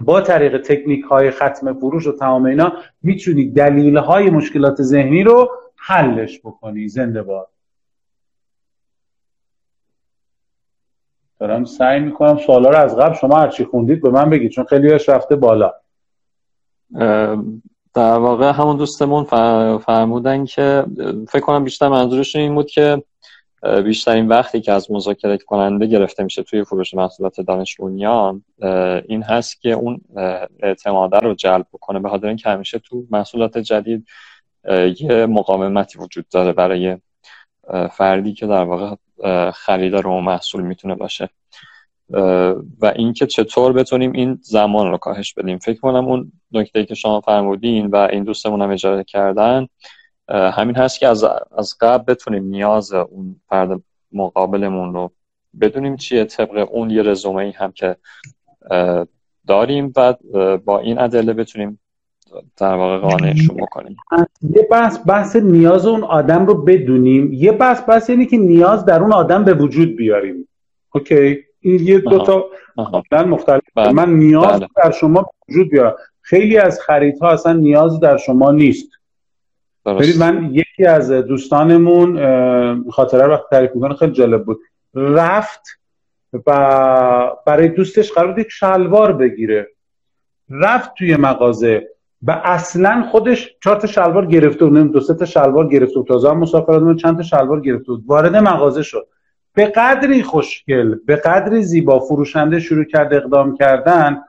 با 0.00 0.20
طریق 0.20 0.62
تکنیک 0.62 1.04
های 1.04 1.30
ختم 1.30 1.74
فروش 1.74 2.06
و 2.06 2.12
تمام 2.12 2.44
اینا 2.44 2.72
می‌تونی 3.02 3.50
دلیل 3.50 3.96
های 3.96 4.30
مشکلات 4.30 4.82
ذهنی 4.82 5.22
رو 5.22 5.50
حلش 5.76 6.40
بکنی. 6.40 6.88
زنده 6.88 7.22
باد. 7.22 7.48
دارم 11.40 11.64
سعی 11.64 12.00
می‌کنم 12.00 12.38
سوالا 12.38 12.70
رو 12.70 12.76
از 12.76 12.96
قبل 12.96 13.14
شما 13.14 13.38
هرچی 13.38 13.64
خوندید 13.64 14.02
به 14.02 14.10
من 14.10 14.30
بگید 14.30 14.50
چون 14.50 14.64
خیلی 14.64 14.88
رفته 14.88 15.36
بالا. 15.36 15.72
در 17.94 18.18
واقع 18.18 18.50
همون 18.50 18.76
دوستمون 18.76 19.24
فرمودن 19.78 20.44
که 20.44 20.84
فکر 21.28 21.40
کنم 21.40 21.64
بیشتر 21.64 21.88
منظورشون 21.88 22.42
این 22.42 22.54
بود 22.54 22.66
که 22.66 23.02
بیشترین 23.84 24.28
وقتی 24.28 24.60
که 24.60 24.72
از 24.72 24.90
مذاکره 24.90 25.38
کننده 25.38 25.86
گرفته 25.86 26.24
میشه 26.24 26.42
توی 26.42 26.64
فروش 26.64 26.94
محصولات 26.94 27.40
دانش 27.40 27.76
بنیان 27.76 28.44
این 29.08 29.22
هست 29.22 29.60
که 29.60 29.72
اون 29.72 30.00
اعتماده 30.62 31.18
رو 31.18 31.34
جلب 31.34 31.66
بکنه 31.72 31.98
به 31.98 32.08
خاطر 32.08 32.26
اینکه 32.26 32.50
همیشه 32.50 32.78
تو 32.78 33.04
محصولات 33.10 33.58
جدید 33.58 34.06
یه 35.00 35.26
مقاومتی 35.26 35.98
وجود 35.98 36.28
داره 36.30 36.52
برای 36.52 36.96
فردی 37.92 38.32
که 38.32 38.46
در 38.46 38.64
واقع 38.64 38.94
خریدار 39.50 40.08
اون 40.08 40.24
محصول 40.24 40.62
می‌تونه 40.62 40.94
باشه. 40.94 41.28
و 42.80 42.92
اینکه 42.96 43.26
چطور 43.26 43.72
بتونیم 43.72 44.12
این 44.12 44.38
زمان 44.42 44.90
رو 44.90 44.98
کاهش 44.98 45.34
بدیم. 45.34 45.58
فکر 45.58 45.80
کنم 45.80 46.04
اون 46.04 46.32
نکته 46.52 46.84
که 46.84 46.94
شما 46.94 47.20
فرمودین 47.20 47.86
و 47.86 47.96
این 47.96 48.24
دوستمون 48.24 48.62
هم 48.62 48.70
اجاره 48.70 49.04
کردن 49.04 49.66
همین 50.30 50.76
هست 50.76 51.00
که 51.00 51.08
از, 51.08 51.24
از 51.58 51.76
قبل 51.80 52.14
بتونیم 52.14 52.44
نیاز 52.44 52.92
اون 52.92 53.40
فرد 53.48 53.82
مقابلمون 54.12 54.94
رو 54.94 55.10
بدونیم 55.60 55.96
چیه 55.96 56.24
طبق 56.24 56.68
اون 56.70 56.90
یه 56.90 57.02
رزومه 57.02 57.42
ای 57.42 57.50
هم 57.50 57.72
که 57.72 57.96
داریم 59.46 59.92
و 59.96 60.14
با 60.64 60.78
این 60.78 60.98
ادله 60.98 61.32
بتونیم 61.32 61.80
در 62.56 62.74
واقع 62.74 62.98
قانعشون 62.98 63.56
بکنیم. 63.56 63.96
یه 64.56 64.68
بحث 64.70 64.98
بحث 65.06 65.36
نیاز 65.36 65.86
اون 65.86 66.04
آدم 66.04 66.46
رو 66.46 66.54
بدونیم. 66.54 67.32
یه 67.32 67.52
بحث 67.52 67.82
بحث 67.88 68.10
اینه 68.10 68.26
که 68.26 68.38
نیاز 68.38 68.84
در 68.84 69.02
اون 69.02 69.12
آدم 69.12 69.44
به 69.44 69.54
وجود 69.54 69.96
بیاریم. 69.96 70.48
اوکی؟ 70.94 71.38
این 71.60 71.80
یه 71.86 71.98
دو 71.98 72.18
تا 72.18 72.44
مختلف. 73.26 73.62
بله. 73.76 73.92
من 73.92 74.14
نیاز 74.14 74.60
بله. 74.60 74.68
در 74.76 74.90
شما 74.90 75.30
وجود 75.48 75.70
بیارم. 75.70 75.94
خیلی 76.20 76.58
از 76.58 76.80
خریدها 76.80 77.30
اصلا 77.30 77.52
نیاز 77.52 78.00
در 78.00 78.16
شما 78.16 78.52
نیست. 78.52 78.88
ببینید 79.86 80.18
من 80.18 80.50
یکی 80.52 80.84
از 80.86 81.10
دوستانمون 81.10 82.90
خاطره 82.90 83.26
رو 83.26 83.38
تعریف 83.50 83.70
می‌کنه 83.74 83.94
خیلی 83.94 84.12
جالب 84.12 84.44
بود. 84.44 84.60
رفت 84.94 85.62
و 86.46 87.30
برای 87.46 87.68
دوستش 87.68 88.12
قرار 88.12 88.28
بود 88.28 88.38
یک 88.38 88.48
شلوار 88.50 89.12
بگیره. 89.12 89.68
رفت 90.50 90.94
توی 90.94 91.16
مغازه 91.16 91.88
و 92.22 92.40
اصلا 92.44 93.06
خودش 93.10 93.56
چهار 93.64 93.76
تا 93.76 93.86
شلوار 93.86 94.26
گرفته 94.26 94.66
بود 94.66 94.92
دو 94.92 95.00
سه 95.00 95.14
تا 95.14 95.24
شلوار 95.24 95.68
گرفته 95.68 95.94
بود. 95.94 96.06
تازه 96.08 96.30
هم 96.30 96.38
مسافرت 96.38 96.96
چند 96.96 97.16
تا 97.16 97.22
شلوار 97.22 97.60
گرفته 97.60 97.86
بود. 97.86 98.04
وارد 98.06 98.36
مغازه 98.36 98.82
شد. 98.82 99.06
به 99.54 99.66
قدری 99.66 100.22
خوشگل 100.22 100.94
به 101.06 101.16
قدری 101.16 101.62
زیبا 101.62 102.00
فروشنده 102.00 102.60
شروع 102.60 102.84
کرد 102.84 103.14
اقدام 103.14 103.56
کردن. 103.56 104.22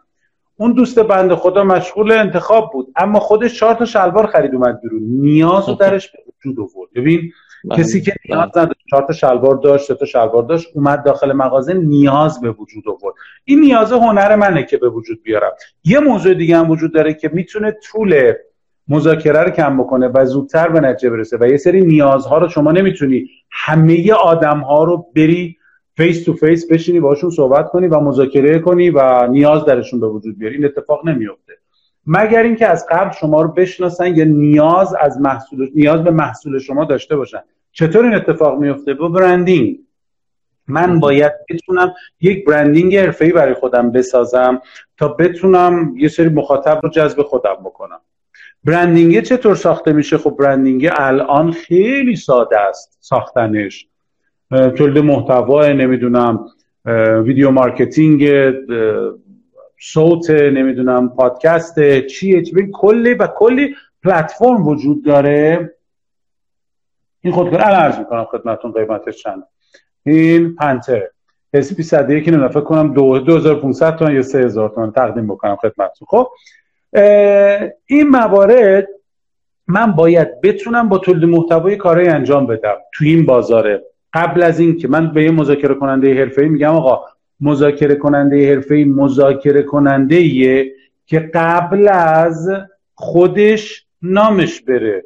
اون 0.62 0.72
دوست 0.72 1.00
بنده 1.00 1.36
خدا 1.36 1.64
مشغول 1.64 2.12
انتخاب 2.12 2.70
بود. 2.74 2.88
اما 2.96 3.20
خودش 3.20 3.60
چهار 3.60 3.74
تا 3.74 3.86
شلوار 3.86 4.28
خرید 4.28 4.56
اومد 4.56 4.82
بیرون. 4.82 5.02
نیاز 5.04 5.70
رو 5.70 5.76
درش 5.76 6.12
به 6.12 6.18
وجود 6.28 6.60
آورد. 6.60 6.90
ببین 6.96 7.22
بله. 7.70 7.80
کسی 7.80 8.02
که 8.02 8.14
نیاز. 8.30 8.50
نداشت 8.58 8.80
چهار 8.90 9.04
تا 9.08 9.14
شلوار 9.14 9.56
داشت 9.56 9.94
تا 9.94 10.06
شلوار 10.06 10.44
داشت 10.44 10.68
اومد 10.76 11.04
داخل 11.06 11.34
مغازه 11.34 11.74
نیاز 11.74 12.42
به 12.42 12.52
وجود 12.52 12.84
آورد. 12.88 13.16
این 13.44 13.60
نیاز 13.60 13.92
هنر 13.92 14.36
منه 14.36 14.64
که 14.64 14.78
به 14.78 14.90
وجود 14.90 15.24
بیارم. 15.24 15.52
یه 15.84 16.00
موضوع 16.00 16.34
دیگه 16.34 16.58
هم 16.58 16.70
وجود 16.70 16.94
داره 16.94 17.14
که 17.14 17.30
می‌تونه 17.34 17.78
طول 17.84 18.34
مذاکره 18.88 19.40
رو 19.44 19.50
کم 19.50 19.78
بکنه 19.78 20.08
و 20.14 20.26
زودتر 20.26 20.68
به 20.68 20.80
نتیجه 20.80 21.10
برسه 21.10 21.38
و 21.42 21.48
یه 21.48 21.58
سری 21.58 21.82
نیازها 21.82 22.38
رو 22.38 22.50
شما 22.50 22.72
نمی‌تونی 22.72 23.26
همه 23.52 24.14
آدم 24.14 24.60
ها 24.60 24.84
رو 24.84 25.06
بری 25.16 25.58
face 26.02 26.24
to 26.24 26.34
face 26.34 26.72
بشینی 26.72 27.00
باشون 27.00 27.30
صحبت 27.30 27.70
کنی 27.70 27.88
و 27.88 28.00
مذاکره 28.00 28.60
کنی 28.60 28.90
و 28.90 29.28
نیاز 29.28 29.66
درشون 29.66 30.00
به 30.00 30.08
وجود 30.08 30.38
بیاری. 30.38 30.56
این 30.56 30.66
اتفاق 30.66 31.08
نمیفته 31.08 31.54
مگر 32.08 32.44
اینکه 32.44 32.68
از 32.68 32.86
قبل 32.90 33.12
شما 33.12 33.42
رو 33.42 33.48
بشناسن 33.48 34.16
یا 34.16 34.26
نیاز 34.26 34.96
از 35.00 35.22
محصول 35.22 35.70
نیاز 35.76 36.04
به 36.04 36.12
محصول 36.12 36.60
شما 36.60 36.86
داشته 36.86 37.16
باشن. 37.16 37.40
چطور 37.72 38.06
این 38.06 38.16
اتفاق 38.16 38.60
میفته 38.60 38.94
با 38.94 39.08
branding 39.08 39.80
من 40.68 41.00
باید 41.00 41.32
بتونم 41.50 41.94
یک 42.22 42.46
branding 42.46 42.98
حرفه‌ای 42.98 43.32
برای 43.32 43.54
خودم 43.54 43.92
بسازم 43.92 44.62
تا 44.98 45.08
بتونم 45.08 45.94
یه 45.98 46.08
سری 46.08 46.30
مخاطب 46.30 46.80
رو 46.84 46.90
جذب 46.90 47.22
خودم 47.22 47.58
بکنم. 47.66 48.00
branding 48.64 49.22
چطور 49.22 49.56
ساخته 49.56 49.94
میشه؟ 49.94 50.18
خب 50.18 50.36
branding 50.40 50.90
الان 50.92 51.52
خیلی 51.52 52.16
ساده 52.16 52.60
است 52.60 52.98
ساختنش. 53.00 53.91
تولید 54.52 54.98
محتوا 55.04 55.68
نمی‌دونم 55.68 56.46
video 57.26 57.52
marketing 57.52 58.52
صوت 59.80 60.30
نمی‌دونم 60.30 61.10
پادکست 61.10 62.00
چیه 62.00 62.42
چی 62.42 62.72
کلی 62.74 63.14
و 63.14 63.28
کلی 63.28 63.76
پلتفرم 64.04 64.68
وجود 64.68 65.06
داره. 65.06 65.74
این 67.22 67.34
خودکار 67.34 67.62
الان 67.62 67.80
عرض 67.80 68.00
می‌کنم 68.00 68.26
خدمتتون 68.26 68.72
قیمتش 68.72 69.24
چند. 69.24 69.44
این 70.04 70.56
پنتر. 70.56 71.02
SP 71.54 71.84
صده 71.84 72.22
که 72.22 72.32
فکر 72.32 72.62
کنم 72.62 72.94
2500 72.94 73.96
تومن 73.96 74.16
یا 74.16 74.22
3000 74.22 74.70
تومن. 74.70 74.92
تقدیم 74.92 75.28
بکنم 75.28 75.56
خدمتتون. 75.56 76.08
خب 76.08 76.28
این 77.86 78.10
موارد 78.10 78.88
من 79.68 79.92
باید 79.92 80.42
بتونم 80.42 80.90
با 80.90 80.98
تولید 80.98 81.30
محتوای 81.30 81.76
کارهای 81.76 82.08
انجام 82.08 82.48
بدم 82.48 82.76
تو 82.94 83.06
این 83.06 83.26
بازاره. 83.26 83.84
قبل 84.14 84.44
از 84.44 84.60
این 84.60 84.78
که 84.78 84.88
من 84.88 85.14
به 85.14 85.24
یه 85.24 85.32
مذاکره 85.32 85.76
کننده 85.76 86.14
حرفه‌ای 86.14 86.50
میگم 86.50 86.76
آقا 86.76 87.06
مذاکره 87.40 87.96
کننده 87.96 88.50
حرفه‌ای 88.50 88.84
مذاکره 88.84 89.64
کننده 89.64 90.72
که 91.06 91.20
قبل 91.34 91.88
از 91.88 92.50
خودش 92.94 93.86
نامش 94.02 94.62
بره. 94.62 95.04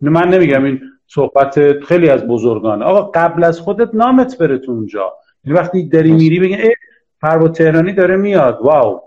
من 0.00 0.28
نمیگم 0.28 0.64
این 0.64 0.80
صحبت 1.06 1.80
خیلی 1.80 2.08
از 2.08 2.26
بزرگان 2.26 2.82
آقا 2.82 3.02
قبل 3.02 3.44
از 3.44 3.60
خودت 3.60 3.94
نامت 3.94 4.38
بره 4.38 4.58
تو 4.58 4.72
اونجا. 4.72 5.12
یعنی 5.44 5.58
وقتی 5.58 5.88
داری 5.88 6.12
میری 6.12 6.40
بگن 6.40 6.60
ای 6.60 6.74
فروا 7.20 7.48
تهرانی 7.48 7.92
داره 7.92 8.16
میاد. 8.16 8.58
واو. 8.62 9.00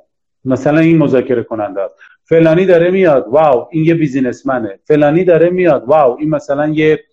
مثلا 0.45 0.79
این 0.79 0.97
مذاکره 0.97 1.43
کننده 1.43 1.81
است. 1.81 1.95
فلانی 2.23 2.65
داره 2.65 2.91
میاد. 2.91 3.25
واو. 3.27 3.67
این 3.71 3.85
یه 3.85 3.93
بیزینسمنه. 3.93 4.79
فلانی 4.85 5.23
داره 5.23 5.49
میاد. 5.49 5.83
واو. 5.87 6.17
این 6.19 6.29
مثلا 6.29 6.67
یه 6.67 7.03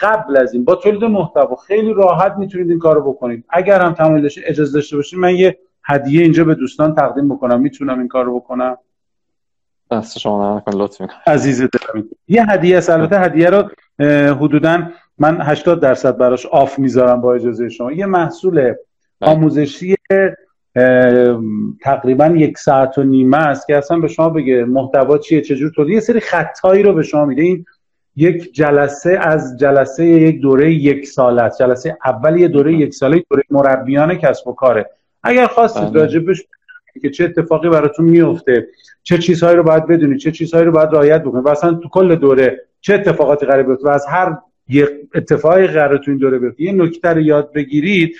قبل 0.00 0.36
از 0.36 0.54
این 0.54 0.64
با 0.64 0.74
تولید 0.74 1.04
محتوا. 1.04 1.56
خیلی 1.56 1.92
راحت 1.92 2.34
می‌تونید 2.38 2.70
این 2.70 2.78
کارو 2.78 3.12
بکنید. 3.12 3.44
اگر 3.48 3.80
هم 3.80 3.92
تمایل 3.92 4.22
داشتید 4.22 4.44
اجازه 4.46 4.72
داشته 4.74 4.96
باشید 4.96 5.18
من 5.18 5.34
یه 5.34 5.58
هدیه 5.84 6.22
اینجا 6.22 6.44
به 6.44 6.54
دوستان 6.54 6.94
تقدیم 6.94 7.28
بکنم. 7.28 7.60
می‌تونم 7.60 7.98
این 7.98 8.08
کارو 8.08 8.40
بکنم. 8.40 8.78
دست 9.90 10.18
شما 10.18 10.56
نکن 10.56 10.78
لطف 10.78 11.00
عزیز 11.26 11.60
دلم. 11.62 12.04
یه 12.28 12.50
هدیه 12.50 12.78
است. 12.78 12.90
البته 12.90 13.20
هدیه 13.20 13.50
رو 13.50 13.70
حدودا 14.34 14.82
من 15.18 15.40
80 15.40 15.80
درصد 15.80 16.16
براش 16.16 16.46
آف 16.46 16.78
می‌ذارم 16.78 17.20
با 17.20 17.34
اجازه 17.34 17.68
شما. 17.68 17.92
یه 17.92 18.06
محصول 18.06 18.62
بله. 18.62 18.76
آموزشی 19.20 19.96
تقریبا 21.80 22.26
یک 22.26 22.58
ساعت 22.58 22.98
و 22.98 23.02
نیمه 23.02 23.36
است 23.36 23.66
که 23.66 23.76
اصلا 23.76 23.98
به 23.98 24.08
شما 24.08 24.28
بگه 24.28 24.64
محتوا 24.64 25.18
چیه 25.18 25.40
چجور 25.40 25.70
تولید. 25.76 25.94
یه 25.94 26.00
سری 26.00 26.20
خطایی 26.20 26.82
رو 26.82 26.92
به 26.92 27.02
شما 27.02 27.24
میده. 27.24 27.42
این 27.42 27.64
یک 28.20 28.54
جلسه 28.54 29.18
از 29.22 29.58
جلسه 29.58 30.04
یک 30.04 30.40
دوره 30.40 30.72
یک 30.72 31.06
ساله 31.06 31.42
است. 31.42 31.58
جلسه 31.58 31.98
اول 32.04 32.40
یه 32.40 32.48
دوره 32.48 32.72
یک 32.72 32.94
ساله 32.94 33.24
دوره 33.30 33.42
مربیان 33.50 34.14
کسب 34.14 34.48
و 34.48 34.52
کاره. 34.52 34.90
اگر 35.22 35.46
خواستید 35.46 35.90
بله. 35.90 36.00
راجبش 36.00 36.44
که 37.02 37.10
چه 37.10 37.24
اتفاقی 37.24 37.68
براتون 37.68 38.04
میفته 38.04 38.66
چه 39.02 39.18
چیزهایی 39.18 39.56
رو 39.56 39.62
باید 39.62 39.86
بدونید 39.86 40.18
چه 40.18 40.30
چیزهایی 40.32 40.66
رو 40.66 40.72
باید 40.72 40.88
رعایت 40.92 41.22
بکنید 41.22 41.46
و 41.46 41.48
اصلا 41.48 41.74
تو 41.74 41.88
کل 41.88 42.14
دوره 42.14 42.60
چه 42.80 42.94
اتفاقاتی 42.94 43.46
قرار 43.46 43.62
بیفته 43.62 43.84
و 43.84 43.88
از 43.88 44.06
هر 44.06 44.36
یه 44.68 44.88
اتفاقی 45.14 45.66
قرار 45.66 45.98
تو 45.98 46.10
این 46.10 46.20
دوره 46.20 46.38
بیفته. 46.38 46.62
یه 46.62 46.72
نکته 46.72 47.08
رو 47.08 47.20
یاد 47.20 47.52
بگیرید 47.52 48.16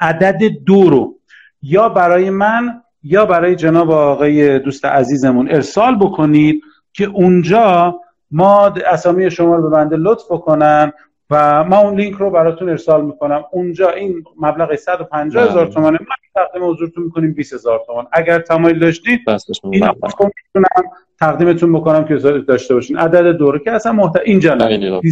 عدد 0.00 0.44
دو 0.66 0.90
رو 0.90 1.18
یا 1.62 1.88
برای 1.88 2.30
من 2.30 2.82
یا 3.02 3.26
برای 3.26 3.56
جناب 3.56 3.90
آقای 3.90 4.58
دوست 4.58 4.84
عزیزمون 4.84 5.50
ارسال 5.50 5.98
بکنید 5.98 6.62
که 6.92 7.04
اونجا 7.04 8.00
ما 8.32 8.66
اسامی 8.86 9.30
شما 9.30 9.56
رو 9.56 9.62
به 9.62 9.68
بنده 9.68 9.96
لطف 9.96 10.28
کنم 10.28 10.92
و 11.30 11.64
من 11.64 11.76
اون 11.76 11.94
لینک 11.94 12.16
رو 12.16 12.30
براتون 12.30 12.68
ارسال 12.68 13.04
می‌کنم. 13.04 13.44
اونجا 13.52 13.90
این 13.90 14.24
مبلغ 14.40 14.74
150 14.74 15.44
هزار 15.44 15.64
بله. 15.64 15.74
تومانه 15.74 15.98
من 16.00 16.16
تقدیم 16.44 16.70
حضورتون 16.70 17.04
می‌کنیم 17.04 17.32
20 17.32 17.52
هزار 17.52 17.82
تومان. 17.86 18.06
اگر 18.12 18.38
تمایل 18.38 18.78
داشتید 18.78 19.20
این 19.62 19.88
می‌تونم 20.20 20.90
تقدیمتون 21.20 21.72
بکنم 21.72 22.04
که 22.04 22.14
داشته 22.48 22.74
باشین. 22.74 22.98
عدد 22.98 23.36
دوره 23.36 23.58
که 23.58 23.72
اصلا 23.72 23.92
محت... 23.92 24.16
اینجا 24.24 24.54
نه. 24.54 25.02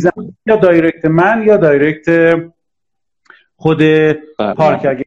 یا 0.46 0.56
دایرکت 0.56 1.04
من 1.04 1.42
یا 1.46 1.56
دایرکت 1.56 2.34
خود 3.56 3.78
بله. 3.78 4.54
پارک. 4.56 4.86
اگه 4.86 5.04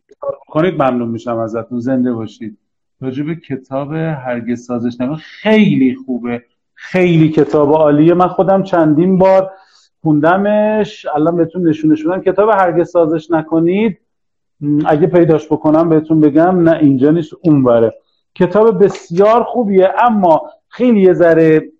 کنید 0.47 0.73
ممنون 0.73 1.07
میشم 1.07 1.37
ازتون. 1.37 1.79
زنده 1.79 2.13
باشید. 2.13 2.57
راجب 3.01 3.33
کتاب 3.33 3.93
هرگز 3.93 4.65
سازش 4.65 5.01
نمی 5.01 5.15
خیلی 5.15 5.95
خوبه. 6.05 6.43
خیلی 6.83 7.29
کتاب 7.29 7.73
عالیه. 7.73 8.13
من 8.13 8.27
خودم 8.27 8.63
چندین 8.63 9.17
بار 9.17 9.51
خوندمش. 10.01 11.05
الان 11.15 11.37
بهتون 11.37 11.67
نشونش 11.67 12.03
بدم 12.03 12.21
کتاب 12.21 12.49
هرگز 12.49 12.89
سازش 12.89 13.31
نکنید. 13.31 13.97
اگه 14.85 15.07
پیداش 15.07 15.45
بکنم 15.45 15.89
بهتون 15.89 16.19
بگم. 16.19 16.69
نه 16.69 16.77
اینجا 16.77 17.11
نیست 17.11 17.33
اونوره 17.41 17.93
کتاب 18.35 18.83
بسیار 18.83 19.43
خوبیه 19.43 19.93
اما 19.99 20.41
خیلی 20.67 21.01
یه 21.01 21.13
ذره 21.13 21.71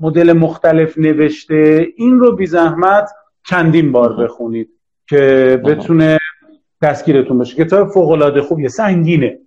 مدل 0.00 0.32
مختلف 0.32 0.98
نوشته. 0.98 1.86
این 1.96 2.18
رو 2.18 2.36
بی 2.36 2.46
زحمت 2.46 3.10
چندین 3.44 3.92
بار 3.92 4.16
بخونید 4.16 4.68
که 5.08 5.62
بتونه 5.64 6.18
دستگیرتون 6.82 7.38
بشه 7.38 7.64
کتاب 7.64 7.88
فوق 7.88 8.10
العاده 8.10 8.42
خوبیه 8.42 8.68
سنگینه. 8.68 9.38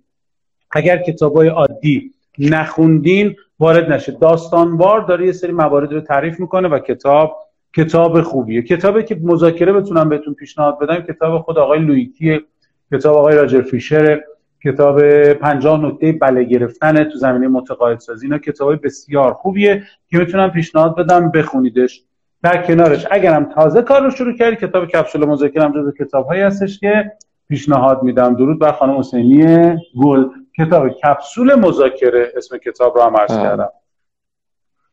اگر 0.70 1.02
کتابای 1.02 1.48
عادی 1.48 2.12
نخوندین 2.38 3.36
وارد 3.60 3.92
نشه. 3.92 4.12
داستانوار 4.12 5.00
داره 5.00 5.26
یه 5.26 5.32
سری 5.32 5.52
موارد 5.52 5.92
رو 5.92 6.00
تعریف 6.00 6.40
می‌کنه 6.40 6.68
و 6.68 6.78
کتاب 6.78 7.36
کتاب 7.76 8.20
خوبیه. 8.20 8.62
کتابی 8.62 9.02
که 9.02 9.18
مذاکره 9.22 9.72
بتونم 9.72 10.08
بهتون 10.08 10.34
پیشنهاد 10.34 10.78
بدم 10.78 11.00
کتاب 11.00 11.42
خود 11.42 11.58
آقای 11.58 11.78
لویکی 11.78 12.40
کتاب 12.92 13.16
آقای 13.16 13.36
راجر 13.36 13.62
فیشر 13.62 14.20
کتاب 14.64 15.00
پنجاه 15.32 15.84
نکته 15.84 16.12
بله 16.12 16.44
گرفتن 16.44 17.04
تو 17.04 17.18
زمینه 17.18 17.48
متقاعد 17.48 17.98
سازی 17.98 18.26
اینا 18.26 18.38
کتاب 18.38 18.86
بسیار 18.86 19.32
خوبیه 19.32 19.82
که 20.08 20.18
می‌تونم 20.18 20.50
پیشنهاد 20.50 20.96
بدم 20.96 21.30
بخونیدش 21.30 22.02
در 22.42 22.62
کنارش. 22.62 23.06
اگرم 23.10 23.44
تازه 23.44 23.82
کار 23.82 24.02
رو 24.02 24.10
شروع 24.10 24.36
کردی 24.36 24.56
کتاب 24.56 24.86
کپسول 24.86 25.24
مذاکره 25.24 25.62
هم 25.64 25.72
جز 25.72 25.94
کتاب 25.98 26.26
هایی 26.26 26.42
هستش 26.42 26.80
که 26.80 27.12
پیشنهاد 27.48 28.02
میدم. 28.02 28.34
درود 28.34 28.58
بر 28.58 28.72
خانم 28.72 28.98
حسینی 28.98 29.76
گل. 30.02 30.24
کتاب 30.58 30.88
کپسول 30.88 31.54
مذاکره 31.54 32.32
اسم 32.36 32.58
کتاب 32.58 32.96
رو 32.96 33.02
هم 33.02 33.16
عرض 33.16 33.30
کردم. 33.30 33.70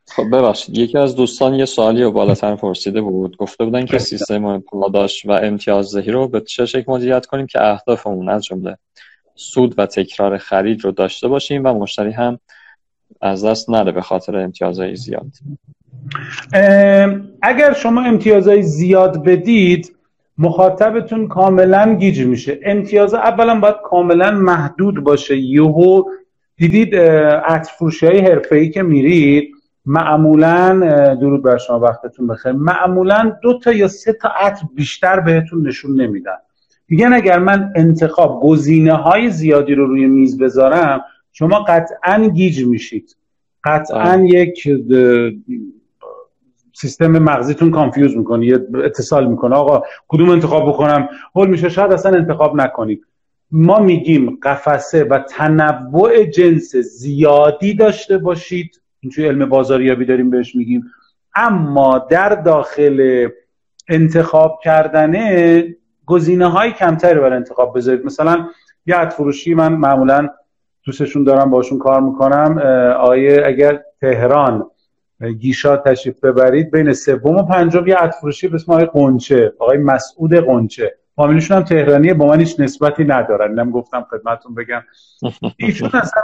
خب 0.08 0.24
ببخشید 0.34 0.78
یکی 0.78 0.98
از 0.98 1.16
دوستان 1.16 1.54
یه 1.54 1.66
سوالی 1.66 2.04
رو 2.04 2.12
بالاتر 2.12 2.56
پرسیده 2.56 3.02
بود. 3.02 3.38
گفته 3.38 3.66
بودن 3.66 3.86
که 3.86 3.98
سیستم 3.98 4.60
پاداش 4.60 5.26
و 5.26 5.32
امتیازدهی 5.32 6.12
رو 6.12 6.28
به 6.28 6.42
چه 6.42 6.66
شکل 6.66 6.92
مدیریت 6.92 7.26
کنیم 7.26 7.48
که 7.48 7.64
اهدافمون 7.64 8.30
از 8.30 8.44
جمله 8.44 8.78
سود 9.36 9.80
و 9.80 9.86
تکرار 9.86 10.38
خرید 10.38 10.84
رو 10.86 10.92
داشته 10.92 11.28
باشیم 11.28 11.66
و 11.66 11.74
مشتری 11.74 12.12
هم 12.12 12.40
از 13.22 13.46
دست 13.46 13.70
نده 13.70 13.92
به 13.92 14.02
خاطر 14.02 14.36
امتیازهای 14.38 14.96
زیاد. 14.96 15.32
اگر 17.42 17.74
شما 17.74 18.02
امتیازهای 18.02 18.64
زیاد 18.64 19.24
بدید 19.24 19.97
مخاطبتون 20.38 21.28
کاملا 21.28 21.96
گیج 21.96 22.22
میشه. 22.22 22.60
امتیاز 22.64 23.14
اولا 23.14 23.60
باید 23.60 23.76
کاملا 23.84 24.32
محدود 24.32 25.04
باشه. 25.04 25.38
یهو 25.38 26.04
دیدید 26.58 26.96
عطر 26.96 27.72
فروشی 27.78 28.06
های 28.06 28.20
حرفه‌ای 28.20 28.70
که 28.70 28.84
میرید 28.84 29.52
معمولا 29.86 30.80
درود 31.22 31.44
بر 31.44 31.58
شما 31.58 31.80
وقتتون 31.80 32.28
بخیر. 32.28 32.52
معمولا 32.52 33.38
دو 33.42 33.60
تا 33.60 33.72
یا 33.72 33.88
سه 33.88 34.14
تا 34.14 34.30
عطر 34.30 34.66
بیشتر 34.76 35.20
بهتون 35.20 35.68
نشون 35.68 36.02
نمیدن. 36.02 36.38
میگن 36.90 37.14
اگر 37.14 37.40
من 37.40 37.74
انتخاب 37.76 38.42
گزینه 38.44 38.94
های 38.94 39.30
زیادی 39.30 39.76
رو 39.76 39.88
روی 39.88 40.06
میز 40.06 40.38
بذارم 40.38 41.02
شما 41.32 41.60
قطعا 41.60 42.28
گیج 42.28 42.66
میشید. 42.66 43.16
قطعا 43.64 44.24
یک 44.24 44.68
سیستم 46.82 47.08
مغزیتون 47.08 47.72
confuse 47.72 48.18
می‌کنه 48.18 48.60
اتصال 48.86 49.28
می‌کنه. 49.28 49.56
آقا 49.56 49.84
کدوم 50.08 50.30
انتخاب 50.30 50.70
بکنم؟ 50.70 51.10
حل 51.36 51.48
میشه 51.48 51.70
شاید 51.70 51.92
اصلا 51.92 52.18
انتخاب 52.18 52.56
نکنید. 52.56 53.06
ما 53.52 53.80
میگیم 53.80 54.40
قفسه 54.44 55.04
و 55.04 55.20
تنوع 55.20 56.24
جنس 56.24 56.76
زیادی 56.76 57.74
داشته 57.74 58.18
باشید. 58.18 58.82
این 59.00 59.12
علم 59.18 59.50
بازاریابی 59.50 60.06
داریم 60.06 60.30
بهش 60.30 60.56
میگیم. 60.56 60.84
اما 61.36 61.98
در 62.10 62.30
داخل 62.30 63.28
انتخاب 63.90 64.60
کردنه 64.64 65.64
گزینه 66.06 66.48
های 66.48 66.72
کمتری 66.72 67.20
برای 67.20 67.38
انتخاب 67.38 67.78
بذارید. 67.78 68.06
مثلا 68.06 68.48
یه 68.86 69.10
فروشی 69.10 69.54
من 69.54 69.74
معمولا 69.74 70.30
دوستشون 70.86 71.24
دارم 71.24 71.50
باشون 71.50 71.80
کار 71.80 72.02
می‌کنم. 72.02 72.58
آیه 73.00 73.44
اگر 73.46 73.82
تهران 74.02 74.66
گیشا 75.40 75.78
تشریف 75.78 76.20
ببرید 76.20 76.72
بین 76.72 76.94
سوم 76.94 77.36
و 77.36 77.44
پنجم 77.44 77.88
یه 77.88 78.10
فروشی 78.22 78.48
به 78.48 78.56
اسم 78.56 78.72
آقای 78.72 78.86
قنچه 78.86 79.54
آقای 79.60 79.78
مسعود 79.78 80.34
قنچه. 80.36 80.96
فامیلشون 81.16 81.58
هم 81.58 81.64
تهرانیه 81.64 82.14
با 82.14 82.28
من 82.28 82.40
هیچ 82.40 82.60
نسبتی 82.60 83.04
ندارن. 83.04 83.50
اینم 83.50 83.72
گفتم 83.72 84.08
خدمتتون 84.10 84.56
بگم. 84.56 84.82
ایشون 85.58 85.90
اصلا 85.94 86.22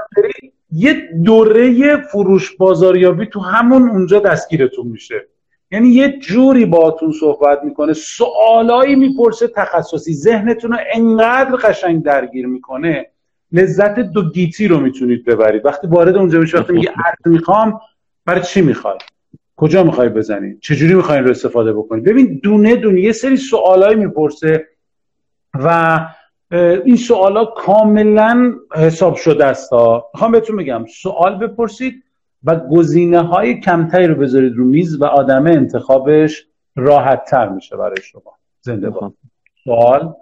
یه 0.72 1.10
دوره 1.26 1.98
فروش 1.98 2.56
بازاریابی 2.56 3.26
تو 3.26 3.40
همون 3.40 3.90
اونجا 3.90 4.20
دستگیرتون 4.20 4.88
میشه. 4.88 5.28
یعنی 5.72 5.90
یه 5.90 6.20
جوری 6.20 6.66
باهاتون 6.66 7.12
صحبت 7.12 7.64
می‌کنه 7.64 7.94
سوالایی 7.94 8.96
می‌پرسه 8.96 9.48
تخصصی 9.48 10.14
ذهنتون 10.14 10.72
رو 10.72 10.78
انقدر 10.94 11.56
قشنگ 11.56 12.04
درگیر 12.04 12.48
می‌کنه 12.48 13.06
لذت 13.52 14.00
دو 14.00 14.30
گیتی 14.30 14.68
رو 14.68 14.80
می‌تونید 14.80 15.26
ببرید. 15.26 15.66
وقتی 15.66 15.88
وارد 15.88 16.16
اونجا 16.16 16.40
میشه 16.40 16.58
وقتی 16.58 16.74
میگه 16.74 16.92
می‌خوام 17.26 17.80
برای 18.26 18.42
چی 18.42 18.62
می‌خوای؟ 18.62 18.98
کجا 19.56 19.84
می‌خوای 19.84 20.10
بزنی؟ 20.10 20.58
چجوری 20.62 20.94
می‌خوای 20.94 21.20
رو 21.20 21.30
استفاده 21.30 21.74
بکنی؟ 21.74 22.02
ببین 22.02 22.40
دونه 22.44 22.76
دونه 22.76 23.02
یه 23.02 23.12
سری 23.12 23.38
سوالایی 23.38 23.96
می‌پرسه 23.96 24.68
و 25.54 26.00
این 26.86 26.96
سوالا 26.96 27.46
کاملا 27.46 28.54
حساب 28.76 29.16
شده 29.16 29.46
است. 29.46 29.74
می‌خوام 30.14 30.32
بهتون 30.32 30.56
بگم 30.56 30.86
سوال 30.86 31.36
بپرسید 31.38 32.04
و 32.44 32.56
گزینه 32.56 33.22
های 33.22 33.60
کمتری 33.60 34.08
رو 34.08 34.16
بذارید 34.16 34.54
رو 34.56 34.66
میز 34.66 35.02
و 35.02 35.06
آدم 35.06 35.48
انتخابش 35.48 36.48
راحت 36.76 37.26
تر 37.26 37.50
میشه 37.50 37.78
برای 37.78 38.02
شما. 38.02 38.38
زنده 38.62 38.90
با 38.90 39.14
سوال؟ 39.64 40.14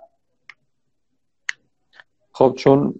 خب 2.32 2.54
چون 2.58 2.94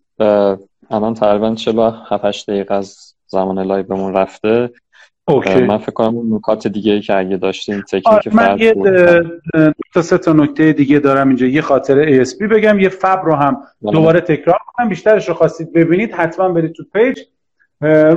الان 0.90 1.14
تقریبا 1.14 1.56
47 1.56 2.50
دقیقه 2.50 2.74
از 2.74 3.16
زمان 3.26 3.60
live 3.60 3.91
مون 3.91 4.14
رفته 4.14 4.72
OK. 5.28 5.62
من 5.62 5.78
فکر 5.78 5.92
کنم 5.92 6.16
اون 6.18 6.36
نکات 6.36 6.68
دیگه 6.68 6.92
ای 6.92 7.02
که 7.02 7.18
اگه 7.18 7.38
داشتیم 7.38 7.82
تکنیک 7.82 8.08
آره 8.08 8.36
من 8.36 8.58
یه 8.60 8.76
تا 9.94 10.02
سه 10.02 10.18
تا 10.18 10.34
نکته 10.34 10.74
دیگه 10.74 11.00
دارم 11.00 11.28
اینجا. 11.28 11.46
یه 11.46 11.62
خاطره 11.62 12.24
ASAP 12.24 12.44
بگم 12.44 12.80
یه 12.80 12.90
FAB 12.90 13.22
رو 13.26 13.36
هم 13.36 13.58
بله. 13.82 13.92
دوباره 13.92 14.22
تکرار 14.22 14.60
کنم. 14.66 14.90
بیشترش 14.90 15.28
رو 15.30 15.34
خواستید 15.34 15.74
ببینید 15.74 16.12
حتما 16.12 16.50
برید 16.50 16.72
تو 16.72 16.84
page. 16.94 17.20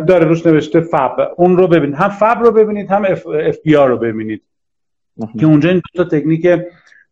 داره 0.06 0.24
روش 0.24 0.46
نوشته 0.46 0.80
فب. 0.80 1.16
اون 1.36 1.56
رو 1.56 1.66
ببینید. 1.66 1.96
هم 1.96 2.08
فب 2.08 2.38
رو 2.42 2.52
ببینید 2.52 2.90
هم 2.90 3.04
اف, 3.04 3.26
بی 3.64 3.74
رو 3.74 3.98
ببینید. 3.98 4.42
که 5.40 5.46
اونجا 5.46 5.70
این 5.70 5.82
دو 5.94 6.04
تا 6.04 6.18
تکنیک 6.18 6.46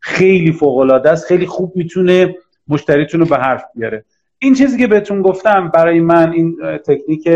خیلی 0.01 0.53
فوق 0.53 0.79
العاده 0.79 1.11
است. 1.11 1.27
خیلی 1.27 1.47
خوب 1.47 1.73
می‌تونه 1.77 2.35
مشتریتون 2.69 3.21
رو 3.21 3.27
به 3.27 3.37
حرف 3.37 3.65
بیاره. 3.75 4.05
این 4.39 4.55
چیزی 4.55 4.79
که 4.79 4.87
بهتون 4.87 5.23
گفتم 5.23 5.69
برای 5.69 6.01
من 6.01 6.33
این 6.33 6.57
تکنیک 6.87 7.29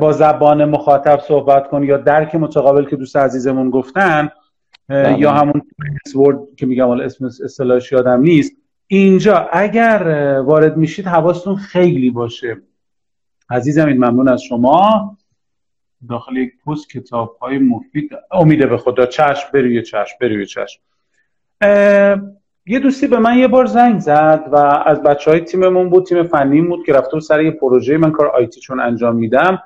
با 0.00 0.12
زبان 0.12 0.64
مخاطب 0.64 1.20
صحبت 1.20 1.68
کن 1.68 1.82
یا 1.82 1.96
درک 1.96 2.34
متقابل 2.34 2.84
که 2.84 2.96
دوست 2.96 3.16
عزیزمون 3.16 3.70
گفتن 3.70 4.30
بله. 4.88 5.18
یا 5.18 5.32
همون 5.32 5.62
ورد 6.14 6.38
که 6.56 6.66
میگم 6.66 6.86
حالا 6.86 7.04
اسم 7.04 7.24
اصطلاحش 7.24 7.92
یادم 7.92 8.20
نیست. 8.20 8.52
اینجا 8.86 9.48
اگر 9.52 10.02
وارد 10.46 10.76
میشید 10.76 11.06
حواستون 11.06 11.56
خیلی 11.56 12.10
باشه. 12.10 12.56
عزیزمین 13.50 13.96
ممنون 13.96 14.28
از 14.28 14.42
شما. 14.42 15.16
داخل 16.08 16.36
یک 16.36 16.52
پست 16.66 16.90
کتاب 16.90 17.36
های 17.40 17.58
مفید. 17.58 18.10
امیده 18.30 18.66
به 18.66 18.78
خدا 18.78 19.06
چشم 19.06 19.48
بروی 19.54 19.82
چشم 19.82 20.16
بروی 20.20 20.46
چشم. 20.46 20.80
یه 22.66 22.78
دوستی 22.78 23.06
به 23.06 23.18
من 23.18 23.38
یه 23.38 23.48
بار 23.48 23.66
زنگ 23.66 24.00
زد 24.00 24.48
و 24.52 24.56
از 24.86 25.02
بچه 25.02 25.30
های 25.30 25.40
تیممون 25.40 25.88
بود 25.90 26.06
تیم 26.06 26.22
فنی 26.22 26.62
بود 26.62 26.86
که 26.86 26.92
رفته 26.92 27.10
بود 27.12 27.22
سر 27.22 27.42
یه 27.42 27.50
پروژه 27.50 27.98
من 27.98 28.10
کار 28.10 28.26
IT 28.26 28.60
چون 28.60 28.80
انجام 28.80 29.16
میدم. 29.16 29.62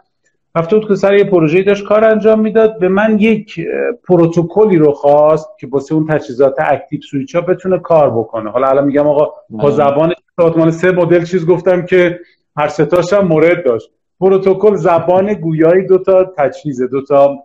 رفته 0.57 0.77
بود 0.77 0.89
که 0.89 0.95
سر 0.95 1.15
یه 1.15 1.25
پروژه 1.25 1.63
داشت 1.63 1.85
کار 1.85 2.05
انجام 2.05 2.41
می‌داد. 2.41 2.79
به 2.79 2.89
من 2.89 3.19
یک 3.19 3.61
پروتکلی 4.09 4.77
رو 4.77 4.93
خواست 4.93 5.49
که 5.61 5.67
واسه 5.67 5.95
اون 5.95 6.07
تجهیزات 6.07 6.55
active 6.59 7.01
switch 7.01 7.35
ها 7.35 7.41
بتونه 7.41 7.79
کار 7.79 8.11
بکنه. 8.11 8.51
حالا 8.51 8.69
الان 8.69 8.85
میگم 8.85 9.07
آقا 9.07 9.35
با 9.51 9.71
زبان 9.71 10.13
ساختمان 10.37 10.71
سه 10.71 10.93
مدل 10.93 11.25
چیز 11.25 11.47
گفتم 11.47 11.87
که 11.87 12.21
هر 12.57 12.69
ستاش 12.69 13.13
هم 13.13 13.27
مورد 13.27 13.65
داشت. 13.65 13.91
پروتکل 14.21 14.75
زبان 14.75 15.35
گویایی 15.35 15.87
دو 15.87 15.99
تا 15.99 16.25
تجهیز 16.37 16.83
دو 16.83 17.03
تا 17.03 17.37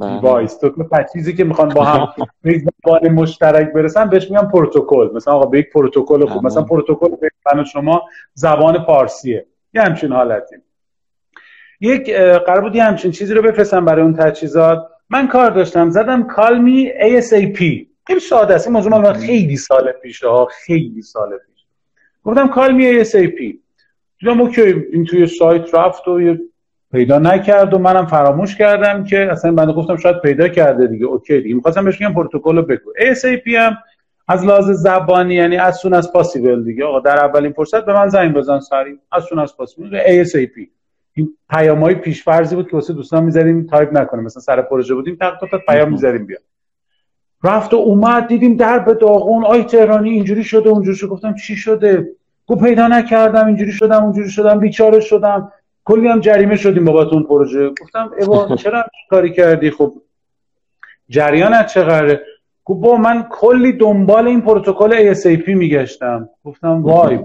device 0.00 0.60
دو 0.60 0.68
تا 0.68 0.88
تجهیزی 0.92 1.34
که 1.34 1.44
می‌خوان 1.44 1.68
با 1.68 1.84
هم 1.84 2.08
به 2.42 2.58
زبان 2.58 3.08
مشترک 3.08 3.72
برسن 3.72 4.08
بهش 4.08 4.30
میگن 4.30 4.48
پروتکل. 4.48 5.10
مثلا 5.14 5.34
آقا 5.34 5.46
به 5.46 5.58
یک 5.58 5.72
پروتکل 5.72 6.26
خوب. 6.26 6.46
مثلا 6.46 6.62
پروتکل 6.62 7.08
من 7.54 7.64
شما 7.64 8.02
زبان 8.34 8.84
پارسیه. 8.84 9.46
یه 9.74 9.82
همچین 9.82 10.12
حالتی. 10.12 10.56
یک 11.80 12.10
قرار 12.16 12.60
بود 12.60 12.76
یه 12.76 12.84
همچین 12.84 13.10
چیزی 13.10 13.34
رو 13.34 13.42
بفرستم 13.42 13.84
برای 13.84 14.02
اون 14.02 14.14
تجهیزات. 14.14 14.88
من 15.10 15.28
کار 15.28 15.50
داشتم. 15.50 15.90
زدم 15.90 16.26
call 16.26 16.69
me 16.69 16.90
ASAP 16.90 17.58
خیلی 18.06 18.20
ساده 18.20 18.54
است. 18.54 18.66
این 18.66 18.76
موضوع 18.76 18.98
من 18.98 19.12
خیلی 19.12 19.56
سال 19.56 19.92
پیشه 19.92 20.28
ها. 20.28 20.48
خیلی 20.66 21.02
سال 21.02 21.30
پیش. 21.30 21.64
گفتم 22.24 22.48
call 22.48 22.85
me 22.85 23.04
ASAP 23.04 23.56
دیدم 24.20 24.40
OK 24.40 24.62
این 24.92 25.04
توی 25.04 25.26
سایت 25.26 25.74
رفت 25.74 26.08
و 26.08 26.36
پیدا 26.96 27.18
نکرد 27.18 27.74
و 27.74 27.78
منم 27.78 28.06
فراموش 28.06 28.56
کردم 28.56 29.04
که 29.04 29.32
اصلا 29.32 29.52
بنده 29.52 29.72
گفتم 29.72 29.96
شاید 29.96 30.20
پیدا 30.20 30.48
کرده 30.48 30.86
دیگه. 30.86 31.06
OK 31.06 31.40
دیگه. 31.40 31.54
می‌خواستم 31.54 31.84
بهش 31.84 32.02
بگم 32.02 32.14
پروتکل 32.14 32.56
رو 32.56 32.62
بگو. 32.62 32.92
ASAP 32.98 33.48
هم 33.48 33.76
از 34.28 34.44
لحاظ 34.44 34.70
زبانی 34.70 35.34
یعنی 35.34 35.56
as 35.56 35.76
soon 35.76 35.94
as 35.94 36.12
possible 36.12 36.64
دیگه. 36.64 36.84
آقا 36.84 37.00
در 37.00 37.18
اولین 37.18 37.52
فرصت 37.52 37.84
به 37.84 37.92
من 37.92 38.08
زنگ 38.08 38.34
بزن 38.34 38.60
سری 38.60 38.98
as 39.12 39.24
soon 39.24 39.38
as 39.38 39.56
possible 39.56 39.98
ASAP 40.24 40.68
این 41.14 41.28
پیامای 41.50 41.94
پیشفرضی 41.94 42.56
بود 42.56 42.70
که 42.70 42.76
واسه 42.76 42.92
دوستان 42.92 43.24
می‌ذاریم 43.24 43.66
تایپ 43.66 43.96
نکنه 43.96 44.22
مثلا 44.22 44.42
سر 44.42 44.62
پروژه 44.62 44.94
بودیم 44.94 45.16
تق 45.20 45.38
تا 45.50 45.58
پیام 45.68 45.90
می‌ذاریم 45.90 46.26
بیا 46.26 46.38
رفت 47.44 47.74
و 47.74 47.76
اومد 47.76 48.26
دیدیم 48.26 48.56
در 48.56 48.78
به 48.78 48.94
داغون. 48.94 49.44
آی 49.44 49.64
تهرانی 49.64 50.10
اینجوری 50.10 50.44
شده 50.44 50.68
اونجوری 50.68 50.96
شده. 50.96 51.08
گفتم 51.08 51.34
چی 51.34 51.56
شده؟ 51.56 52.08
گفت 52.46 52.64
پیدا 52.64 52.88
نکردم 52.88 53.46
اینجوری 53.46 53.72
شدم 53.72 54.04
اونجوری 54.04 54.30
شدم 54.30 54.58
بیچاره 54.58 55.00
شدم. 55.00 55.52
کلی 55.86 56.08
هم 56.08 56.20
جریمه 56.20 56.56
شدیم 56.56 56.84
بابت 56.84 57.12
اون 57.12 57.22
پروژه. 57.22 57.68
گفتم 57.82 58.10
ایوا 58.18 58.56
چرا 58.62 58.84
کاری 59.10 59.32
کردی؟ 59.32 59.70
خب 59.70 59.92
جریان 61.08 61.54
از 61.54 61.72
چقدره؟ 61.72 62.20
گفت 62.64 62.80
با 62.80 62.96
من 62.96 63.26
کلی 63.30 63.72
دنبال 63.72 64.26
این 64.26 64.40
پروتکل 64.40 65.14
ASAP 65.14 65.48
میگشتم. 65.48 66.28
گفتم 66.44 66.82
وای 66.82 67.18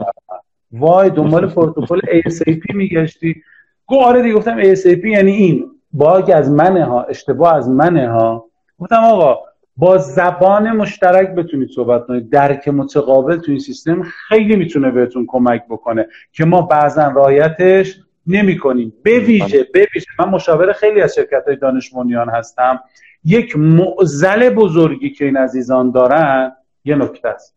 وای 0.72 1.10
دنبال 1.10 1.48
پروتکل 1.48 2.00
ASAP 2.00 2.76
میگشتی. 2.76 3.42
گفت 3.88 4.02
آره 4.06 4.22
دیگه 4.22 4.36
گفتم 4.36 4.64
ASAP 4.76 5.06
یعنی 5.06 5.32
این 5.32 5.66
باگ 5.94 6.32
از 6.36 6.52
منه 6.52 6.86
ها 6.86 7.04
اشتباه 7.04 7.56
از 7.56 7.70
منه 7.70 8.10
ها. 8.10 8.46
گفتم 8.80 8.96
آقا 9.04 9.40
با 9.78 9.98
زبان 9.98 10.72
مشترک 10.72 11.30
بتونید 11.36 11.70
صحبت 11.76 12.06
کنید. 12.08 12.30
درک 12.30 12.68
متقابل 12.68 13.38
تو 13.38 13.52
این 13.52 13.60
سیستم 13.60 14.04
خیلی 14.04 14.56
می‌تونه 14.56 14.92
بهتون 14.92 15.26
کمک 15.28 15.64
بکنه 15.70 16.08
که 16.32 16.46
ما 16.46 16.62
بعضا 16.62 17.08
رایتش 17.08 18.00
نمی 18.32 18.58
کنیم 18.58 18.94
به 19.04 19.20
ویژه 19.20 19.68
به 19.74 19.88
ویژه. 19.96 20.08
من 20.20 20.30
مشاور 20.30 20.74
خیلی 20.74 21.02
از 21.02 21.16
شرکت 21.16 21.44
های 21.48 21.56
دانش 21.56 21.92
هستم. 22.34 22.80
یک 23.24 23.58
معزل 23.58 24.50
بزرگی 24.50 25.10
که 25.10 25.26
این 25.26 25.38
عزیزان 25.38 25.92
دارن 25.92 26.52
یه 26.86 26.96
نکته 26.96 27.30
است. 27.30 27.56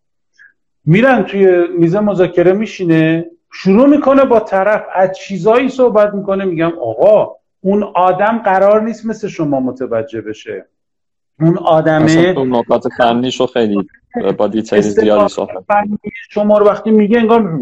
میرن 0.86 1.22
توی 1.22 1.68
میزه 1.78 2.00
مذاکره 2.00 2.52
میشینه 2.52 3.26
شروع 3.52 3.86
می‌کنه 3.88 4.24
با 4.24 4.40
طرف 4.40 4.82
از 4.94 5.16
چیزایی 5.16 5.68
صحبت 5.68 6.14
می‌کنه 6.14 6.44
میگم 6.44 6.72
آقا 6.82 7.36
اون 7.60 7.82
آدم 7.82 8.38
قرار 8.44 8.82
نیست 8.82 9.06
مثل 9.06 9.28
شما 9.28 9.60
متوجه 9.60 10.20
بشه. 10.20 10.66
اون 11.40 11.58
آدمه 11.58 12.34
اون 12.36 12.56
نکات 12.56 12.88
فنیشو 12.98 13.46
خیلی 13.46 13.88
با 14.36 14.48
دیتیل 14.48 14.80
زیادی 14.80 15.28
صحبت 15.28 15.64
شما 16.30 16.58
رو 16.58 16.66
وقتی 16.66 16.90
میگه 16.90 17.18
انگار 17.18 17.60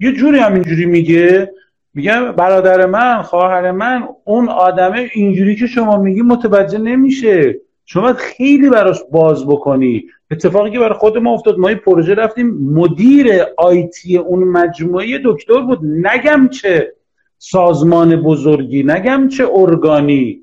یه 0.00 0.12
جوری 0.12 0.38
هم 0.38 0.54
اینجوری 0.54 0.86
میگه. 0.86 1.52
میگم 1.94 2.32
برادر 2.32 2.86
من 2.86 3.22
خواهر 3.22 3.70
من 3.70 4.08
اون 4.24 4.48
آدمه 4.48 5.10
اینجوری 5.14 5.56
که 5.56 5.66
شما 5.66 5.96
میگی 5.96 6.22
متوجه 6.22 6.78
نمیشه. 6.78 7.60
شما 7.84 8.12
خیلی 8.12 8.70
براش 8.70 9.00
باز 9.12 9.46
بکنی. 9.46 10.04
اتفاقی 10.30 10.70
که 10.70 10.78
برای 10.78 10.94
خود 10.94 11.18
ما 11.18 11.32
افتاد 11.32 11.58
ما 11.58 11.68
این 11.68 11.78
پروژه 11.78 12.14
رفتیم. 12.14 12.46
مدیر 12.74 13.26
آیتی 13.56 14.18
اون 14.18 14.44
مجموعه 14.44 15.20
دکتر 15.24 15.60
بود. 15.60 15.78
نگم 15.84 16.48
چه 16.48 16.92
سازمان 17.38 18.16
بزرگی 18.16 18.82
نگم 18.82 19.28
چه 19.28 19.48
ارگانی. 19.52 20.40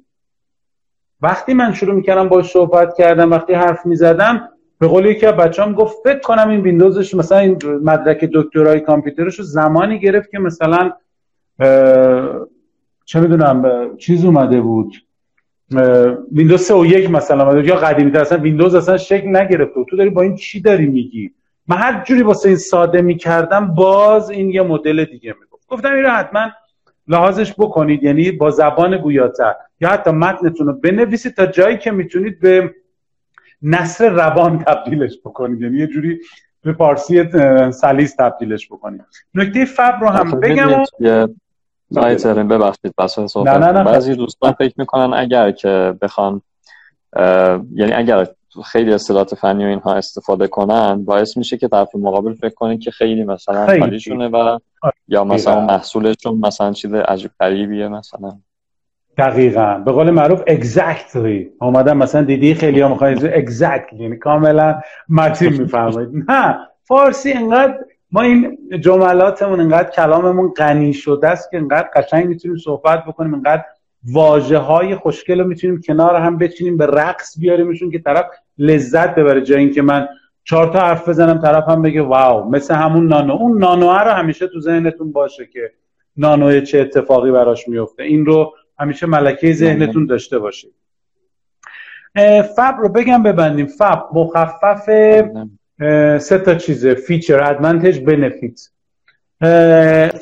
وقتی 1.22 1.54
من 1.54 1.74
شروع 1.74 1.96
می‌کردم 1.96 2.30
باش 2.30 2.52
صحبت 2.52 2.94
کردم 2.98 3.32
وقتی 3.32 3.54
حرف 3.54 3.86
می‌زدم 3.86 4.50
به 4.80 4.88
قول 4.88 5.06
یکی 5.06 5.26
از 5.26 5.36
بچه‌ام 5.36 5.74
گفت 5.74 5.98
فکر 6.04 6.20
کنم 6.20 6.50
این 6.50 6.62
ویندوزش 6.62 7.14
مثلا 7.14 7.38
این 7.38 7.58
مدرک 7.84 8.30
دکترای 8.34 8.80
کامپیوترش 8.80 9.40
رو 9.40 9.46
زمانی 9.46 10.00
گرفت 10.00 10.32
که 10.32 10.40
مثلا 10.40 10.92
چه 13.06 13.20
می‌دونم 13.20 13.90
چیز 13.98 14.26
اومده 14.26 14.62
بود. 14.62 14.94
ویندوز 16.32 16.62
3 16.62 16.74
و 16.74 16.86
1 16.86 17.10
مثلا 17.10 17.50
اومده 17.50 17.68
یا 17.68 17.76
قدیمی 17.76 18.18
اصلا 18.18 18.38
ویندوز 18.38 18.76
اصلا 18.76 18.98
شکل 18.98 19.36
نگرفته 19.36 19.84
تو 19.90 19.98
داری 19.98 20.10
با 20.10 20.22
این 20.22 20.36
چی 20.36 20.62
داری 20.62 20.86
میگی؟ 20.86 21.32
من 21.68 21.78
هر 21.78 22.04
جوری 22.04 22.22
واسه 22.22 22.50
این 22.50 22.58
ساده 22.58 23.02
می‌کردم 23.02 23.68
باز 23.68 24.30
این 24.30 24.50
یه 24.50 24.62
مدل 24.62 25.06
دیگه 25.06 25.36
می‌گفت. 25.42 25.68
گفتم 25.68 25.94
این 25.94 26.04
رو 26.04 26.10
حتما 26.10 26.50
لحاظش 27.08 27.54
بکنید. 27.58 28.04
یعنی 28.04 28.32
با 28.32 28.50
زبان 28.50 28.98
گویاتر. 28.98 29.54
یا 29.82 29.90
حتی 29.90 30.12
متنتون 30.12 30.68
رو 30.68 30.74
بنویسید 30.74 31.36
تا 31.36 31.46
جایی 31.46 31.78
که 31.78 31.92
می‌تونید 31.92 32.40
به 32.40 32.76
نصر 33.62 34.10
روان 34.10 34.60
تبدیلش 34.60 35.20
بکنید. 35.26 35.62
یعنی 35.62 35.78
یه 35.78 35.88
جوری 35.88 36.20
به 36.64 36.74
فارسی 36.74 37.24
سلیس 37.72 38.16
تبدیلش 38.16 38.68
بکنید. 38.68 39.02
نکته 39.36 39.66
فب 39.66 39.98
رو 40.02 40.08
هم 40.08 40.40
بگم 40.40 40.84
نه 41.92 42.44
ببخشید 42.44 42.94
بس 42.98 43.20
صحبت 43.20 43.48
نه 43.48 43.72
نه 43.72 43.84
بعضی 43.84 44.16
دوستان 44.16 44.52
فکر 44.52 44.74
می‌کنن 44.78 45.14
اگر 45.14 45.52
که 45.52 45.96
بخوان 46.02 46.42
یعنی 47.76 47.94
اگر 47.94 48.28
خیلی 48.66 48.94
اصطلاحات 48.94 49.36
فنی 49.36 49.66
و 49.66 49.68
اینها 49.68 49.94
استفاده 49.94 50.48
کنن 50.48 51.06
باعث 51.06 51.38
میشه 51.38 51.58
که 51.58 51.68
طرف 51.68 51.96
مقابل 51.96 52.34
فکر 52.34 52.54
کنه 52.54 52.78
که 52.78 52.92
خیلی 52.92 53.24
مثلا 53.24 53.66
خالیشونه 53.66 54.28
و 54.28 54.36
آره. 54.36 54.94
یا 55.08 55.24
مثلا 55.24 55.66
محصولشون 55.66 56.38
مثلا 56.38 56.72
چیز 56.72 56.94
عجیب 56.94 57.32
غریبیه 57.40 57.88
مثلا. 57.88 58.40
دقیقا. 59.18 59.82
به 59.86 59.92
قول 59.92 60.12
معروف 60.12 60.42
exactly. 60.42 61.62
اومدن 61.62 61.98
مثلا 61.98 62.22
دیدی 62.22 62.54
خیلی 62.54 62.82
ها 62.82 62.88
می‌خواین 62.88 63.18
exactly. 63.18 63.94
یعنی 64.00 64.18
کاملا 64.18 64.82
متین 65.10 65.54
میفرمایید 65.62 66.10
نه 66.28 66.58
فارسی 66.84 67.34
انقدر 67.34 67.80
ما 68.12 68.22
این 68.22 68.58
جملاتمون 68.80 69.60
انقدر 69.60 69.90
کلاممون 69.90 70.54
غنی 70.58 70.94
شده 70.94 71.28
است 71.28 71.52
که 71.52 71.58
انقدر 71.58 71.90
قشنگ 71.96 72.28
می‌تونیم 72.28 72.58
صحبت 72.58 73.06
بکنیم 73.06 73.34
انقدر 73.34 73.64
واجه 74.12 74.58
های 74.58 74.96
خوشگل 74.96 75.40
رو 75.40 75.48
می‌تونیم 75.48 75.82
کنار 75.82 76.16
هم 76.16 76.38
بچینیم 76.38 76.78
به 76.78 76.86
رقص 76.86 77.40
بیاریمشون 77.40 77.92
که 77.92 78.00
طرف 78.00 78.26
لذت 78.58 79.16
ببره 79.16 79.42
جای 79.42 79.60
اینکه 79.60 79.82
من 79.82 80.08
چهار 80.44 80.68
تا 80.68 80.80
حرف 80.80 81.10
بزنم 81.10 81.42
طرف 81.42 81.70
هم 81.70 81.82
بگه 81.82 82.02
واو 82.02 82.50
مثل 82.50 82.76
همون 82.76 83.08
نانو. 83.08 83.34
اون 83.34 83.58
نانو 83.58 83.92
رو 83.92 84.12
همیشه 84.12 84.48
تو 84.48 84.60
ذهنتون 84.60 85.12
باشه 85.12 85.46
که 85.46 85.72
نانو 86.18 86.60
چه 86.60 86.80
اتفاقی 86.80 87.32
براش 87.32 87.68
میفته 87.68 88.04
این 88.04 88.26
رو 88.26 88.54
همیشه 88.80 89.08
ملکه 89.08 89.54
ذهنتون 89.54 90.06
داشته 90.06 90.40
باشید. 90.40 90.74
فب 92.56 92.76
رو 92.80 92.90
بگم 92.90 93.24
ببندیم. 93.24 93.66
فب 93.66 94.06
مخفف 94.14 94.90
سه 96.20 96.38
تا 96.38 96.56
چیزه. 96.56 96.96
feature 96.96 97.44
advantage 97.44 98.00
benefit. 98.00 98.70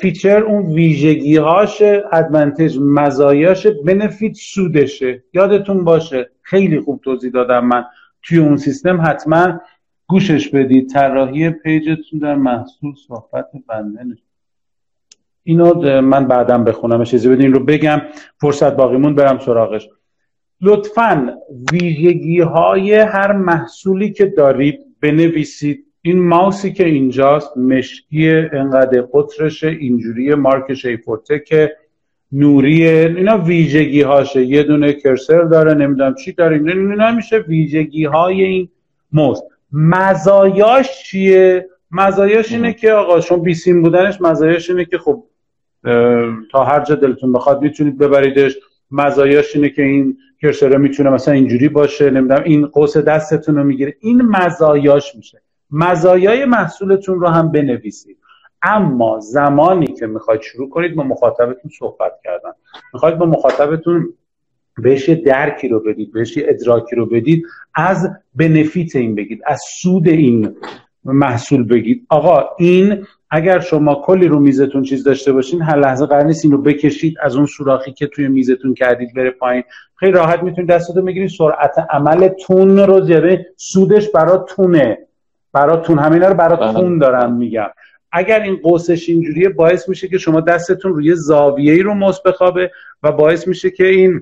feature 0.00 0.42
اون 0.42 0.66
ویژگی 0.66 1.36
هاش 1.36 1.82
advantage 2.12 2.78
مزایاش 2.80 3.66
benefit 3.66 4.34
سودشه. 4.34 5.24
یادتون 5.34 5.84
باشه 5.84 6.30
خیلی 6.42 6.80
خوب 6.80 7.00
توضیح 7.04 7.30
دادم 7.30 7.64
من. 7.64 7.84
توی 8.22 8.38
اون 8.38 8.56
سیستم 8.56 9.00
حتما 9.00 9.60
گوشش 10.06 10.48
بدید. 10.48 10.90
طراحی 10.90 11.50
page 11.50 11.89
تون 11.89 12.18
در 12.20 12.34
محصول 12.34 12.94
صحبت 13.08 13.46
بنده 13.68 14.16
اینو 15.42 16.00
من 16.00 16.26
بعدم 16.26 16.64
بخونم. 16.64 17.04
چیزی 17.04 17.28
بدین 17.28 17.52
رو 17.52 17.64
بگم. 17.64 18.02
فرصت 18.40 18.76
باقیمون 18.76 19.14
برم 19.14 19.38
سراغش. 19.38 19.88
لطفا 20.60 21.36
ویژگی 21.72 22.40
های 22.40 22.94
هر 22.94 23.32
محصولی 23.32 24.12
که 24.12 24.26
دارید 24.26 24.89
بنویسید. 25.00 25.84
این 26.02 26.22
ماوسی 26.22 26.72
که 26.72 26.84
اینجاست 26.86 27.56
مشکی 27.56 28.28
انقدر 28.30 29.02
قطرش 29.02 29.64
اینجوری 29.64 30.34
مارک 30.34 30.74
که 31.46 31.76
نوری 32.32 32.88
اینا 32.88 33.38
ویژگی 33.38 34.02
هاشه 34.02 34.44
یه 34.44 34.62
دونه 34.62 34.92
کرسر 34.92 35.42
داره 35.42 35.74
نمی‌دونم 35.74 36.14
چی 36.14 36.32
داره. 36.32 36.56
اینا 36.56 37.12
میشه 37.12 37.38
ویژگی 37.38 38.04
های 38.04 38.42
این 38.42 38.68
موز. 39.12 39.42
مزایاش 39.72 41.02
چیه؟ 41.02 41.68
مزایاش 41.90 42.52
اینه 42.52 42.72
که 42.72 42.92
آقا 42.92 43.20
شما 43.20 43.38
بیسیم 43.38 43.82
بودنش 43.82 44.20
مزایاش 44.20 44.70
اینه 44.70 44.84
که 44.84 44.98
خب 44.98 45.24
تا 46.52 46.64
هر 46.64 46.84
جا 46.84 46.94
دلتون 46.94 47.32
بخواد 47.32 47.62
می‌تونید 47.62 47.98
ببریدش. 47.98 48.56
مزایاش 48.90 49.56
اینه 49.56 49.68
که 49.68 49.82
این 49.82 50.16
کرسره 50.42 50.78
می‌تونه 50.78 51.10
مثلا 51.10 51.34
اینجوری 51.34 51.68
باشه 51.68 52.10
نمی‌دونم 52.10 52.42
این 52.44 52.66
قوس 52.66 52.96
دستتون 52.96 53.56
رو 53.56 53.64
می‌گیره. 53.64 53.96
این 54.00 54.22
مزایاش 54.22 55.16
میشه. 55.16 55.42
مزایای 55.70 56.44
محصولتون 56.44 57.20
رو 57.20 57.28
هم 57.28 57.52
بنویسید. 57.52 58.16
اما 58.62 59.20
زمانی 59.20 59.86
که 59.86 60.06
می‌خواید 60.06 60.40
شروع 60.40 60.70
کنید 60.70 60.94
با 60.94 61.02
مخاطبتون 61.02 61.70
صحبت 61.78 62.12
کردن. 62.24 62.50
می‌خواید 62.94 63.18
با 63.18 63.26
مخاطبتون 63.26 64.14
بهش 64.82 65.08
درکی 65.08 65.68
رو 65.68 65.80
بدید 65.80 66.12
بهش 66.12 66.38
ادراکی 66.38 66.96
رو 66.96 67.06
بدید 67.06 67.46
از 67.74 68.10
بنفیت 68.34 68.96
این 68.96 69.14
بگید 69.14 69.42
از 69.46 69.60
سود 69.80 70.08
این 70.08 70.56
محصول 71.04 71.62
بگید. 71.62 72.06
آقا 72.08 72.48
این 72.58 73.06
اگر 73.30 73.60
شما 73.60 73.94
کلی 73.94 74.28
رو 74.28 74.40
میزتون 74.40 74.82
چیز 74.82 75.04
داشته 75.04 75.32
باشین 75.32 75.62
هر 75.62 75.78
لحظه 75.78 76.06
قرار 76.06 76.24
نیست 76.24 76.44
این 76.44 76.52
رو 76.52 76.62
بکشید 76.62 77.16
از 77.22 77.36
اون 77.36 77.46
سوراخی 77.46 77.92
که 77.92 78.06
توی 78.06 78.28
میزتون 78.28 78.74
کردید 78.74 79.14
بره 79.14 79.30
پایین. 79.30 79.62
خیلی 79.96 80.12
راحت 80.12 80.42
می‌تونید 80.42 80.70
دستتون 80.70 81.04
بگیرید. 81.04 81.30
سرعت 81.30 81.86
عملتون 81.90 82.78
رو 82.78 83.00
زیاده 83.00 83.46
سودش 83.56 84.08
براتونه 84.08 84.98
براتون 85.52 85.98
همینا 85.98 86.28
رو 86.28 86.34
براتون 86.34 86.98
بله. 86.98 86.98
دارم 86.98 87.36
میگم. 87.36 87.68
اگر 88.12 88.40
این 88.40 88.56
قوسش 88.56 89.08
اینجوریه 89.08 89.48
باعث 89.48 89.88
میشه 89.88 90.08
که 90.08 90.18
شما 90.18 90.40
دستتون 90.40 90.94
روی 90.94 91.14
زاویه 91.14 91.82
رو 91.82 91.94
مص 91.94 92.20
بخوابه 92.22 92.70
و 93.02 93.12
باعث 93.12 93.48
میشه 93.48 93.70
که 93.70 93.86
این 93.86 94.20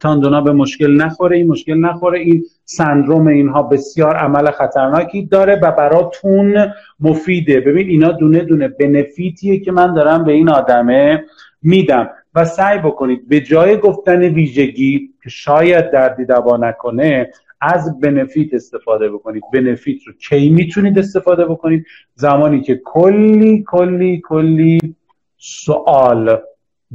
تاندونا 0.00 0.40
به 0.40 0.52
مشکل 0.52 0.90
نخوره 0.90 1.36
این 1.36 1.46
مشکل 1.46 1.74
نخوره 1.74 2.18
این 2.18 2.44
سندروم 2.76 3.26
اینها 3.26 3.62
بسیار 3.62 4.16
عمل 4.16 4.50
خطرناکی 4.50 5.26
داره 5.26 5.54
و 5.62 5.72
براتون 5.72 6.72
مفیده. 7.00 7.60
ببین 7.60 7.88
اینا 7.88 8.12
دونه 8.12 8.40
دونه 8.40 8.68
بنفیتیه 8.68 9.60
که 9.60 9.72
من 9.72 9.94
دارم 9.94 10.24
به 10.24 10.32
این 10.32 10.48
آدمه 10.48 11.24
میدم. 11.62 12.10
و 12.34 12.44
سعی 12.44 12.78
بکنید 12.78 13.28
به 13.28 13.40
جای 13.40 13.76
گفتن 13.76 14.22
ویژگی 14.22 15.10
که 15.22 15.30
شاید 15.30 15.90
دردی 15.90 16.24
دوا 16.24 16.56
نکنه 16.56 17.30
از 17.60 18.00
بنفیت 18.00 18.54
استفاده 18.54 19.08
بکنید. 19.08 19.42
بنفیت 19.52 20.06
رو 20.06 20.12
کی 20.12 20.50
می‌تونید 20.50 20.98
استفاده 20.98 21.44
بکنید؟ 21.44 21.86
زمانی 22.14 22.60
که 22.60 22.80
کلی 22.84 23.64
کلی 23.66 24.22
کلی 24.24 24.94
سوال 25.36 26.38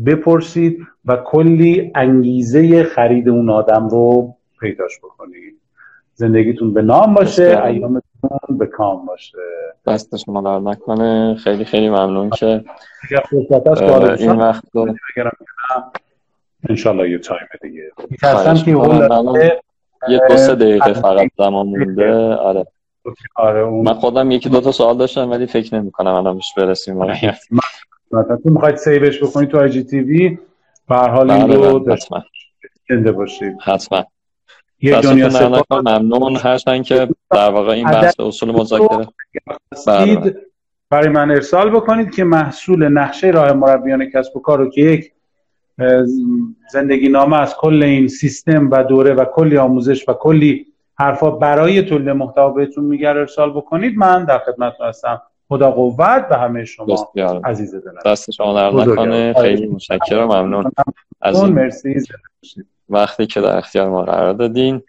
بپرسید 0.05 0.87
و 1.05 1.15
کلی 1.15 1.91
انگیزه 1.95 2.83
خرید 2.83 3.29
اون 3.29 3.49
آدم 3.49 3.87
رو 3.89 4.35
پیداش 4.59 4.97
بکنید. 4.97 5.64
زندگیتون 6.15 6.73
به 6.73 6.81
نام 6.81 7.13
باشه 7.13 7.63
ایامتون 7.65 8.57
به 8.57 8.65
کام 8.65 9.05
باشه. 9.05 9.37
دست 9.87 10.17
شما 10.17 10.41
درد 10.41 10.59
نکنه. 10.59 11.35
خیلی 11.35 11.65
خیلی 11.65 11.89
ممنون 11.89 12.29
که 12.29 12.63
این 14.19 14.31
وقت 14.31 14.63
رو 14.73 14.95
انشالله 16.69 17.09
یه 17.09 17.17
time 17.17 17.47
دیگه. 17.61 17.91
میترسم 18.09 18.65
که 18.65 18.71
یه 20.09 20.21
دو 20.29 20.37
سه 20.37 20.55
دقیقه 20.55 20.93
فقط 20.93 21.29
زمان 21.37 21.67
مونده. 21.67 22.35
آره. 22.35 22.65
آره 23.35 23.65
من 23.65 23.93
خودم 23.93 24.31
یکی 24.31 24.49
دو 24.49 24.61
تا 24.61 24.71
سوال 24.71 24.97
داشتم 24.97 25.31
ولی 25.31 25.45
فکر 25.45 25.75
نمی 25.75 25.91
کنم 25.91 26.13
الان 26.13 26.35
بهش 26.35 26.53
برسیم. 26.57 26.97
مثلا 26.97 28.37
تو 28.43 28.49
می‌خواید 28.49 28.75
save 28.75 29.07
ش 29.07 29.23
بکنید 29.23 29.49
تو 29.49 29.59
IGTV؟ 29.59 30.37
به 30.89 30.95
هر 30.95 31.09
حال 31.09 31.31
این 31.31 31.53
رو 31.53 31.79
بله، 31.79 31.97
زنده 32.89 33.11
باشید. 33.11 33.57
حتما. 33.63 34.05
یه 34.81 35.01
دنیا 35.01 35.63
ممنون 35.71 36.35
هستن 36.35 36.81
که 36.81 37.07
در 37.31 37.51
واقع 37.51 37.71
این 37.71 37.85
بحث 37.85 38.19
اصول 38.19 38.51
مذاکره 38.51 39.07
بله. 39.87 40.35
برای 40.89 41.09
من 41.09 41.31
ارسال 41.31 41.69
بکنید 41.69 42.15
که 42.15 42.23
محصول 42.23 42.87
نقشه 42.87 43.27
راه 43.27 43.53
مربیان 43.53 44.09
کسب 44.09 44.37
و 44.37 44.39
کار 44.39 44.59
رو 44.59 44.69
که 44.69 44.81
یک 44.81 45.11
زندگی 46.71 47.09
نامه 47.09 47.37
از 47.37 47.55
کل 47.57 47.83
این 47.83 48.07
سیستم 48.07 48.69
و 48.71 48.83
دوره 48.83 49.13
و 49.13 49.25
کلی 49.25 49.57
آموزش 49.57 50.09
و 50.09 50.13
کلی 50.13 50.65
حرفا 50.97 51.31
برای 51.31 51.81
تولید 51.81 52.09
محتوا 52.09 52.49
بهتون 52.49 52.83
میگر 52.83 53.17
ارسال 53.17 53.51
بکنید. 53.51 53.97
من 53.97 54.25
در 54.25 54.39
خدمتتون 54.39 54.87
هستم. 54.87 55.21
خدا 55.47 55.71
قوت 55.71 56.27
به 56.29 56.37
همه 56.37 56.65
شما 56.65 57.11
عزیز 57.43 57.75
دلم. 57.75 57.99
دست 58.05 58.31
شما 58.31 58.53
در 58.53 58.71
نکنه. 58.71 59.33
خیلی 59.41 59.67
متشکرم. 59.67 60.27
ممنون. 60.27 60.71
از 61.21 61.43
این 61.43 61.53
مرسی. 61.53 62.01
وقتی 62.89 63.27
که 63.27 63.41
در 63.41 63.57
اختیار 63.57 63.89
ما 63.89 64.03
قرار 64.03 64.33
دادین. 64.33 64.81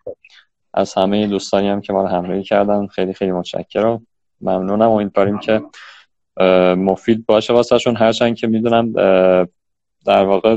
از 0.74 0.94
همه 0.94 1.26
دوستانی 1.26 1.68
هم 1.68 1.80
که 1.80 1.92
ما 1.92 2.03
رو 2.03 2.09
همراهی 2.09 2.42
کردن 2.42 2.86
خیلی 2.86 3.12
خیلی 3.12 3.32
متشکرم. 3.32 4.07
ممنونم 4.40 4.90
امیدواریم 4.90 5.38
که 5.38 5.62
مفید 6.76 7.26
باشه 7.26 7.53
واسه 7.53 7.78
شون 7.78 7.97
هرچند 7.97 8.36
که 8.36 8.47
می‌دونم 8.47 8.92
در 10.07 10.24
واقع 10.24 10.57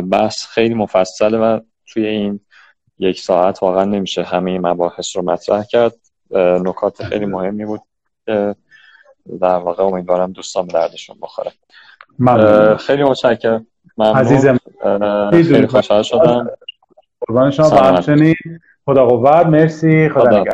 بحث 0.00 0.46
خیلی 0.46 0.74
مفصله 0.74 1.38
و 1.38 1.60
توی 1.86 2.06
این 2.06 2.40
یک 2.98 3.20
ساعت 3.20 3.62
واقعا 3.62 3.84
نمیشه 3.84 4.22
همه 4.22 4.58
مباحث 4.58 5.16
رو 5.16 5.22
مطرح 5.22 5.64
کرد. 5.64 5.94
نکات 6.30 7.02
خیلی 7.02 7.26
مهمی 7.26 7.64
بود 7.64 7.80
در 9.40 9.56
واقع 9.56 9.82
امیدوارم 9.82 10.32
دوستان 10.32 10.66
دردشون 10.66 11.16
بخوره. 11.22 11.52
خیلی 12.76 13.04
متشکرم. 13.04 13.66
عزیزم 13.98 14.58
خیلی 15.30 15.66
خوشحال 15.66 16.02
شدم. 16.02 16.50
قربان 17.20 17.50
شما 17.50 17.68
خدا 18.86 19.06
قوت. 19.06 19.46
مرسی. 19.46 20.08
خدا, 20.08 20.20
خدا. 20.20 20.44